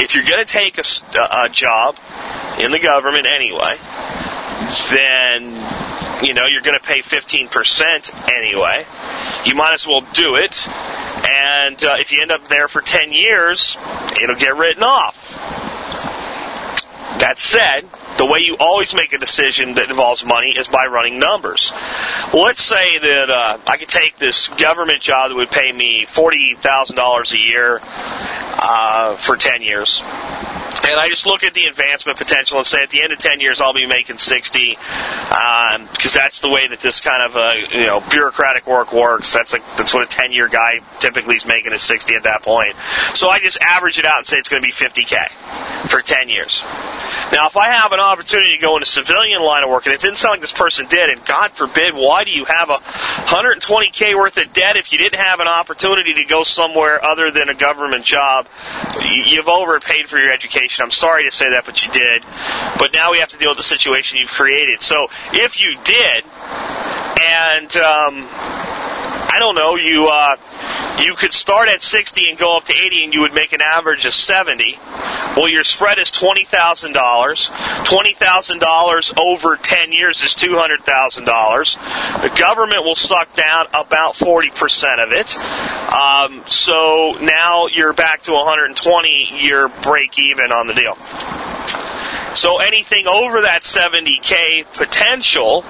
if 0.00 0.14
you're 0.14 0.24
going 0.24 0.44
to 0.44 0.50
take 0.50 0.78
a, 0.78 1.44
a 1.44 1.48
job 1.48 1.96
in 2.60 2.70
the 2.70 2.78
government 2.78 3.26
anyway, 3.26 3.78
then 4.90 6.24
you 6.24 6.34
know 6.34 6.46
you're 6.46 6.62
going 6.62 6.78
to 6.78 6.84
pay 6.84 7.00
15% 7.00 8.32
anyway. 8.36 8.86
You 9.44 9.54
might 9.54 9.74
as 9.74 9.86
well 9.86 10.00
do 10.12 10.36
it. 10.36 10.66
And 10.68 11.82
uh, 11.82 11.96
if 11.98 12.12
you 12.12 12.22
end 12.22 12.30
up 12.30 12.48
there 12.48 12.68
for 12.68 12.80
10 12.80 13.12
years, 13.12 13.76
it'll 14.20 14.36
get 14.36 14.56
written 14.56 14.82
off. 14.82 15.34
That 17.20 17.38
said, 17.38 17.88
the 18.16 18.26
way 18.26 18.40
you 18.40 18.56
always 18.58 18.94
make 18.94 19.12
a 19.12 19.18
decision 19.18 19.74
that 19.74 19.90
involves 19.90 20.24
money 20.24 20.56
is 20.56 20.68
by 20.68 20.86
running 20.86 21.18
numbers. 21.18 21.72
let's 22.32 22.62
say 22.62 22.98
that 22.98 23.30
uh, 23.30 23.58
I 23.66 23.76
could 23.76 23.88
take 23.88 24.16
this 24.18 24.48
government 24.48 25.02
job 25.02 25.30
that 25.30 25.34
would 25.34 25.50
pay 25.50 25.72
me 25.72 26.06
forty 26.06 26.54
thousand 26.56 26.96
dollars 26.96 27.32
a 27.32 27.38
year 27.38 27.80
uh, 27.82 29.16
for 29.16 29.36
ten 29.36 29.62
years 29.62 30.00
and 30.84 30.98
I 30.98 31.08
just 31.08 31.26
look 31.26 31.42
at 31.42 31.54
the 31.54 31.66
advancement 31.66 32.18
potential 32.18 32.58
and 32.58 32.66
say 32.66 32.82
at 32.82 32.90
the 32.90 33.02
end 33.02 33.12
of 33.12 33.18
10 33.18 33.40
years 33.40 33.60
I'll 33.60 33.74
be 33.74 33.86
making 33.86 34.18
60 34.18 34.70
because 34.70 35.76
um, 35.76 35.88
that's 36.14 36.38
the 36.40 36.48
way 36.48 36.68
that 36.68 36.80
this 36.80 37.00
kind 37.00 37.22
of 37.22 37.36
uh, 37.36 37.76
you 37.76 37.86
know 37.86 38.00
bureaucratic 38.00 38.66
work 38.66 38.92
works. 38.92 39.32
That's 39.32 39.52
like 39.52 39.62
that's 39.76 39.92
what 39.92 40.04
a 40.04 40.06
10 40.06 40.32
year 40.32 40.48
guy 40.48 40.80
typically 41.00 41.36
is 41.36 41.46
making 41.46 41.72
is 41.72 41.86
60 41.86 42.14
at 42.14 42.24
that 42.24 42.42
point. 42.42 42.74
So 43.14 43.28
I 43.28 43.40
just 43.40 43.58
average 43.60 43.98
it 43.98 44.04
out 44.04 44.18
and 44.18 44.26
say 44.26 44.36
it's 44.36 44.48
going 44.48 44.62
to 44.62 44.66
be 44.66 44.72
50k 44.72 45.88
for 45.88 46.02
10 46.02 46.28
years. 46.28 46.62
Now 47.32 47.46
if 47.48 47.56
I 47.56 47.70
have 47.70 47.92
an 47.92 48.00
opportunity 48.00 48.56
to 48.56 48.62
go 48.62 48.76
into 48.76 48.86
civilian 48.86 49.42
line 49.42 49.64
of 49.64 49.70
work 49.70 49.86
and 49.86 49.94
it 49.94 50.00
didn't 50.00 50.16
sound 50.16 50.32
like 50.32 50.40
this 50.40 50.52
person 50.52 50.86
did, 50.86 51.10
and 51.10 51.24
God 51.24 51.52
forbid, 51.52 51.94
why 51.94 52.24
do 52.24 52.30
you 52.30 52.44
have 52.44 52.70
a 52.70 52.78
120k 52.78 54.16
worth 54.16 54.38
of 54.38 54.52
debt 54.52 54.76
if 54.76 54.92
you 54.92 54.98
didn't 54.98 55.20
have 55.20 55.40
an 55.40 55.48
opportunity 55.48 56.14
to 56.14 56.24
go 56.24 56.42
somewhere 56.42 57.04
other 57.04 57.30
than 57.30 57.48
a 57.48 57.54
government 57.54 58.04
job? 58.04 58.46
You've 59.02 59.48
overpaid 59.48 60.08
for 60.08 60.18
your 60.18 60.32
education 60.32 60.67
situation. 60.68 60.84
I'm 60.84 60.90
sorry 60.90 61.24
to 61.24 61.36
say 61.36 61.50
that, 61.50 61.64
but 61.64 61.84
you 61.84 61.90
did. 61.92 62.22
But 62.78 62.92
now 62.92 63.12
we 63.12 63.18
have 63.18 63.30
to 63.30 63.38
deal 63.38 63.50
with 63.50 63.58
the 63.58 63.62
situation 63.62 64.18
you've 64.18 64.30
created. 64.30 64.82
So 64.82 65.08
if 65.32 65.58
you 65.60 65.76
did, 65.84 66.24
and 67.20 67.76
um, 67.76 68.28
I 69.38 69.40
don't 69.40 69.54
know, 69.54 69.76
you 69.76 70.08
uh, 70.08 71.00
you 71.00 71.14
could 71.14 71.32
start 71.32 71.68
at 71.68 71.80
60 71.80 72.28
and 72.28 72.36
go 72.36 72.56
up 72.56 72.64
to 72.64 72.72
80, 72.72 73.04
and 73.04 73.14
you 73.14 73.20
would 73.20 73.34
make 73.34 73.52
an 73.52 73.60
average 73.62 74.04
of 74.04 74.12
70. 74.12 74.76
Well, 75.36 75.48
your 75.48 75.62
spread 75.62 75.98
is 75.98 76.10
twenty 76.10 76.44
thousand 76.44 76.94
dollars. 76.94 77.48
Twenty 77.84 78.14
thousand 78.14 78.58
dollars 78.58 79.12
over 79.16 79.54
10 79.54 79.92
years 79.92 80.22
is 80.22 80.34
two 80.34 80.56
hundred 80.56 80.84
thousand 80.84 81.24
dollars. 81.24 81.76
The 82.20 82.34
government 82.36 82.82
will 82.82 82.96
suck 82.96 83.36
down 83.36 83.66
about 83.72 84.16
40 84.16 84.50
percent 84.50 84.98
of 84.98 85.12
it. 85.12 85.36
Um, 85.38 86.42
so 86.48 87.16
now 87.20 87.68
you're 87.68 87.92
back 87.92 88.22
to 88.22 88.32
120. 88.32 89.38
You're 89.38 89.68
break 89.68 90.18
even 90.18 90.50
on 90.50 90.66
the 90.66 90.74
deal. 90.74 90.96
So 92.34 92.58
anything 92.58 93.06
over 93.06 93.42
that 93.42 93.62
70k 93.62 94.64
potential 94.72 95.64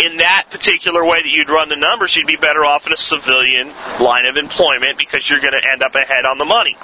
in 0.00 0.18
that 0.18 0.46
particular 0.50 1.04
way 1.04 1.22
that 1.22 1.28
you'd 1.28 1.48
run 1.48 1.68
the 1.68 1.76
numbers, 1.76 2.16
you'd 2.16 2.26
be 2.26 2.36
better 2.36 2.64
off 2.64 2.86
in 2.86 2.92
a 2.92 2.96
civilian 2.96 3.68
line 4.00 4.26
of 4.26 4.36
employment 4.36 4.98
because 4.98 5.28
you're 5.28 5.40
going 5.40 5.54
to 5.54 5.70
end 5.70 5.82
up 5.82 5.94
ahead 5.94 6.24
on 6.24 6.38
the 6.38 6.44
money. 6.44 6.76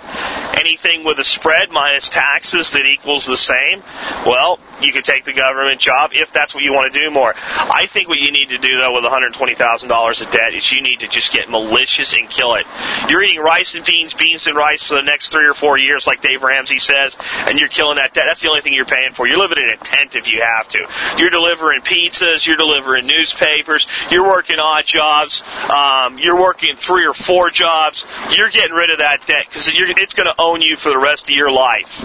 Anything 0.55 1.05
with 1.05 1.19
a 1.19 1.25
spread 1.25 1.71
minus 1.71 2.09
taxes 2.09 2.71
that 2.73 2.87
equals 2.87 3.27
the 3.27 3.37
same, 3.37 3.83
well, 4.25 4.59
you 4.81 4.93
could 4.93 5.05
take 5.05 5.25
the 5.25 5.33
government 5.33 5.81
job 5.81 6.11
if 6.15 6.33
that's 6.33 6.55
what 6.55 6.63
you 6.65 6.73
want 6.73 6.93
to 6.93 6.99
do 6.99 7.11
more. 7.11 7.35
I 7.37 7.87
think 7.87 8.09
what 8.09 8.19
you 8.19 8.33
need 8.33 8.49
to 8.51 8.59
do 8.59 8.79
though 8.79 8.95
with 8.95 9.05
$120,000 9.05 10.21
of 10.21 10.31
debt 10.31 10.55
is 10.55 10.71
you 10.73 10.83
need 10.83 11.01
to 11.01 11.09
just 11.09 11.33
get 11.33 11.49
malicious 11.49 12.13
and 12.13 12.29
kill 12.29 12.55
it. 12.55 12.67
You're 13.09 13.23
eating 13.23 13.41
rice 13.41 13.75
and 13.75 13.85
beans, 13.85 14.15
beans 14.15 14.47
and 14.47 14.57
rice 14.57 14.85
for 14.85 14.95
the 14.95 15.03
next 15.03 15.29
three 15.29 15.47
or 15.47 15.55
four 15.55 15.79
years, 15.79 16.07
like 16.07 16.21
Dave 16.21 16.43
Ramsey 16.43 16.79
says, 16.79 17.17
and 17.47 17.59
you're 17.59 17.69
killing 17.69 17.97
that 17.97 18.15
debt. 18.15 18.25
That's 18.27 18.41
the 18.41 18.49
only 18.49 18.61
thing 18.61 18.75
you're 18.75 18.85
paying 18.85 19.13
for. 19.13 19.27
You're 19.27 19.39
living 19.39 19.59
in 19.59 19.69
a 19.69 19.77
tent 19.77 20.15
if 20.15 20.27
you 20.27 20.43
have 20.43 20.69
to. 20.69 20.87
You're 21.19 21.31
delivering 21.31 21.83
pizzas. 21.83 22.47
You're 22.47 22.57
delivering 22.57 23.02
newspapers. 23.03 23.87
You're 24.11 24.27
working 24.27 24.59
odd 24.59 24.87
jobs. 24.87 25.43
Um, 25.71 26.19
you're 26.19 26.41
working 26.41 26.77
three 26.77 27.07
or 27.07 27.15
four 27.15 27.51
jobs. 27.51 28.07
You're 28.37 28.51
getting 28.51 28.75
rid 28.75 28.91
of 28.91 28.99
that 28.99 29.27
debt 29.27 29.47
because 29.49 29.71
it's 29.73 30.15
going 30.15 30.27
to 30.27 30.41
own 30.41 30.63
you 30.63 30.77
for 30.77 30.89
the 30.89 30.99
rest 30.99 31.25
of 31.25 31.31
your 31.31 31.51
life 31.51 32.03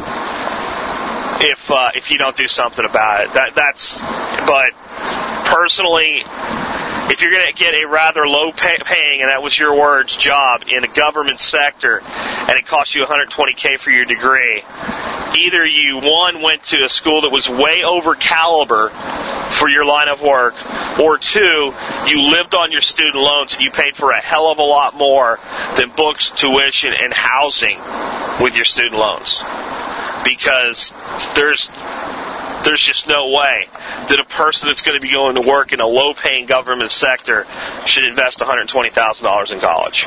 if 1.41 1.69
uh, 1.71 1.91
if 1.95 2.09
you 2.11 2.17
don't 2.17 2.35
do 2.35 2.47
something 2.47 2.85
about 2.85 3.25
it. 3.25 3.33
That 3.33 3.55
that's. 3.55 4.01
But 4.01 4.73
personally, 5.45 6.23
if 7.09 7.21
you're 7.21 7.31
going 7.31 7.47
to 7.47 7.53
get 7.53 7.73
a 7.73 7.87
rather 7.87 8.27
low 8.27 8.51
pay- 8.51 8.77
paying, 8.83 9.21
and 9.21 9.29
that 9.29 9.41
was 9.41 9.57
your 9.57 9.77
words, 9.77 10.15
job 10.15 10.63
in 10.67 10.83
a 10.83 10.87
government 10.87 11.39
sector, 11.39 12.01
and 12.01 12.51
it 12.51 12.65
costs 12.65 12.95
you 12.95 13.05
120k 13.05 13.79
for 13.79 13.91
your 13.91 14.05
degree, 14.05 14.63
either 15.35 15.65
you 15.65 15.99
one 16.01 16.41
went 16.41 16.63
to 16.63 16.83
a 16.83 16.89
school 16.89 17.21
that 17.21 17.29
was 17.29 17.49
way 17.49 17.83
over 17.83 18.15
caliber 18.15 18.89
for 19.51 19.69
your 19.69 19.85
line 19.85 20.09
of 20.09 20.21
work, 20.21 20.55
or 20.99 21.17
two, 21.17 21.73
you 22.07 22.21
lived 22.31 22.53
on 22.53 22.71
your 22.71 22.81
student 22.81 23.15
loans 23.15 23.53
and 23.53 23.61
you 23.61 23.71
paid 23.71 23.95
for 23.95 24.11
a 24.11 24.19
hell 24.19 24.51
of 24.51 24.57
a 24.57 24.63
lot 24.63 24.95
more 24.95 25.39
than 25.77 25.89
books, 25.95 26.31
tuition, 26.31 26.93
and 26.93 27.13
housing 27.13 27.79
with 28.41 28.55
your 28.55 28.65
student 28.65 28.95
loans. 28.95 29.41
Because 30.23 30.93
there's 31.35 31.69
there's 32.67 32.83
just 32.83 33.07
no 33.07 33.29
way 33.29 33.69
that 34.09 34.19
a 34.19 34.25
person 34.25 34.67
that's 34.67 34.81
going 34.81 34.99
to 34.99 35.01
be 35.01 35.11
going 35.11 35.35
to 35.35 35.41
work 35.41 35.71
in 35.71 35.79
a 35.79 35.87
low 35.87 36.13
paying 36.13 36.45
government 36.45 36.91
sector 36.91 37.47
should 37.85 38.03
invest 38.03 38.39
$120,000 38.39 39.51
in 39.51 39.59
college. 39.61 40.05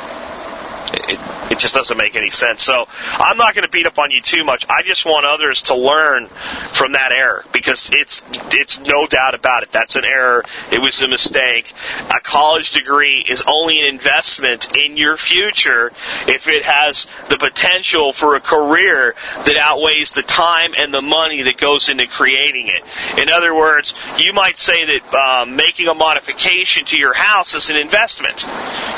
It, 0.92 1.18
it 1.52 1.58
just 1.58 1.74
doesn't 1.74 1.96
make 1.96 2.16
any 2.16 2.30
sense. 2.30 2.64
So 2.64 2.86
I'm 3.12 3.36
not 3.36 3.54
going 3.54 3.64
to 3.64 3.70
beat 3.70 3.86
up 3.86 3.98
on 3.98 4.10
you 4.10 4.20
too 4.20 4.44
much. 4.44 4.66
I 4.68 4.82
just 4.82 5.04
want 5.04 5.26
others 5.26 5.62
to 5.62 5.74
learn 5.74 6.28
from 6.72 6.92
that 6.92 7.12
error 7.12 7.44
because 7.52 7.90
it's 7.92 8.24
it's 8.52 8.78
no 8.80 9.06
doubt 9.06 9.34
about 9.34 9.62
it. 9.62 9.72
That's 9.72 9.94
an 9.96 10.04
error. 10.04 10.44
It 10.72 10.80
was 10.80 11.00
a 11.02 11.08
mistake. 11.08 11.72
A 12.10 12.20
college 12.20 12.72
degree 12.72 13.24
is 13.28 13.42
only 13.46 13.80
an 13.80 13.86
investment 13.86 14.76
in 14.76 14.96
your 14.96 15.16
future 15.16 15.92
if 16.26 16.48
it 16.48 16.64
has 16.64 17.06
the 17.28 17.36
potential 17.36 18.12
for 18.12 18.34
a 18.34 18.40
career 18.40 19.14
that 19.44 19.56
outweighs 19.56 20.10
the 20.10 20.22
time 20.22 20.72
and 20.76 20.92
the 20.92 21.02
money 21.02 21.42
that 21.42 21.58
goes 21.58 21.88
into 21.88 22.06
creating 22.06 22.68
it. 22.68 22.82
In 23.20 23.28
other 23.28 23.54
words, 23.54 23.94
you 24.18 24.32
might 24.32 24.58
say 24.58 24.84
that 24.84 25.14
um, 25.14 25.56
making 25.56 25.88
a 25.88 25.94
modification 25.94 26.84
to 26.86 26.96
your 26.96 27.14
house 27.14 27.54
is 27.54 27.70
an 27.70 27.76
investment. 27.76 28.44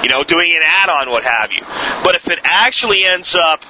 You 0.03 0.09
know, 0.09 0.25
doing 0.25 0.53
an 0.55 0.63
add-on, 0.65 1.11
what 1.11 1.25
have 1.25 1.51
you. 1.53 1.63
But 2.05 2.17
if 2.17 2.29
it 2.29 2.41
actually 2.43 3.05
ends 3.05 3.35
up 3.35 3.63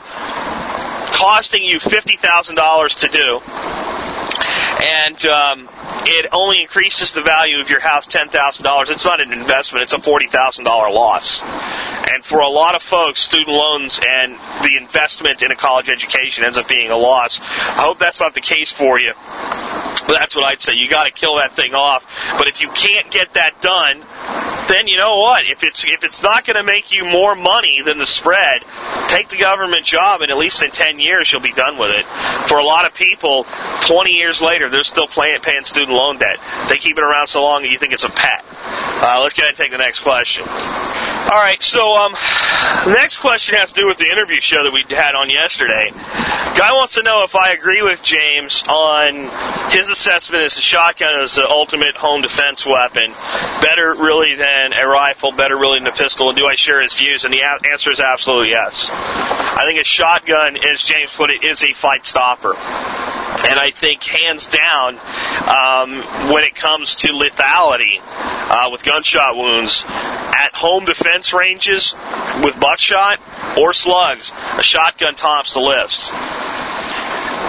costing 1.13 1.63
you 1.63 1.79
$50,000 1.79 2.95
to 2.97 3.09
do, 3.09 3.41
and 4.83 5.25
um, 5.27 5.69
it 6.07 6.27
only 6.33 6.61
increases 6.61 7.13
the 7.13 7.23
value 7.23 7.61
of 7.61 7.71
your 7.71 7.81
house 7.81 8.09
$10,000. 8.09 8.91
It's 8.91 9.05
not 9.05 9.21
an 9.21 9.33
investment, 9.33 9.85
it's 9.85 9.93
a 9.93 9.99
$40,000 9.99 10.65
loss. 10.67 11.41
And 11.43 12.25
for 12.25 12.41
a 12.41 12.49
lot 12.49 12.75
of 12.75 12.83
folks, 12.83 13.23
student 13.23 13.49
loans 13.49 14.01
and 14.05 14.35
the 14.65 14.77
investment 14.77 15.43
in 15.43 15.51
a 15.51 15.57
college 15.57 15.89
education 15.89 16.45
ends 16.45 16.57
up 16.57 16.69
being 16.69 16.91
a 16.91 16.97
loss. 16.97 17.39
I 17.41 17.83
hope 17.83 17.99
that's 17.99 18.21
not 18.21 18.35
the 18.35 18.41
case 18.41 18.73
for 18.73 18.99
you. 18.99 19.13
That's 20.13 20.37
what 20.37 20.45
I'd 20.45 20.63
say. 20.63 20.73
You 20.75 20.89
got 20.89 21.05
to 21.05 21.13
kill 21.13 21.37
that 21.37 21.53
thing 21.53 21.75
off. 21.75 22.05
But 22.39 22.49
if 22.49 22.61
you 22.61 22.69
can't 22.69 23.11
get 23.11 23.35
that 23.35 23.61
done, 23.61 24.05
then 24.69 24.87
you 24.87 24.97
know 24.97 25.19
what? 25.19 25.45
If 25.47 25.63
it's 25.63 25.85
if 25.85 26.05
it's 26.05 26.23
not 26.23 26.45
going 26.45 26.57
to 26.57 26.63
make 26.63 26.93
you 26.93 27.05
more 27.05 27.35
money 27.35 27.83
than 27.85 27.99
the 27.99 28.07
spread, 28.07 28.63
take 29.09 29.29
the 29.29 29.37
government 29.37 29.85
job, 29.85 30.21
and 30.23 30.31
at 30.31 30.39
least 30.39 30.63
in 30.63 30.71
ten 30.71 31.01
years 31.01 31.31
you'll 31.33 31.41
be 31.43 31.53
done 31.53 31.79
with 31.79 31.91
it. 31.91 32.07
For 32.49 32.59
a 32.59 32.65
lot 32.65 32.87
of 32.87 32.95
people, 32.95 33.45
twenty 33.83 34.13
years 34.13 34.41
later, 34.41 34.69
they're 34.69 34.85
still 34.85 35.09
paying, 35.09 35.41
paying 35.43 35.65
student 35.65 35.93
loan 35.93 36.19
debt. 36.19 36.39
They 36.69 36.77
keep 36.77 36.97
it 36.97 37.03
around 37.03 37.27
so 37.27 37.43
long 37.43 37.63
that 37.63 37.71
you 37.71 37.79
think 37.79 37.93
it's 37.93 38.05
a 38.05 38.11
pet. 38.11 38.45
Uh, 38.55 39.21
let's 39.23 39.35
go 39.35 39.43
ahead 39.43 39.51
and 39.51 39.57
take 39.57 39.73
the 39.73 39.79
next 39.79 40.01
question. 40.01 40.47
All 40.47 41.41
right, 41.41 41.63
so 41.63 41.95
um, 41.95 42.13
the 42.85 42.93
next 42.93 43.17
question 43.19 43.55
has 43.57 43.73
to 43.73 43.81
do 43.81 43.87
with 43.87 43.97
the 43.97 44.11
interview 44.11 44.41
show 44.41 44.65
that 44.65 44.73
we 44.73 44.85
had 44.95 45.15
on 45.15 45.31
yesterday. 45.31 45.91
Guy 45.91 46.73
wants 46.73 46.95
to 46.95 47.03
know 47.03 47.25
if 47.25 47.35
I 47.35 47.53
agree 47.53 47.81
with 47.83 48.03
James 48.03 48.63
on 48.69 49.31
his 49.71 49.89
assessment 50.03 50.43
as 50.43 50.57
a 50.57 50.61
shotgun 50.61 51.23
is 51.23 51.37
the 51.37 51.49
ultimate 51.49 51.97
home 51.97 52.23
defense 52.23 52.67
weapon. 52.67 53.15
Better 53.63 53.95
really 53.95 54.35
than 54.35 54.73
a 54.73 54.85
rifle, 54.85 55.31
better 55.31 55.57
really 55.57 55.79
than 55.79 55.87
a 55.87 55.93
pistol, 55.93 56.29
and 56.29 56.37
do 56.37 56.45
I 56.45 56.57
share 56.57 56.83
his 56.83 56.93
views? 56.93 57.25
And 57.25 57.33
the 57.33 57.43
answer 57.71 57.89
is 57.89 58.01
absolutely 58.01 58.51
yes. 58.51 58.89
I 58.91 59.65
think 59.65 59.81
a 59.81 59.85
shotgun, 59.85 60.57
as 60.57 60.83
James 60.83 61.13
put 61.15 61.31
it, 61.31 61.45
is 61.45 61.63
a 61.63 61.73
fight 61.75 62.05
stopper. 62.05 62.57
And 62.57 63.61
I 63.61 63.71
think 63.71 64.03
hands 64.03 64.49
down, 64.49 64.99
um, 64.99 66.33
when 66.33 66.43
it 66.43 66.57
comes 66.57 66.97
to 66.97 67.09
lethality 67.13 68.01
uh, 68.03 68.71
with 68.73 68.83
gunshot 68.83 69.37
wounds, 69.37 69.85
at 69.87 70.53
home 70.53 70.85
defense 70.85 71.33
ranges 71.33 71.95
with 72.43 72.59
buckshot 72.59 73.21
or 73.57 73.73
slugs, 73.73 74.33
a 74.59 74.65
shotgun 74.65 75.15
tops 75.15 75.55
the 75.55 75.61
list. 75.61 76.11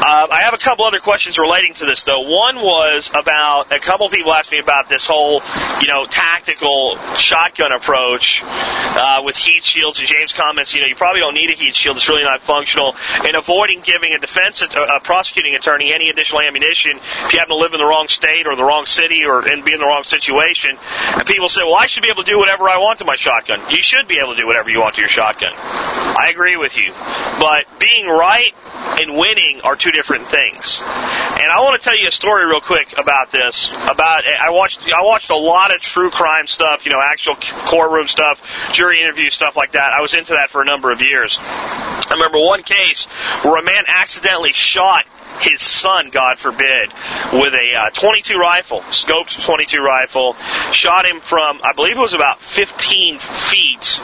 Uh, 0.06 0.28
I 0.30 0.42
have 0.42 0.54
a 0.54 0.58
couple 0.58 0.84
other 0.84 1.00
questions 1.00 1.38
relating 1.38 1.76
to 1.76 1.86
this, 1.86 2.04
though. 2.04 2.20
One 2.20 2.58
was 2.58 3.10
about 3.16 3.72
a 3.72 3.80
couple 3.80 4.10
people 4.10 4.34
asked 4.34 4.52
me 4.52 4.60
about 4.60 4.90
this 4.90 5.08
whole, 5.08 5.42
you 5.80 5.88
know, 5.88 6.06
tactical 6.06 6.98
shotgun 7.16 7.72
approach 7.72 8.42
uh, 8.44 9.22
with 9.24 9.38
heat 9.38 9.64
shields. 9.64 10.00
And 10.00 10.08
James 10.10 10.34
comments, 10.34 10.74
you 10.74 10.82
know, 10.82 10.88
you 10.88 10.98
probably 10.98 11.22
don't 11.22 11.36
need 11.36 11.52
a 11.52 11.54
heat 11.54 11.74
shield; 11.74 11.96
it's 11.96 12.10
really 12.10 12.24
not 12.24 12.42
functional. 12.42 12.98
And 13.24 13.34
avoiding 13.38 13.80
giving 13.80 14.12
a 14.12 14.20
defense, 14.20 14.62
a 14.62 15.00
prosecuting 15.06 15.56
attorney, 15.56 15.94
any 15.94 16.10
additional 16.10 16.42
ammunition 16.42 17.00
if 17.24 17.32
you 17.32 17.40
happen 17.40 17.56
to 17.56 17.62
live 17.62 17.72
in 17.72 17.80
the 17.80 17.88
wrong 17.88 18.10
state 18.10 18.46
or 18.46 18.58
the 18.58 18.64
wrong 18.66 18.86
city 18.86 19.24
or 19.24 19.48
and 19.48 19.64
be 19.64 19.72
in 19.72 19.80
the 19.80 19.86
wrong 19.86 20.04
situation. 20.04 20.78
And 21.14 21.26
people 21.26 21.48
say, 21.48 21.64
well, 21.64 21.78
I 21.78 21.88
should 21.88 22.04
be 22.04 22.10
able 22.10 22.24
to 22.24 22.30
do 22.30 22.38
whatever 22.38 22.68
I 22.68 22.78
want 22.78 23.00
to 23.00 23.06
my 23.06 23.16
shotgun. 23.16 23.72
You 23.72 23.82
should 23.82 24.10
be 24.10 24.20
able 24.22 24.36
to 24.36 24.42
do 24.42 24.48
whatever 24.48 24.70
you 24.70 24.82
want 24.82 24.96
to 24.96 25.02
your 25.02 25.10
shotgun. 25.10 25.54
I 25.56 26.28
agree 26.30 26.58
with 26.58 26.76
you, 26.76 26.92
but 27.40 27.80
being 27.80 28.06
right 28.06 28.52
and 29.00 29.16
winning 29.16 29.62
are 29.64 29.78
two 29.78 29.93
different 29.94 30.30
things. 30.30 30.82
And 30.84 31.52
I 31.52 31.62
want 31.62 31.82
to 31.82 31.84
tell 31.84 31.98
you 31.98 32.08
a 32.08 32.12
story 32.12 32.46
real 32.46 32.62
quick 32.62 32.94
about 32.98 33.32
this. 33.32 33.72
About 33.72 34.24
I 34.26 34.50
watched 34.50 34.82
I 34.92 35.04
watched 35.04 35.30
a 35.30 35.38
lot 35.38 35.74
of 35.74 35.82
true 35.82 36.10
crime 36.10 36.48
stuff, 36.48 36.86
you 36.86 36.92
know, 36.92 37.02
actual 37.02 37.36
courtroom 37.36 38.08
stuff, 38.08 38.42
jury 38.74 39.02
interview 39.02 39.30
stuff 39.30 39.56
like 39.56 39.72
that. 39.74 39.94
I 39.94 40.02
was 40.02 40.14
into 40.14 40.34
that 40.34 40.50
for 40.50 40.62
a 40.62 40.66
number 40.66 40.92
of 40.92 41.02
years. 41.02 41.38
I 41.40 42.08
remember 42.12 42.40
one 42.40 42.64
case 42.64 43.06
where 43.44 43.58
a 43.58 43.64
man 43.64 43.84
accidentally 43.88 44.54
shot 44.54 45.06
his 45.40 45.62
son, 45.62 46.10
God 46.10 46.40
forbid, 46.40 46.92
with 47.34 47.54
a 47.54 47.76
uh, 47.76 47.90
22 47.92 48.38
rifle, 48.38 48.82
scoped 48.92 49.44
22 49.44 49.82
rifle, 49.82 50.36
shot 50.72 51.06
him 51.06 51.20
from, 51.20 51.60
I 51.64 51.74
believe 51.74 51.98
it 51.98 52.02
was 52.02 52.14
about 52.14 52.42
15 52.42 53.20
feet 53.20 54.02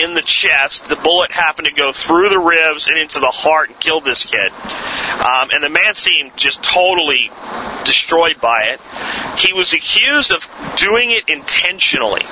in 0.00 0.14
the 0.14 0.22
chest. 0.22 0.86
The 0.86 0.96
bullet 0.96 1.32
happened 1.32 1.68
to 1.68 1.74
go 1.74 1.92
through 1.92 2.28
the 2.28 2.38
ribs 2.38 2.88
and 2.88 2.98
into 2.98 3.20
the 3.20 3.30
heart 3.30 3.70
and 3.70 3.80
killed 3.80 4.04
this 4.04 4.24
kid. 4.24 4.52
Um, 4.52 5.50
and 5.52 5.62
the 5.62 5.68
man 5.68 5.94
seemed 5.94 6.36
just 6.36 6.62
totally 6.62 7.30
destroyed 7.84 8.40
by 8.40 8.64
it. 8.64 8.80
He 9.38 9.52
was 9.52 9.72
accused 9.72 10.32
of 10.32 10.48
doing 10.76 11.10
it 11.10 11.28
intentionally, 11.28 12.24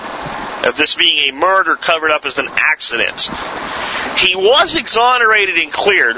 of 0.64 0.76
this 0.76 0.95
being 0.95 1.30
a 1.30 1.32
murder 1.34 1.76
covered 1.76 2.11
up 2.11 2.24
as 2.24 2.39
an 2.39 2.49
accident. 2.51 3.20
He 4.18 4.34
was 4.34 4.78
exonerated 4.78 5.57
and 5.59 5.72
cleared 5.72 6.16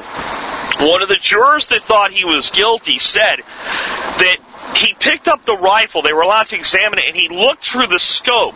one 0.80 1.02
of 1.02 1.08
the 1.08 1.16
jurors 1.16 1.66
that 1.68 1.84
thought 1.84 2.10
he 2.10 2.24
was 2.24 2.50
guilty 2.50 2.98
said 2.98 3.40
that 3.40 4.36
he 4.76 4.94
picked 4.94 5.28
up 5.28 5.44
the 5.44 5.56
rifle, 5.56 6.02
they 6.02 6.12
were 6.12 6.22
allowed 6.22 6.48
to 6.48 6.56
examine 6.56 6.98
it, 6.98 7.06
and 7.06 7.16
he 7.16 7.28
looked 7.28 7.64
through 7.64 7.86
the 7.86 7.98
scope. 7.98 8.54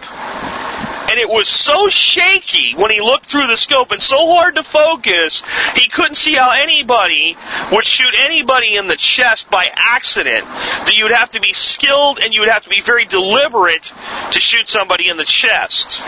And 1.11 1.20
it 1.20 1.29
was 1.29 1.49
so 1.49 1.89
shaky 1.89 2.75
when 2.75 2.91
he 2.91 3.01
looked 3.01 3.27
through 3.27 3.47
the 3.47 3.57
scope 3.57 3.93
and 3.93 4.03
so 4.03 4.16
hard 4.35 4.57
to 4.57 4.62
focus, 4.62 5.43
he 5.77 5.89
couldn't 5.89 6.16
see 6.16 6.33
how 6.33 6.51
anybody 6.51 7.37
would 7.70 7.85
shoot 7.85 8.14
anybody 8.18 8.75
in 8.75 8.89
the 8.89 8.97
chest 8.97 9.51
by 9.51 9.70
accident. 9.75 10.45
That 10.47 10.95
you'd 10.95 11.12
have 11.12 11.31
to 11.31 11.41
be 11.41 11.53
skilled 11.53 12.18
and 12.18 12.33
you 12.33 12.41
would 12.41 12.49
have 12.49 12.64
to 12.64 12.70
be 12.70 12.81
very 12.81 13.05
deliberate 13.05 13.93
to 14.33 14.41
shoot 14.41 14.66
somebody 14.66 15.09
in 15.09 15.16
the 15.16 15.25
chest. 15.25 16.01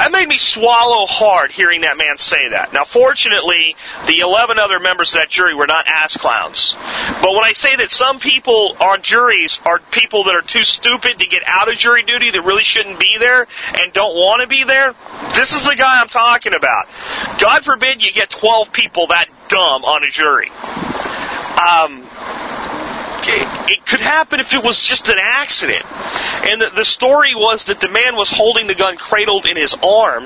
That 0.00 0.12
made 0.12 0.28
me 0.28 0.38
swallow 0.38 1.04
hard 1.06 1.50
hearing 1.50 1.82
that 1.82 1.98
man 1.98 2.16
say 2.16 2.48
that. 2.48 2.72
Now, 2.72 2.84
fortunately, 2.84 3.76
the 4.06 4.20
11 4.20 4.58
other 4.58 4.80
members 4.80 5.12
of 5.12 5.20
that 5.20 5.28
jury 5.28 5.54
were 5.54 5.66
not 5.66 5.86
ass 5.86 6.16
clowns. 6.16 6.74
But 7.20 7.32
when 7.34 7.44
I 7.44 7.52
say 7.52 7.76
that 7.76 7.90
some 7.90 8.18
people 8.18 8.78
on 8.80 9.02
juries 9.02 9.60
are 9.66 9.78
people 9.78 10.24
that 10.24 10.34
are 10.34 10.40
too 10.40 10.62
stupid 10.62 11.18
to 11.18 11.26
get 11.26 11.42
out 11.44 11.68
of 11.68 11.76
jury 11.76 12.02
duty 12.02 12.30
that 12.30 12.40
really 12.40 12.62
shouldn't 12.62 12.98
be 12.98 13.18
there 13.18 13.46
and 13.78 13.92
don't 13.92 14.16
want 14.16 14.40
to 14.40 14.46
be 14.46 14.64
there, 14.64 14.94
this 15.34 15.52
is 15.54 15.66
the 15.66 15.76
guy 15.76 16.00
I'm 16.00 16.08
talking 16.08 16.54
about. 16.54 16.86
God 17.38 17.62
forbid 17.66 18.02
you 18.02 18.10
get 18.10 18.30
12 18.30 18.72
people 18.72 19.08
that 19.08 19.26
dumb 19.48 19.84
on 19.84 20.02
a 20.02 20.08
jury. 20.08 20.48
Um, 21.60 22.08
it 23.32 23.86
could 23.86 24.00
happen 24.00 24.40
if 24.40 24.52
it 24.52 24.62
was 24.62 24.80
just 24.80 25.08
an 25.08 25.18
accident. 25.20 25.84
And 26.50 26.60
the, 26.60 26.70
the 26.70 26.84
story 26.84 27.34
was 27.34 27.64
that 27.64 27.80
the 27.80 27.90
man 27.90 28.16
was 28.16 28.30
holding 28.30 28.66
the 28.66 28.74
gun 28.74 28.96
cradled 28.96 29.46
in 29.46 29.56
his 29.56 29.74
arm 29.74 30.24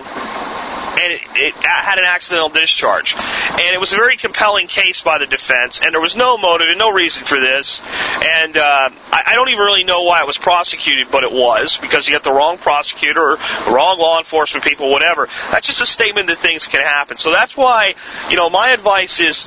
and 1.01 1.13
it, 1.13 1.21
it, 1.35 1.55
had 1.65 1.99
an 1.99 2.05
accidental 2.05 2.49
discharge. 2.49 3.15
And 3.17 3.61
it 3.61 3.81
was 3.81 3.93
a 3.93 3.97
very 3.97 4.17
compelling 4.17 4.67
case 4.69 5.03
by 5.03 5.19
the 5.19 5.27
defense, 5.27 5.81
and 5.83 5.93
there 5.93 6.01
was 6.01 6.17
no 6.17 6.39
motive 6.39 6.69
and 6.71 6.79
no 6.79 6.91
reason 6.91 7.25
for 7.25 7.39
this. 7.39 7.81
And 7.85 8.57
uh, 8.57 8.91
I, 9.13 9.23
I 9.27 9.35
don't 9.35 9.49
even 9.49 9.61
really 9.61 9.85
know 9.85 10.03
why 10.03 10.21
it 10.21 10.27
was 10.27 10.39
prosecuted, 10.39 11.09
but 11.11 11.25
it 11.25 11.33
was 11.33 11.79
because 11.79 12.07
you 12.07 12.15
got 12.15 12.25
the 12.25 12.33
wrong 12.33 12.59
prosecutor, 12.59 13.21
or 13.21 13.37
wrong 13.73 13.99
law 13.99 14.19
enforcement 14.19 14.65
people, 14.65 14.91
whatever. 14.91 15.29
That's 15.51 15.67
just 15.67 15.83
a 15.83 15.87
statement 15.87 16.29
that 16.29 16.39
things 16.39 16.67
can 16.67 16.81
happen. 16.81 17.19
So 17.19 17.31
that's 17.31 17.57
why, 17.57 17.95
you 18.31 18.37
know, 18.37 18.51
my 18.51 18.71
advice 18.71 19.21
is 19.21 19.47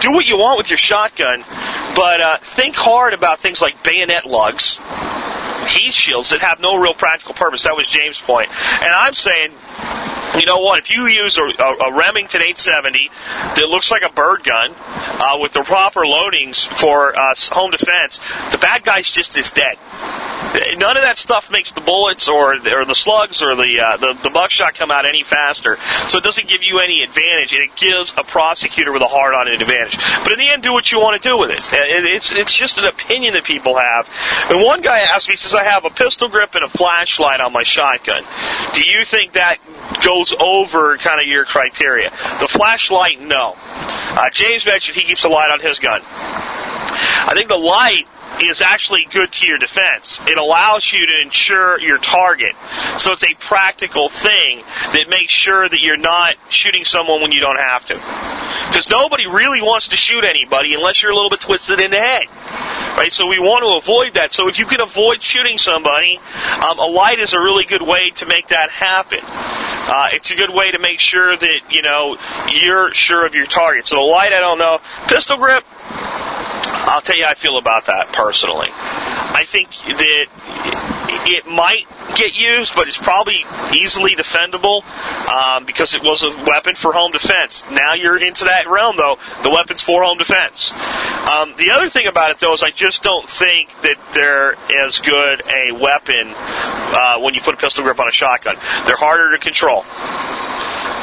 do 0.00 0.12
what 0.12 0.28
you 0.28 0.38
want 0.38 0.58
with 0.58 0.70
your 0.70 0.78
shotgun, 0.78 1.44
but 1.94 2.20
uh, 2.20 2.38
think 2.38 2.76
hard 2.76 3.14
about 3.14 3.40
things 3.40 3.60
like 3.60 3.82
bayonet 3.82 4.26
lugs 4.26 4.78
heat 5.66 5.92
shields 5.92 6.30
that 6.30 6.40
have 6.40 6.60
no 6.60 6.76
real 6.76 6.94
practical 6.94 7.34
purpose. 7.34 7.64
That 7.64 7.76
was 7.76 7.86
James' 7.88 8.20
point. 8.20 8.50
And 8.50 8.92
I'm 8.92 9.14
saying 9.14 9.52
you 10.38 10.46
know 10.46 10.58
what? 10.58 10.80
If 10.80 10.90
you 10.90 11.06
use 11.06 11.38
a, 11.38 11.42
a, 11.42 11.92
Remington 11.92 12.42
870 12.42 13.10
that 13.56 13.68
looks 13.68 13.90
like 13.90 14.02
a 14.02 14.12
bird 14.12 14.44
gun 14.44 14.74
uh, 14.76 15.38
with 15.40 15.52
the 15.52 15.62
proper 15.62 16.02
loadings 16.02 16.66
for 16.66 17.16
uh, 17.16 17.34
home 17.50 17.70
defense, 17.70 18.18
the 18.50 18.58
bad 18.58 18.84
guy's 18.84 19.10
just 19.10 19.36
as 19.38 19.50
dead. 19.52 19.78
None 20.76 20.96
of 20.96 21.02
that 21.02 21.18
stuff 21.18 21.50
makes 21.50 21.72
the 21.72 21.80
bullets 21.80 22.28
or 22.28 22.54
or 22.54 22.84
the 22.84 22.94
slugs 22.94 23.42
or 23.42 23.56
the, 23.56 23.80
uh, 23.80 23.96
the 23.96 24.14
the 24.22 24.30
buckshot 24.30 24.74
come 24.74 24.90
out 24.90 25.06
any 25.06 25.22
faster. 25.22 25.78
So 26.08 26.18
it 26.18 26.24
doesn't 26.24 26.48
give 26.48 26.62
you 26.62 26.80
any 26.80 27.02
advantage, 27.02 27.52
and 27.52 27.62
it 27.62 27.76
gives 27.76 28.12
a 28.16 28.24
prosecutor 28.24 28.92
with 28.92 29.02
a 29.02 29.08
hard 29.08 29.34
on 29.34 29.48
an 29.48 29.60
advantage. 29.60 29.98
But 30.22 30.32
in 30.32 30.38
the 30.38 30.48
end, 30.48 30.62
do 30.62 30.72
what 30.72 30.90
you 30.92 31.00
want 31.00 31.20
to 31.20 31.28
do 31.28 31.38
with 31.38 31.50
it. 31.50 31.60
It's 31.72 32.32
it's 32.32 32.54
just 32.54 32.78
an 32.78 32.84
opinion 32.84 33.34
that 33.34 33.44
people 33.44 33.78
have. 33.78 34.08
And 34.50 34.62
one 34.62 34.82
guy 34.82 35.00
asked 35.00 35.28
me, 35.28 35.32
he 35.32 35.38
says, 35.38 35.54
"I 35.54 35.64
have 35.64 35.84
a 35.84 35.90
pistol 35.90 36.28
grip 36.28 36.54
and 36.54 36.64
a 36.64 36.68
flashlight 36.68 37.40
on 37.40 37.52
my 37.52 37.62
shotgun. 37.62 38.22
Do 38.74 38.80
you 38.84 39.04
think 39.04 39.32
that 39.32 39.58
goes 40.04 40.34
over 40.38 40.96
kind 40.98 41.20
of 41.20 41.26
your 41.26 41.44
criteria. 41.44 42.10
The 42.40 42.48
flashlight, 42.48 43.20
no. 43.20 43.54
Uh, 43.56 44.30
James 44.30 44.64
mentioned 44.66 44.96
he 44.96 45.02
keeps 45.02 45.24
a 45.24 45.28
light 45.28 45.50
on 45.50 45.60
his 45.60 45.78
gun. 45.78 46.00
I 46.02 47.32
think 47.34 47.48
the 47.48 47.58
light 47.58 48.04
is 48.42 48.60
actually 48.60 49.06
good 49.10 49.32
to 49.32 49.46
your 49.46 49.58
defense. 49.58 50.20
It 50.26 50.38
allows 50.38 50.92
you 50.92 51.06
to 51.06 51.22
ensure 51.22 51.80
your 51.80 51.98
target. 51.98 52.54
So 52.98 53.12
it's 53.12 53.24
a 53.24 53.34
practical 53.40 54.08
thing 54.08 54.62
that 54.92 55.06
makes 55.08 55.32
sure 55.32 55.68
that 55.68 55.80
you're 55.80 55.96
not 55.96 56.36
shooting 56.48 56.84
someone 56.84 57.22
when 57.22 57.32
you 57.32 57.40
don't 57.40 57.58
have 57.58 57.84
to. 57.86 57.94
Because 58.68 58.88
nobody 58.90 59.26
really 59.26 59.62
wants 59.62 59.88
to 59.88 59.96
shoot 59.96 60.24
anybody 60.24 60.74
unless 60.74 61.02
you're 61.02 61.12
a 61.12 61.14
little 61.14 61.30
bit 61.30 61.40
twisted 61.40 61.80
in 61.80 61.90
the 61.90 61.98
head. 61.98 62.26
Right? 62.96 63.12
So 63.12 63.26
we 63.26 63.38
want 63.38 63.62
to 63.62 63.90
avoid 63.90 64.14
that. 64.14 64.32
So 64.32 64.48
if 64.48 64.58
you 64.58 64.66
can 64.66 64.80
avoid 64.80 65.22
shooting 65.22 65.58
somebody, 65.58 66.18
um, 66.66 66.78
a 66.78 66.86
light 66.86 67.18
is 67.18 67.32
a 67.32 67.38
really 67.38 67.64
good 67.64 67.82
way 67.82 68.10
to 68.16 68.26
make 68.26 68.48
that 68.48 68.70
happen. 68.70 69.20
Uh, 69.22 70.08
it's 70.12 70.30
a 70.30 70.34
good 70.34 70.50
way 70.52 70.72
to 70.72 70.78
make 70.78 70.98
sure 70.98 71.36
that, 71.36 71.60
you 71.70 71.82
know, 71.82 72.16
you're 72.50 72.92
sure 72.92 73.24
of 73.24 73.34
your 73.34 73.46
target. 73.46 73.86
So 73.86 74.02
a 74.02 74.04
light, 74.04 74.32
I 74.32 74.40
don't 74.40 74.58
know. 74.58 74.80
Pistol 75.06 75.36
grip, 75.36 75.64
I'll 76.86 77.00
tell 77.00 77.16
you 77.16 77.24
how 77.24 77.30
I 77.30 77.34
feel 77.34 77.58
about 77.58 77.86
that 77.86 78.12
personally. 78.12 78.68
I 78.72 79.44
think 79.44 79.70
that 79.70 80.26
it 81.28 81.46
might 81.46 81.86
get 82.16 82.38
used, 82.38 82.74
but 82.74 82.88
it's 82.88 82.96
probably 82.96 83.44
easily 83.74 84.14
defendable 84.14 84.84
um, 85.28 85.66
because 85.66 85.94
it 85.94 86.02
was 86.02 86.22
a 86.22 86.30
weapon 86.46 86.74
for 86.74 86.92
home 86.92 87.12
defense. 87.12 87.64
Now 87.70 87.94
you're 87.94 88.16
into 88.16 88.44
that 88.44 88.68
realm, 88.68 88.96
though. 88.96 89.18
The 89.42 89.50
weapon's 89.50 89.82
for 89.82 90.02
home 90.04 90.18
defense. 90.18 90.70
Um, 90.72 91.54
the 91.58 91.72
other 91.72 91.88
thing 91.88 92.06
about 92.06 92.30
it, 92.30 92.38
though, 92.38 92.54
is 92.54 92.62
I 92.62 92.70
just 92.70 93.02
don't 93.02 93.28
think 93.28 93.70
that 93.82 93.98
they're 94.14 94.54
as 94.86 95.00
good 95.00 95.42
a 95.46 95.72
weapon 95.72 96.32
uh, 96.34 97.18
when 97.20 97.34
you 97.34 97.40
put 97.40 97.54
a 97.54 97.58
pistol 97.58 97.84
grip 97.84 97.98
on 97.98 98.08
a 98.08 98.12
shotgun. 98.12 98.56
They're 98.86 98.96
harder 98.96 99.36
to 99.36 99.42
control. 99.42 99.84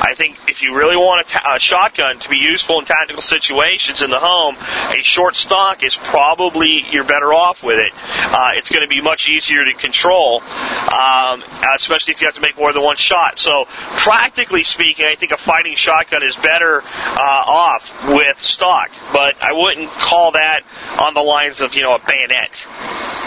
I 0.04 0.16
think 0.16 0.38
if 0.48 0.62
you 0.62 0.76
really 0.76 0.96
want 0.96 1.28
a, 1.34 1.60
shotgun 1.60 2.20
to 2.20 2.30
be 2.30 2.36
useful 2.36 2.80
in 2.80 2.86
tactical 2.86 3.22
situations 3.22 4.02
in 4.02 4.10
the 4.10 4.20
home, 4.20 4.58
a 4.58 5.02
short 5.04 5.36
stock 5.36 5.84
is 5.84 5.96
probably 5.96 6.86
you're 6.92 7.04
better 7.04 7.34
off 7.34 7.64
with 7.64 7.78
it. 7.78 7.92
Uh, 7.96 8.52
it's 8.56 8.70
going 8.70 8.84
to 8.84 8.88
be 8.88 9.02
much 9.02 9.30
easier 9.30 9.64
to 9.64 9.74
control, 9.74 10.42
um, 10.42 11.44
especially 11.76 12.14
if 12.14 12.22
you 12.22 12.28
have 12.28 12.36
to 12.36 12.42
make 12.42 12.58
more 12.58 12.74
than 12.74 12.84
one 12.84 12.98
shot. 12.98 13.38
So, 13.38 13.66
practically 13.98 14.64
speaking, 14.64 15.06
I 15.06 15.16
think 15.16 15.32
a 15.32 15.38
fighting 15.38 15.76
shotgun 15.76 16.24
is 16.24 16.36
better 16.36 16.82
uh, 16.82 17.44
off 17.48 17.92
with 18.08 18.42
stock, 18.42 18.90
but 19.14 19.42
I 19.42 19.54
wouldn't 19.54 19.90
call 19.92 20.32
that 20.34 20.62
on 21.00 21.14
the 21.14 21.22
lines 21.22 21.62
of 21.62 21.74
you 21.74 21.82
know 21.82 21.96
a 21.96 22.00
bayonet 22.00 22.66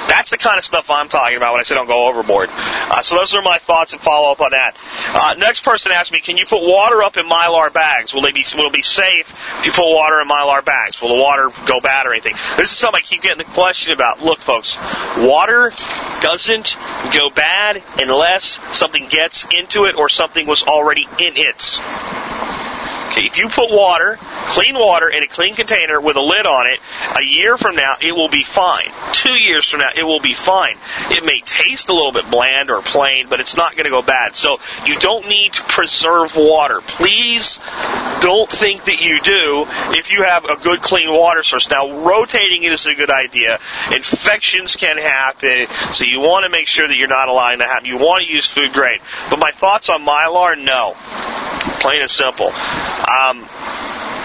That's 0.09 0.31
the 0.31 0.39
kind 0.39 0.59
of 0.59 0.65
stuff 0.65 0.91
I'm 0.91 1.09
talking 1.09 1.37
about 1.37 1.53
when 1.53 1.61
I 1.61 1.63
say 1.65 1.75
don't 1.75 1.87
go 1.87 2.09
overboard. 2.09 2.49
Uh, 2.53 3.03
so 3.03 3.17
those 3.17 3.35
are 3.35 3.43
my 3.43 3.59
thoughts 3.59 3.93
and 3.93 4.01
follow 4.01 4.33
up 4.33 4.41
on 4.41 4.51
that. 4.51 4.77
Uh, 5.09 5.35
next 5.39 5.65
person 5.65 5.93
asked 5.93 6.13
me, 6.13 6.21
can 6.21 6.37
you 6.37 6.47
put 6.47 6.63
water 6.63 7.03
up 7.03 7.17
in 7.17 7.29
mylar 7.29 7.73
bags? 7.73 8.15
Will 8.15 8.23
they 8.23 8.33
be 8.33 8.45
will 8.55 8.69
it 8.69 8.73
be 8.73 8.83
safe 8.83 9.35
if 9.59 9.67
you 9.67 9.73
put 9.73 9.93
water 9.93 10.21
in 10.21 10.29
mylar 10.29 10.65
bags? 10.65 11.01
Will 11.01 11.17
the 11.17 11.23
water 11.23 11.51
go 11.67 11.81
bad 11.81 12.07
or 12.07 12.13
anything? 12.13 12.35
This 12.57 12.73
is 12.73 12.79
something 12.79 13.01
I 13.03 13.07
keep 13.07 13.23
getting 13.23 13.39
the 13.39 13.53
question 13.53 13.93
about. 13.93 14.23
Look, 14.23 14.41
folks, 14.41 14.77
water 15.19 15.73
doesn't 16.21 16.77
go 17.13 17.31
bad 17.31 17.83
unless 17.99 18.59
something 18.73 19.09
gets 19.09 19.45
into 19.51 19.85
it 19.85 19.97
or 19.97 20.09
something 20.09 20.47
was 20.47 20.63
already 20.63 21.07
in 21.19 21.35
it. 21.37 22.26
If 23.17 23.37
you 23.37 23.49
put 23.49 23.71
water, 23.71 24.19
clean 24.49 24.75
water, 24.75 25.09
in 25.09 25.23
a 25.23 25.29
clean 25.29 25.55
container 25.55 26.01
with 26.01 26.17
a 26.17 26.21
lid 26.21 26.47
on 26.47 26.67
it, 26.67 26.81
a 27.19 27.25
year 27.25 27.57
from 27.57 27.77
now 27.77 27.97
it 28.01 28.13
will 28.13 28.29
be 28.29 28.45
fine. 28.45 28.91
Two 29.13 29.33
years 29.33 29.69
from 29.69 29.81
now 29.81 29.91
it 29.97 30.03
will 30.03 30.21
be 30.21 30.35
fine. 30.35 30.77
It 31.11 31.25
may 31.25 31.41
taste 31.41 31.89
a 31.89 31.95
little 31.95 32.13
bit 32.13 32.31
bland 32.31 32.71
or 32.71 32.83
plain, 32.83 33.29
but 33.29 33.41
it's 33.41 33.57
not 33.57 33.73
going 33.73 33.85
to 33.85 33.91
go 33.91 34.03
bad. 34.03 34.37
So 34.37 34.59
you 34.85 34.99
don't 34.99 35.29
need 35.29 35.55
to 35.55 35.63
preserve 35.63 36.37
water. 36.37 36.81
Please 36.83 37.59
don't 38.21 38.51
think 38.51 38.85
that 38.85 39.01
you 39.01 39.21
do 39.23 39.67
if 39.97 40.11
you 40.11 40.23
have 40.23 40.45
a 40.45 40.57
good 40.57 40.83
clean 40.83 41.11
water 41.11 41.43
source. 41.43 41.69
Now 41.71 42.05
rotating 42.05 42.65
it 42.65 42.73
is 42.73 42.87
a 42.87 42.95
good 42.95 43.11
idea. 43.11 43.59
Infections 43.93 44.77
can 44.77 44.99
happen, 44.99 45.67
so 45.93 46.05
you 46.05 46.21
want 46.21 46.45
to 46.45 46.51
make 46.51 46.69
sure 46.69 46.87
that 46.87 46.97
you're 46.97 47.09
not 47.09 47.29
allowing 47.29 47.59
that 47.59 47.69
happen. 47.69 47.87
You 47.87 47.99
want 47.99 48.25
to 48.27 48.33
use 48.33 48.47
food 48.47 48.73
grade. 48.73 49.01
But 49.31 49.39
my 49.39 49.53
thoughts 49.53 49.89
on 49.89 50.05
Mylar, 50.05 50.63
no. 50.63 50.95
Plain 51.87 52.01
and 52.01 52.11
simple. 52.11 52.49
Um, 52.49 53.49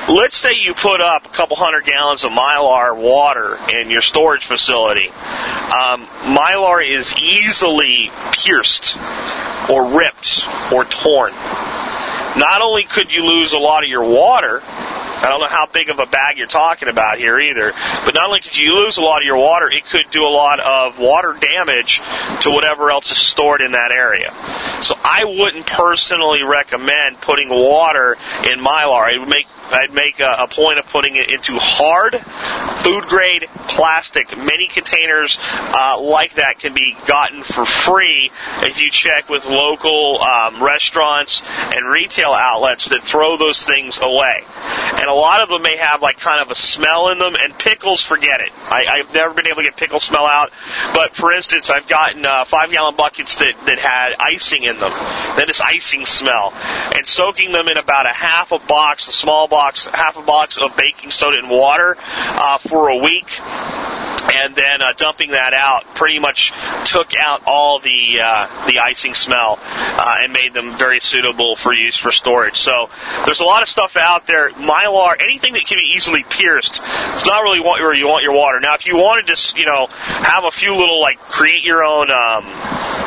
let's 0.09 0.41
say 0.41 0.55
you 0.55 0.73
put 0.73 0.99
up 0.99 1.27
a 1.27 1.29
couple 1.29 1.55
hundred 1.57 1.85
gallons 1.85 2.23
of 2.23 2.31
mylar 2.31 2.97
water 2.97 3.59
in 3.69 3.91
your 3.91 4.01
storage 4.01 4.47
facility. 4.47 5.09
Um, 5.09 6.07
mylar 6.33 6.83
is 6.83 7.13
easily 7.21 8.09
pierced 8.31 8.97
or 9.69 9.95
ripped 9.95 10.41
or 10.73 10.85
torn. 10.85 11.33
Not 12.35 12.63
only 12.63 12.85
could 12.85 13.11
you 13.11 13.25
lose 13.25 13.53
a 13.53 13.59
lot 13.59 13.83
of 13.83 13.89
your 13.91 14.05
water, 14.05 14.63
I 15.21 15.29
don't 15.29 15.39
know 15.39 15.47
how 15.47 15.67
big 15.67 15.89
of 15.89 15.99
a 15.99 16.05
bag 16.05 16.37
you're 16.37 16.47
talking 16.47 16.87
about 16.87 17.17
here 17.19 17.39
either. 17.39 17.73
But 18.05 18.15
not 18.15 18.27
only 18.27 18.39
could 18.39 18.57
you 18.57 18.73
lose 18.73 18.97
a 18.97 19.01
lot 19.01 19.21
of 19.21 19.25
your 19.25 19.37
water, 19.37 19.69
it 19.69 19.85
could 19.85 20.09
do 20.11 20.23
a 20.23 20.33
lot 20.33 20.59
of 20.59 20.97
water 20.97 21.33
damage 21.39 22.01
to 22.41 22.49
whatever 22.49 22.89
else 22.89 23.11
is 23.11 23.17
stored 23.17 23.61
in 23.61 23.73
that 23.73 23.91
area. 23.91 24.33
So 24.81 24.95
I 25.03 25.25
wouldn't 25.25 25.67
personally 25.67 26.43
recommend 26.43 27.21
putting 27.21 27.49
water 27.49 28.17
in 28.43 28.59
mylar. 28.59 29.13
It 29.13 29.19
would 29.19 29.29
make 29.29 29.47
I'd 29.71 29.93
make 29.93 30.19
a, 30.19 30.35
a, 30.39 30.47
point 30.47 30.79
of 30.79 30.85
putting 30.87 31.15
it 31.15 31.31
into 31.31 31.57
hard, 31.57 32.13
food 32.83 33.05
grade 33.05 33.47
plastic. 33.67 34.35
Many 34.35 34.67
containers 34.67 35.39
uh, 35.41 35.99
like 36.01 36.35
that 36.35 36.59
can 36.59 36.73
be 36.73 36.95
gotten 37.07 37.43
for 37.43 37.63
free 37.63 38.31
if 38.63 38.79
you 38.79 38.91
check 38.91 39.29
with 39.29 39.45
local 39.45 40.21
um, 40.21 40.61
restaurants 40.61 41.41
and 41.73 41.85
retail 41.87 42.31
outlets 42.33 42.89
that 42.89 43.01
throw 43.01 43.37
those 43.37 43.65
things 43.65 43.99
away. 44.01 44.43
And 44.93 45.09
a 45.09 45.13
lot 45.13 45.41
of 45.41 45.49
them 45.49 45.61
may 45.61 45.77
have 45.77 46.01
like 46.01 46.19
kind 46.19 46.41
of 46.41 46.51
a 46.51 46.55
smell 46.55 47.09
in 47.09 47.19
them, 47.19 47.35
and 47.39 47.57
pickles, 47.57 48.01
forget 48.01 48.41
it. 48.41 48.51
I, 48.63 48.97
have 48.97 49.13
never 49.13 49.33
been 49.33 49.47
able 49.47 49.57
to 49.57 49.63
get 49.63 49.77
pickle 49.77 49.99
smell 49.99 50.25
out. 50.25 50.51
But 50.93 51.15
for 51.15 51.31
instance, 51.31 51.69
I've 51.69 51.87
gotten 51.87 52.25
uh, 52.25 52.45
five 52.45 52.71
gallon 52.71 52.95
buckets 52.95 53.35
that, 53.35 53.53
that 53.65 53.79
had 53.79 54.15
icing 54.19 54.63
in 54.63 54.79
them, 54.79 54.91
that 54.91 55.49
is 55.49 55.61
icing 55.61 56.05
smell, 56.05 56.51
and 56.53 57.07
soaking 57.07 57.51
them 57.51 57.67
in 57.67 57.77
about 57.77 58.05
a 58.05 58.13
half 58.13 58.51
a 58.51 58.59
box, 58.59 59.07
a 59.07 59.11
small 59.11 59.47
box 59.47 59.60
box, 59.61 59.85
half 59.93 60.17
a 60.17 60.23
box 60.23 60.57
of 60.57 60.75
baking 60.75 61.11
soda 61.11 61.37
and 61.37 61.47
water 61.47 61.95
uh, 61.99 62.57
for 62.57 62.89
a 62.89 62.97
week 62.97 63.29
and 64.33 64.55
then 64.55 64.81
uh, 64.81 64.93
dumping 64.93 65.31
that 65.31 65.53
out 65.53 65.95
pretty 65.95 66.19
much 66.19 66.53
took 66.85 67.15
out 67.15 67.43
all 67.45 67.79
the 67.79 68.19
uh, 68.21 68.67
the 68.67 68.79
icing 68.79 69.13
smell 69.13 69.59
uh, 69.61 70.17
and 70.19 70.33
made 70.33 70.53
them 70.53 70.77
very 70.77 70.99
suitable 70.99 71.55
for 71.55 71.73
use 71.73 71.97
for 71.97 72.11
storage. 72.11 72.59
So 72.59 72.89
there's 73.25 73.39
a 73.39 73.45
lot 73.45 73.61
of 73.61 73.67
stuff 73.67 73.95
out 73.95 74.27
there. 74.27 74.51
Mylar, 74.51 75.21
anything 75.21 75.53
that 75.53 75.65
can 75.65 75.77
be 75.77 75.93
easily 75.95 76.23
pierced, 76.23 76.79
it's 77.13 77.25
not 77.25 77.43
really 77.43 77.59
where 77.59 77.93
you 77.93 78.07
want 78.07 78.23
your 78.23 78.33
water. 78.33 78.59
Now, 78.59 78.75
if 78.75 78.85
you 78.85 78.97
wanted 78.97 79.33
to, 79.35 79.59
you 79.59 79.65
know, 79.65 79.87
have 79.89 80.43
a 80.43 80.51
few 80.51 80.75
little 80.75 80.99
like 81.01 81.19
create 81.19 81.63
your 81.63 81.83
own 81.83 82.11
um, 82.11 82.45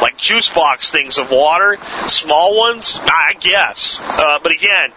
like 0.01 0.17
juice 0.17 0.51
box 0.51 0.91
things 0.91 1.19
of 1.19 1.31
water, 1.31 1.79
small 2.09 2.57
ones, 2.59 2.99
I 3.01 3.35
guess. 3.39 3.99
Uh, 4.01 4.39
but 4.43 4.53
again, 4.53 4.93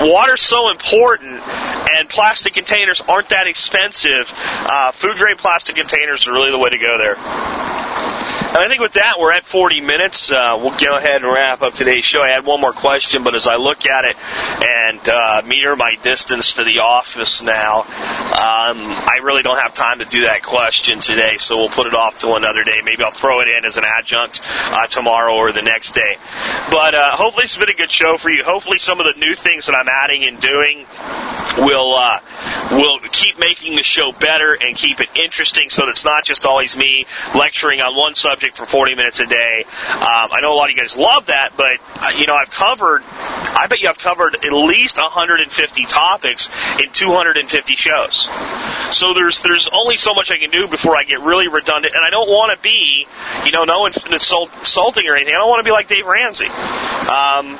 water's 0.00 0.42
so 0.42 0.70
important, 0.70 1.40
and 1.40 2.08
plastic 2.08 2.54
containers 2.54 3.00
aren't 3.00 3.30
that 3.30 3.46
expensive. 3.46 4.32
Uh, 4.34 4.92
food 4.92 5.16
grade 5.16 5.38
plastic 5.38 5.51
containers 5.60 6.26
are 6.26 6.32
really 6.32 6.50
the 6.50 6.58
way 6.58 6.70
to 6.70 6.78
go 6.78 6.98
there. 6.98 7.16
And 8.52 8.60
I 8.60 8.68
think 8.68 8.80
with 8.80 8.94
that, 8.94 9.14
we're 9.18 9.32
at 9.32 9.44
40 9.44 9.80
minutes. 9.80 10.30
Uh, 10.30 10.58
we'll 10.60 10.76
go 10.76 10.96
ahead 10.96 11.22
and 11.22 11.24
wrap 11.24 11.62
up 11.62 11.72
today's 11.72 12.04
show. 12.04 12.20
I 12.20 12.28
had 12.28 12.44
one 12.44 12.60
more 12.60 12.74
question, 12.74 13.24
but 13.24 13.34
as 13.34 13.46
I 13.46 13.56
look 13.56 13.86
at 13.86 14.04
it 14.04 14.16
and 14.16 14.81
uh, 15.08 15.42
meter 15.44 15.76
my 15.76 15.94
distance 16.02 16.54
to 16.54 16.64
the 16.64 16.80
office 16.80 17.42
now, 17.42 17.80
um, 17.80 18.78
I 18.88 19.20
really 19.22 19.42
don't 19.42 19.58
have 19.58 19.74
time 19.74 19.98
to 19.98 20.04
do 20.04 20.24
that 20.24 20.42
question 20.42 21.00
today, 21.00 21.36
so 21.38 21.56
we'll 21.56 21.68
put 21.68 21.86
it 21.86 21.94
off 21.94 22.18
till 22.18 22.36
another 22.36 22.64
day. 22.64 22.80
Maybe 22.84 23.02
I'll 23.02 23.12
throw 23.12 23.40
it 23.40 23.48
in 23.48 23.64
as 23.64 23.76
an 23.76 23.84
adjunct 23.84 24.40
uh, 24.44 24.86
tomorrow 24.86 25.34
or 25.34 25.52
the 25.52 25.62
next 25.62 25.94
day. 25.94 26.16
But 26.70 26.94
uh, 26.94 27.16
hopefully, 27.16 27.44
it's 27.44 27.56
been 27.56 27.68
a 27.68 27.74
good 27.74 27.90
show 27.90 28.18
for 28.18 28.30
you. 28.30 28.42
Hopefully, 28.44 28.78
some 28.78 29.00
of 29.00 29.06
the 29.06 29.18
new 29.18 29.34
things 29.34 29.66
that 29.66 29.74
I'm 29.74 29.88
adding 29.88 30.24
and 30.24 30.40
doing 30.40 30.86
will 31.58 31.94
uh, 31.94 32.20
will 32.72 32.98
keep 33.10 33.38
making 33.38 33.76
the 33.76 33.82
show 33.82 34.12
better 34.12 34.54
and 34.54 34.76
keep 34.76 35.00
it 35.00 35.08
interesting, 35.14 35.70
so 35.70 35.82
that 35.82 35.90
it's 35.90 36.04
not 36.04 36.24
just 36.24 36.44
always 36.44 36.76
me 36.76 37.06
lecturing 37.34 37.80
on 37.80 37.96
one 37.96 38.14
subject 38.14 38.56
for 38.56 38.66
40 38.66 38.94
minutes 38.94 39.20
a 39.20 39.26
day. 39.26 39.64
Um, 39.90 40.32
I 40.32 40.40
know 40.40 40.52
a 40.52 40.56
lot 40.56 40.70
of 40.70 40.76
you 40.76 40.82
guys 40.82 40.96
love 40.96 41.26
that, 41.26 41.56
but 41.56 41.78
uh, 41.96 42.12
you 42.16 42.26
know 42.26 42.34
I've 42.34 42.50
covered. 42.50 43.02
I 43.04 43.66
bet 43.68 43.80
you 43.80 43.88
I've 43.88 43.98
covered 43.98 44.36
at 44.36 44.52
least 44.52 44.81
150 44.90 45.86
topics 45.86 46.48
in 46.80 46.90
250 46.90 47.76
shows. 47.76 48.28
So 48.90 49.14
there's 49.14 49.42
there's 49.42 49.68
only 49.72 49.96
so 49.96 50.14
much 50.14 50.30
I 50.30 50.38
can 50.38 50.50
do 50.50 50.68
before 50.68 50.96
I 50.96 51.04
get 51.04 51.20
really 51.20 51.48
redundant, 51.48 51.94
and 51.94 52.04
I 52.04 52.10
don't 52.10 52.28
want 52.28 52.56
to 52.56 52.62
be, 52.62 53.06
you 53.44 53.52
know, 53.52 53.64
no 53.64 53.86
insult, 53.86 54.56
insulting 54.58 55.06
or 55.08 55.16
anything. 55.16 55.34
I 55.34 55.38
don't 55.38 55.48
want 55.48 55.60
to 55.60 55.64
be 55.64 55.72
like 55.72 55.88
Dave 55.88 56.06
Ramsey. 56.06 56.46
Um, 56.46 57.58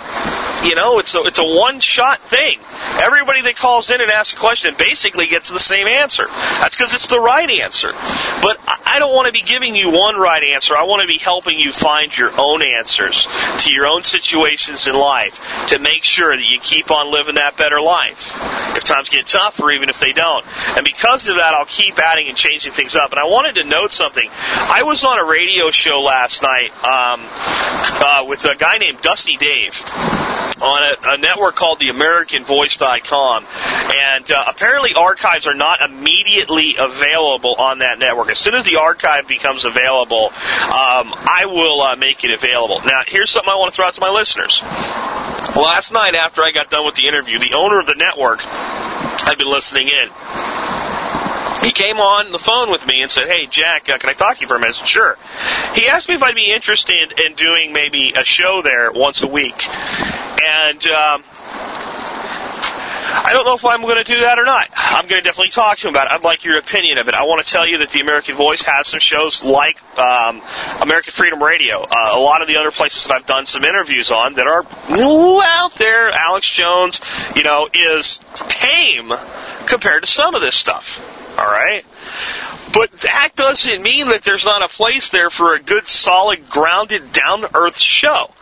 you 0.64 0.74
know, 0.74 0.98
it's 0.98 1.14
a 1.14 1.22
it's 1.22 1.38
a 1.38 1.44
one 1.44 1.80
shot 1.80 2.22
thing. 2.22 2.58
Everybody 3.00 3.42
that 3.42 3.56
calls 3.56 3.90
in 3.90 4.00
and 4.00 4.10
asks 4.10 4.34
a 4.34 4.36
question 4.36 4.74
basically 4.78 5.26
gets 5.26 5.48
the 5.48 5.58
same 5.58 5.86
answer. 5.86 6.26
That's 6.26 6.74
because 6.74 6.94
it's 6.94 7.08
the 7.08 7.20
right 7.20 7.50
answer. 7.50 7.92
But 7.92 8.58
I 8.66 8.98
don't 8.98 9.14
want 9.14 9.26
to 9.26 9.32
be 9.32 9.42
giving 9.42 9.74
you 9.74 9.90
one 9.90 10.16
right 10.16 10.42
answer. 10.42 10.76
I 10.76 10.84
want 10.84 11.02
to 11.02 11.08
be 11.08 11.18
helping 11.18 11.58
you 11.58 11.72
find 11.72 12.16
your 12.16 12.30
own 12.38 12.62
answers 12.62 13.26
to 13.58 13.72
your 13.72 13.86
own 13.86 14.02
situations 14.02 14.86
in 14.86 14.94
life 14.94 15.38
to 15.68 15.78
make 15.78 16.04
sure 16.04 16.36
that 16.36 16.44
you 16.44 16.60
keep 16.60 16.90
on 16.90 17.10
living 17.12 17.36
that 17.36 17.56
better 17.56 17.80
life. 17.80 18.32
If 18.76 18.84
times 18.84 19.08
get 19.08 19.26
tough, 19.26 19.60
or 19.60 19.70
even 19.70 19.88
if 19.88 20.00
they 20.00 20.12
don't. 20.12 20.44
And 20.76 20.84
because 20.84 21.28
of 21.28 21.36
that, 21.36 21.54
I'll 21.54 21.66
keep 21.66 21.98
adding 21.98 22.28
and 22.28 22.36
changing 22.36 22.72
things 22.72 22.96
up. 22.96 23.12
And 23.12 23.20
I 23.20 23.24
wanted 23.24 23.54
to 23.56 23.64
note 23.64 23.92
something. 23.92 24.28
I 24.32 24.82
was 24.82 25.04
on 25.04 25.18
a 25.18 25.24
radio 25.24 25.70
show 25.70 26.00
last 26.00 26.42
night 26.42 26.70
um, 26.84 27.20
uh, 27.30 28.24
with 28.26 28.44
a 28.44 28.56
guy 28.56 28.78
named 28.78 29.00
Dusty 29.02 29.36
Dave 29.36 29.80
on 30.62 30.82
a, 30.82 31.14
a 31.14 31.18
network 31.18 31.56
called 31.56 31.78
the 31.80 31.88
AmericanVoice.com. 31.88 33.46
And 34.14 34.30
uh, 34.30 34.44
apparently, 34.46 34.94
archives 34.94 35.46
are 35.46 35.54
not 35.54 35.82
immediately 35.82 36.76
available 36.78 37.54
on 37.56 37.80
that 37.80 37.98
network. 37.98 38.30
As 38.30 38.38
soon 38.38 38.54
as 38.54 38.64
the 38.64 38.76
archive 38.76 39.26
becomes 39.26 39.64
available, 39.64 40.26
um, 40.26 41.12
I 41.12 41.44
will 41.46 41.82
uh, 41.82 41.96
make 41.96 42.24
it 42.24 42.32
available. 42.32 42.80
Now, 42.86 43.02
here's 43.06 43.30
something 43.30 43.50
I 43.52 43.56
want 43.56 43.72
to 43.72 43.76
throw 43.76 43.86
out 43.86 43.94
to 43.94 44.00
my 44.00 44.10
listeners. 44.10 44.60
Last 45.56 45.92
night, 45.92 46.14
after 46.14 46.42
I 46.42 46.52
got 46.52 46.70
done 46.70 46.84
with 46.84 46.94
the 46.94 47.06
interview, 47.08 47.38
the 47.38 47.54
owner 47.54 47.78
of 47.80 47.86
the 47.86 47.94
network 47.94 48.40
had 48.40 49.36
been 49.38 49.50
listening 49.50 49.88
in 49.88 50.08
he 51.62 51.70
came 51.70 51.98
on 51.98 52.32
the 52.32 52.38
phone 52.38 52.70
with 52.70 52.86
me 52.86 53.02
and 53.02 53.10
said, 53.10 53.28
"Hey, 53.28 53.46
Jack, 53.46 53.88
uh, 53.88 53.98
can 53.98 54.10
I 54.10 54.14
talk 54.14 54.36
to 54.36 54.40
you 54.42 54.48
for 54.48 54.56
a 54.56 54.60
minute?" 54.60 54.76
Sure. 54.84 55.16
He 55.74 55.88
asked 55.88 56.08
me 56.08 56.16
if 56.16 56.22
I'd 56.22 56.34
be 56.34 56.52
interested 56.52 57.14
in 57.24 57.34
doing 57.34 57.72
maybe 57.72 58.12
a 58.16 58.24
show 58.24 58.62
there 58.62 58.90
once 58.90 59.22
a 59.22 59.28
week, 59.28 59.64
and 59.66 60.86
um, 60.86 61.24
I 63.14 63.32
don't 63.32 63.44
know 63.44 63.54
if 63.54 63.64
I'm 63.64 63.82
going 63.82 64.02
to 64.02 64.04
do 64.04 64.20
that 64.20 64.38
or 64.38 64.44
not. 64.44 64.68
I'm 64.74 65.06
going 65.06 65.22
to 65.22 65.28
definitely 65.28 65.50
talk 65.50 65.78
to 65.78 65.88
him 65.88 65.94
about 65.94 66.06
it. 66.06 66.12
I'd 66.12 66.22
like 66.22 66.44
your 66.44 66.58
opinion 66.58 66.98
of 66.98 67.08
it. 67.08 67.14
I 67.14 67.24
want 67.24 67.44
to 67.44 67.50
tell 67.50 67.66
you 67.66 67.78
that 67.78 67.90
the 67.90 68.00
American 68.00 68.36
Voice 68.36 68.62
has 68.62 68.88
some 68.88 69.00
shows 69.00 69.44
like 69.44 69.82
um, 69.98 70.40
American 70.80 71.12
Freedom 71.12 71.42
Radio. 71.42 71.82
Uh, 71.82 72.10
a 72.12 72.18
lot 72.18 72.40
of 72.40 72.48
the 72.48 72.56
other 72.56 72.70
places 72.70 73.06
that 73.06 73.14
I've 73.14 73.26
done 73.26 73.46
some 73.46 73.64
interviews 73.64 74.10
on 74.10 74.34
that 74.34 74.46
are 74.46 74.64
out 75.44 75.74
there. 75.74 76.10
Alex 76.10 76.50
Jones, 76.50 77.00
you 77.36 77.42
know, 77.42 77.68
is 77.72 78.20
tame 78.48 79.12
compared 79.66 80.04
to 80.04 80.08
some 80.08 80.34
of 80.34 80.40
this 80.40 80.56
stuff. 80.56 81.00
All 81.38 81.46
right. 81.46 81.84
But 82.72 82.92
that 83.02 83.30
doesn't 83.36 83.82
mean 83.82 84.08
that 84.08 84.22
there's 84.22 84.44
not 84.44 84.62
a 84.62 84.68
place 84.68 85.10
there 85.10 85.28
for 85.30 85.54
a 85.54 85.60
good, 85.60 85.86
solid, 85.86 86.48
grounded, 86.48 87.12
down 87.12 87.42
to 87.42 87.50
earth 87.54 87.78
show. 87.78 88.32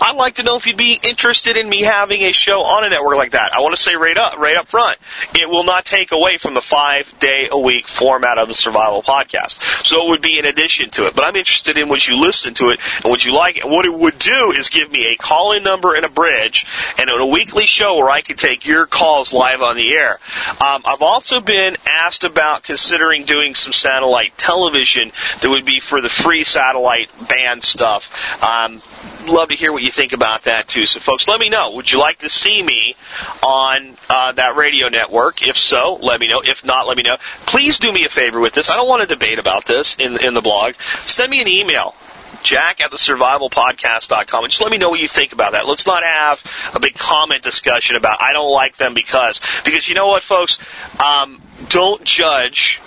I'd 0.00 0.16
like 0.16 0.36
to 0.36 0.42
know 0.42 0.56
if 0.56 0.66
you'd 0.66 0.76
be 0.76 0.98
interested 1.02 1.56
in 1.56 1.68
me 1.68 1.82
having 1.82 2.22
a 2.22 2.32
show 2.32 2.62
on 2.62 2.84
a 2.84 2.90
network 2.90 3.16
like 3.16 3.32
that. 3.32 3.54
I 3.54 3.60
want 3.60 3.74
to 3.74 3.80
say 3.80 3.94
right 3.94 4.16
up, 4.16 4.38
right 4.38 4.56
up 4.56 4.68
front, 4.68 4.98
it 5.34 5.48
will 5.48 5.64
not 5.64 5.84
take 5.84 6.12
away 6.12 6.38
from 6.38 6.54
the 6.54 6.62
five 6.62 7.12
day 7.20 7.48
a 7.50 7.58
week 7.58 7.88
format 7.88 8.38
of 8.38 8.48
the 8.48 8.54
Survival 8.54 9.02
Podcast. 9.02 9.86
So 9.86 10.06
it 10.06 10.10
would 10.10 10.22
be 10.22 10.38
in 10.38 10.46
addition 10.46 10.90
to 10.90 11.06
it. 11.06 11.14
But 11.14 11.24
I'm 11.24 11.36
interested 11.36 11.78
in 11.78 11.88
what 11.88 12.06
you 12.06 12.20
listen 12.20 12.54
to 12.54 12.70
it 12.70 12.80
and 13.02 13.10
what 13.10 13.24
you 13.24 13.32
like. 13.32 13.58
And 13.58 13.70
what 13.70 13.86
it 13.86 13.94
would 13.94 14.18
do 14.18 14.52
is 14.52 14.68
give 14.68 14.90
me 14.90 15.12
a 15.12 15.16
call-in 15.16 15.62
number 15.62 15.94
and 15.94 16.04
a 16.04 16.08
bridge, 16.08 16.66
and 16.98 17.08
a 17.10 17.26
weekly 17.26 17.66
show 17.66 17.96
where 17.96 18.10
I 18.10 18.20
could 18.20 18.38
take 18.38 18.66
your 18.66 18.86
calls 18.86 19.32
live 19.32 19.62
on 19.62 19.76
the 19.76 19.92
air. 19.94 20.18
Um, 20.60 20.82
I've 20.84 21.02
also 21.02 21.40
been 21.40 21.76
asked 21.86 22.24
about 22.24 22.62
considering 22.62 23.24
doing 23.24 23.54
some 23.54 23.72
satellite 23.72 24.36
television 24.36 25.12
that 25.40 25.50
would 25.50 25.64
be 25.64 25.80
for 25.80 26.00
the 26.00 26.08
free 26.08 26.44
satellite 26.44 27.10
band 27.28 27.62
stuff. 27.62 28.10
Um, 28.42 28.82
love 29.28 29.48
to 29.48 29.56
hear 29.56 29.72
what 29.72 29.82
you 29.82 29.90
think 29.90 30.12
about 30.12 30.44
that 30.44 30.68
too. 30.68 30.86
So, 30.86 31.00
folks, 31.00 31.28
let 31.28 31.40
me 31.40 31.48
know. 31.48 31.72
Would 31.72 31.90
you 31.90 31.98
like 31.98 32.18
to 32.20 32.28
see 32.28 32.62
me 32.62 32.96
on 33.42 33.96
uh, 34.08 34.32
that 34.32 34.56
radio 34.56 34.88
network? 34.88 35.46
If 35.46 35.56
so, 35.56 35.98
let 36.00 36.20
me 36.20 36.28
know. 36.28 36.42
If 36.44 36.64
not, 36.64 36.86
let 36.86 36.96
me 36.96 37.02
know. 37.02 37.16
Please 37.46 37.78
do 37.78 37.92
me 37.92 38.04
a 38.04 38.08
favor 38.08 38.40
with 38.40 38.54
this. 38.54 38.70
I 38.70 38.76
don't 38.76 38.88
want 38.88 39.00
to 39.02 39.06
debate 39.06 39.38
about 39.38 39.66
this 39.66 39.96
in 39.98 40.18
in 40.24 40.34
the 40.34 40.42
blog. 40.42 40.74
Send 41.06 41.30
me 41.30 41.40
an 41.40 41.48
email. 41.48 41.94
Jack 42.42 42.80
at 42.80 42.90
the 42.90 42.98
survivalpodcast.com 42.98 44.44
and 44.44 44.50
just 44.50 44.62
let 44.62 44.70
me 44.70 44.76
know 44.76 44.90
what 44.90 45.00
you 45.00 45.08
think 45.08 45.32
about 45.32 45.52
that. 45.52 45.66
Let's 45.66 45.86
not 45.86 46.02
have 46.04 46.42
a 46.74 46.80
big 46.80 46.94
comment 46.94 47.42
discussion 47.42 47.96
about 47.96 48.20
I 48.20 48.34
don't 48.34 48.52
like 48.52 48.76
them 48.76 48.92
because 48.92 49.40
because 49.64 49.88
you 49.88 49.94
know 49.94 50.08
what 50.08 50.22
folks 50.22 50.58
um, 51.02 51.40
don't 51.70 52.04
judge 52.04 52.80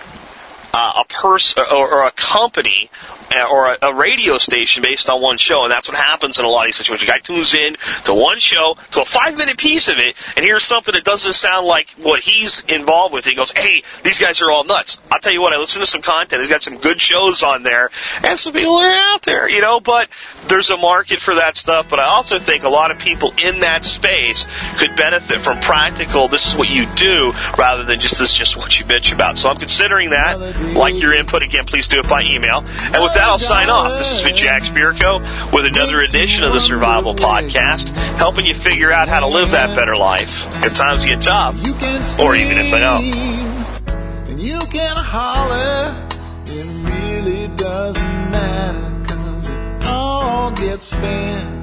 uh, 0.74 1.03
a 1.03 1.05
person 1.05 1.63
or, 1.72 1.89
or, 1.89 2.07
a 2.07 2.11
company 2.11 2.89
uh, 3.36 3.45
or 3.49 3.74
a, 3.74 3.78
a, 3.84 3.93
radio 3.93 4.38
station 4.38 4.82
based 4.82 5.09
on 5.09 5.22
one 5.22 5.38
show, 5.38 5.63
and 5.63 5.72
that's 5.72 5.88
what 5.88 5.97
happens 5.97 6.39
in 6.39 6.45
a 6.45 6.47
lot 6.47 6.61
of 6.61 6.68
these 6.68 6.76
situations. 6.76 7.09
A 7.09 7.11
guy 7.11 7.20
tunes 7.20 7.53
in 7.53 7.78
to 8.05 8.13
one 8.13 8.39
show, 8.39 8.78
to 8.91 9.01
a 9.01 9.05
five 9.05 9.36
minute 9.36 9.57
piece 9.57 9.88
of 9.88 9.97
it, 9.97 10.15
and 10.36 10.45
hears 10.45 10.65
something 10.65 10.93
that 10.93 11.03
doesn't 11.03 11.34
sound 11.34 11.65
like 11.65 11.89
what 11.97 12.22
he's 12.22 12.61
involved 12.68 13.13
with. 13.13 13.26
He 13.26 13.36
goes, 13.36 13.51
"Hey, 13.51 13.84
these 14.03 14.20
guys 14.20 14.41
are 14.41 14.51
all 14.51 14.63
nuts." 14.63 14.95
I'll 15.11 15.20
tell 15.20 15.34
you 15.34 15.41
what, 15.41 15.53
I 15.53 15.57
listen 15.57 15.82
to 15.82 15.88
some 15.88 16.01
content. 16.01 16.41
They've 16.41 16.49
got 16.49 16.63
some 16.63 16.78
good 16.78 17.01
shows 17.01 17.43
on 17.43 17.63
there, 17.63 17.89
and 18.24 18.38
some 18.38 18.53
people 18.53 18.78
are 18.78 18.93
out 18.93 19.24
there, 19.24 19.49
you 19.49 19.61
know. 19.61 19.80
But 19.80 20.09
there's 20.47 20.70
a 20.70 20.78
market 20.78 21.20
for 21.20 21.36
that 21.36 21.57
stuff. 21.57 21.88
But 21.89 21.99
I 21.99 22.05
also 22.05 22.39
think 22.39 22.63
a 22.63 22.70
lot 22.70 22.91
of 22.91 22.99
people 22.99 23.34
in 23.38 23.59
that 23.59 23.84
space 23.84 24.45
could 24.78 24.95
benefit 24.95 25.39
from 25.39 25.59
practical. 25.59 26.28
This 26.28 26.45
is 26.45 26.55
what 26.55 26.70
you 26.70 26.86
do, 26.95 27.34
rather 27.57 27.84
than 27.84 27.99
just 27.99 28.20
this 28.20 28.32
is 28.32 28.38
just 28.38 28.57
what 28.57 28.78
you 28.80 28.86
bitch 28.86 29.11
about. 29.13 29.38
So 29.38 29.49
I'm 29.49 29.57
considering 29.57 30.11
that. 30.11 30.38
Like 30.60 30.99
your 30.99 31.14
input 31.14 31.43
again, 31.43 31.66
please 31.66 31.88
do 31.88 31.99
it 31.99 32.10
by 32.10 32.22
email. 32.24 32.60
And 32.60 33.03
with 33.03 33.14
that, 33.14 33.28
I'll 33.28 33.39
sign 33.39 33.70
off. 33.70 33.97
This 33.97 34.12
has 34.12 34.24
been 34.24 34.36
Jack 34.36 34.64
Spirko 34.64 35.51
with 35.51 35.66
another 35.66 35.97
edition 35.97 36.43
of 36.43 36.53
the 36.53 36.60
Survival 36.60 37.16
Podcast, 37.16 37.89
helping 38.18 38.45
you 38.45 38.55
figure 38.55 38.91
out 38.91 39.08
how 39.08 39.20
to 39.20 39.28
live 39.28 39.51
that 39.51 39.76
better 39.76 39.95
life. 39.95 40.45
Good 40.62 40.76
times 40.76 41.05
get 41.05 41.22
tough, 41.22 41.55
or 42.20 42.36
even 42.36 42.58
if 42.58 42.72
they 42.72 42.80
don't. 42.80 43.03
And 44.30 44.39
you 44.39 44.60
can 44.60 44.95
holler, 44.95 46.08
it 46.45 46.66
really 46.91 47.47
doesn't 47.55 48.32
matter, 48.32 49.14
cause 49.14 49.49
it 49.49 49.86
all 49.86 50.51
gets 50.51 50.88
spent. 50.88 51.57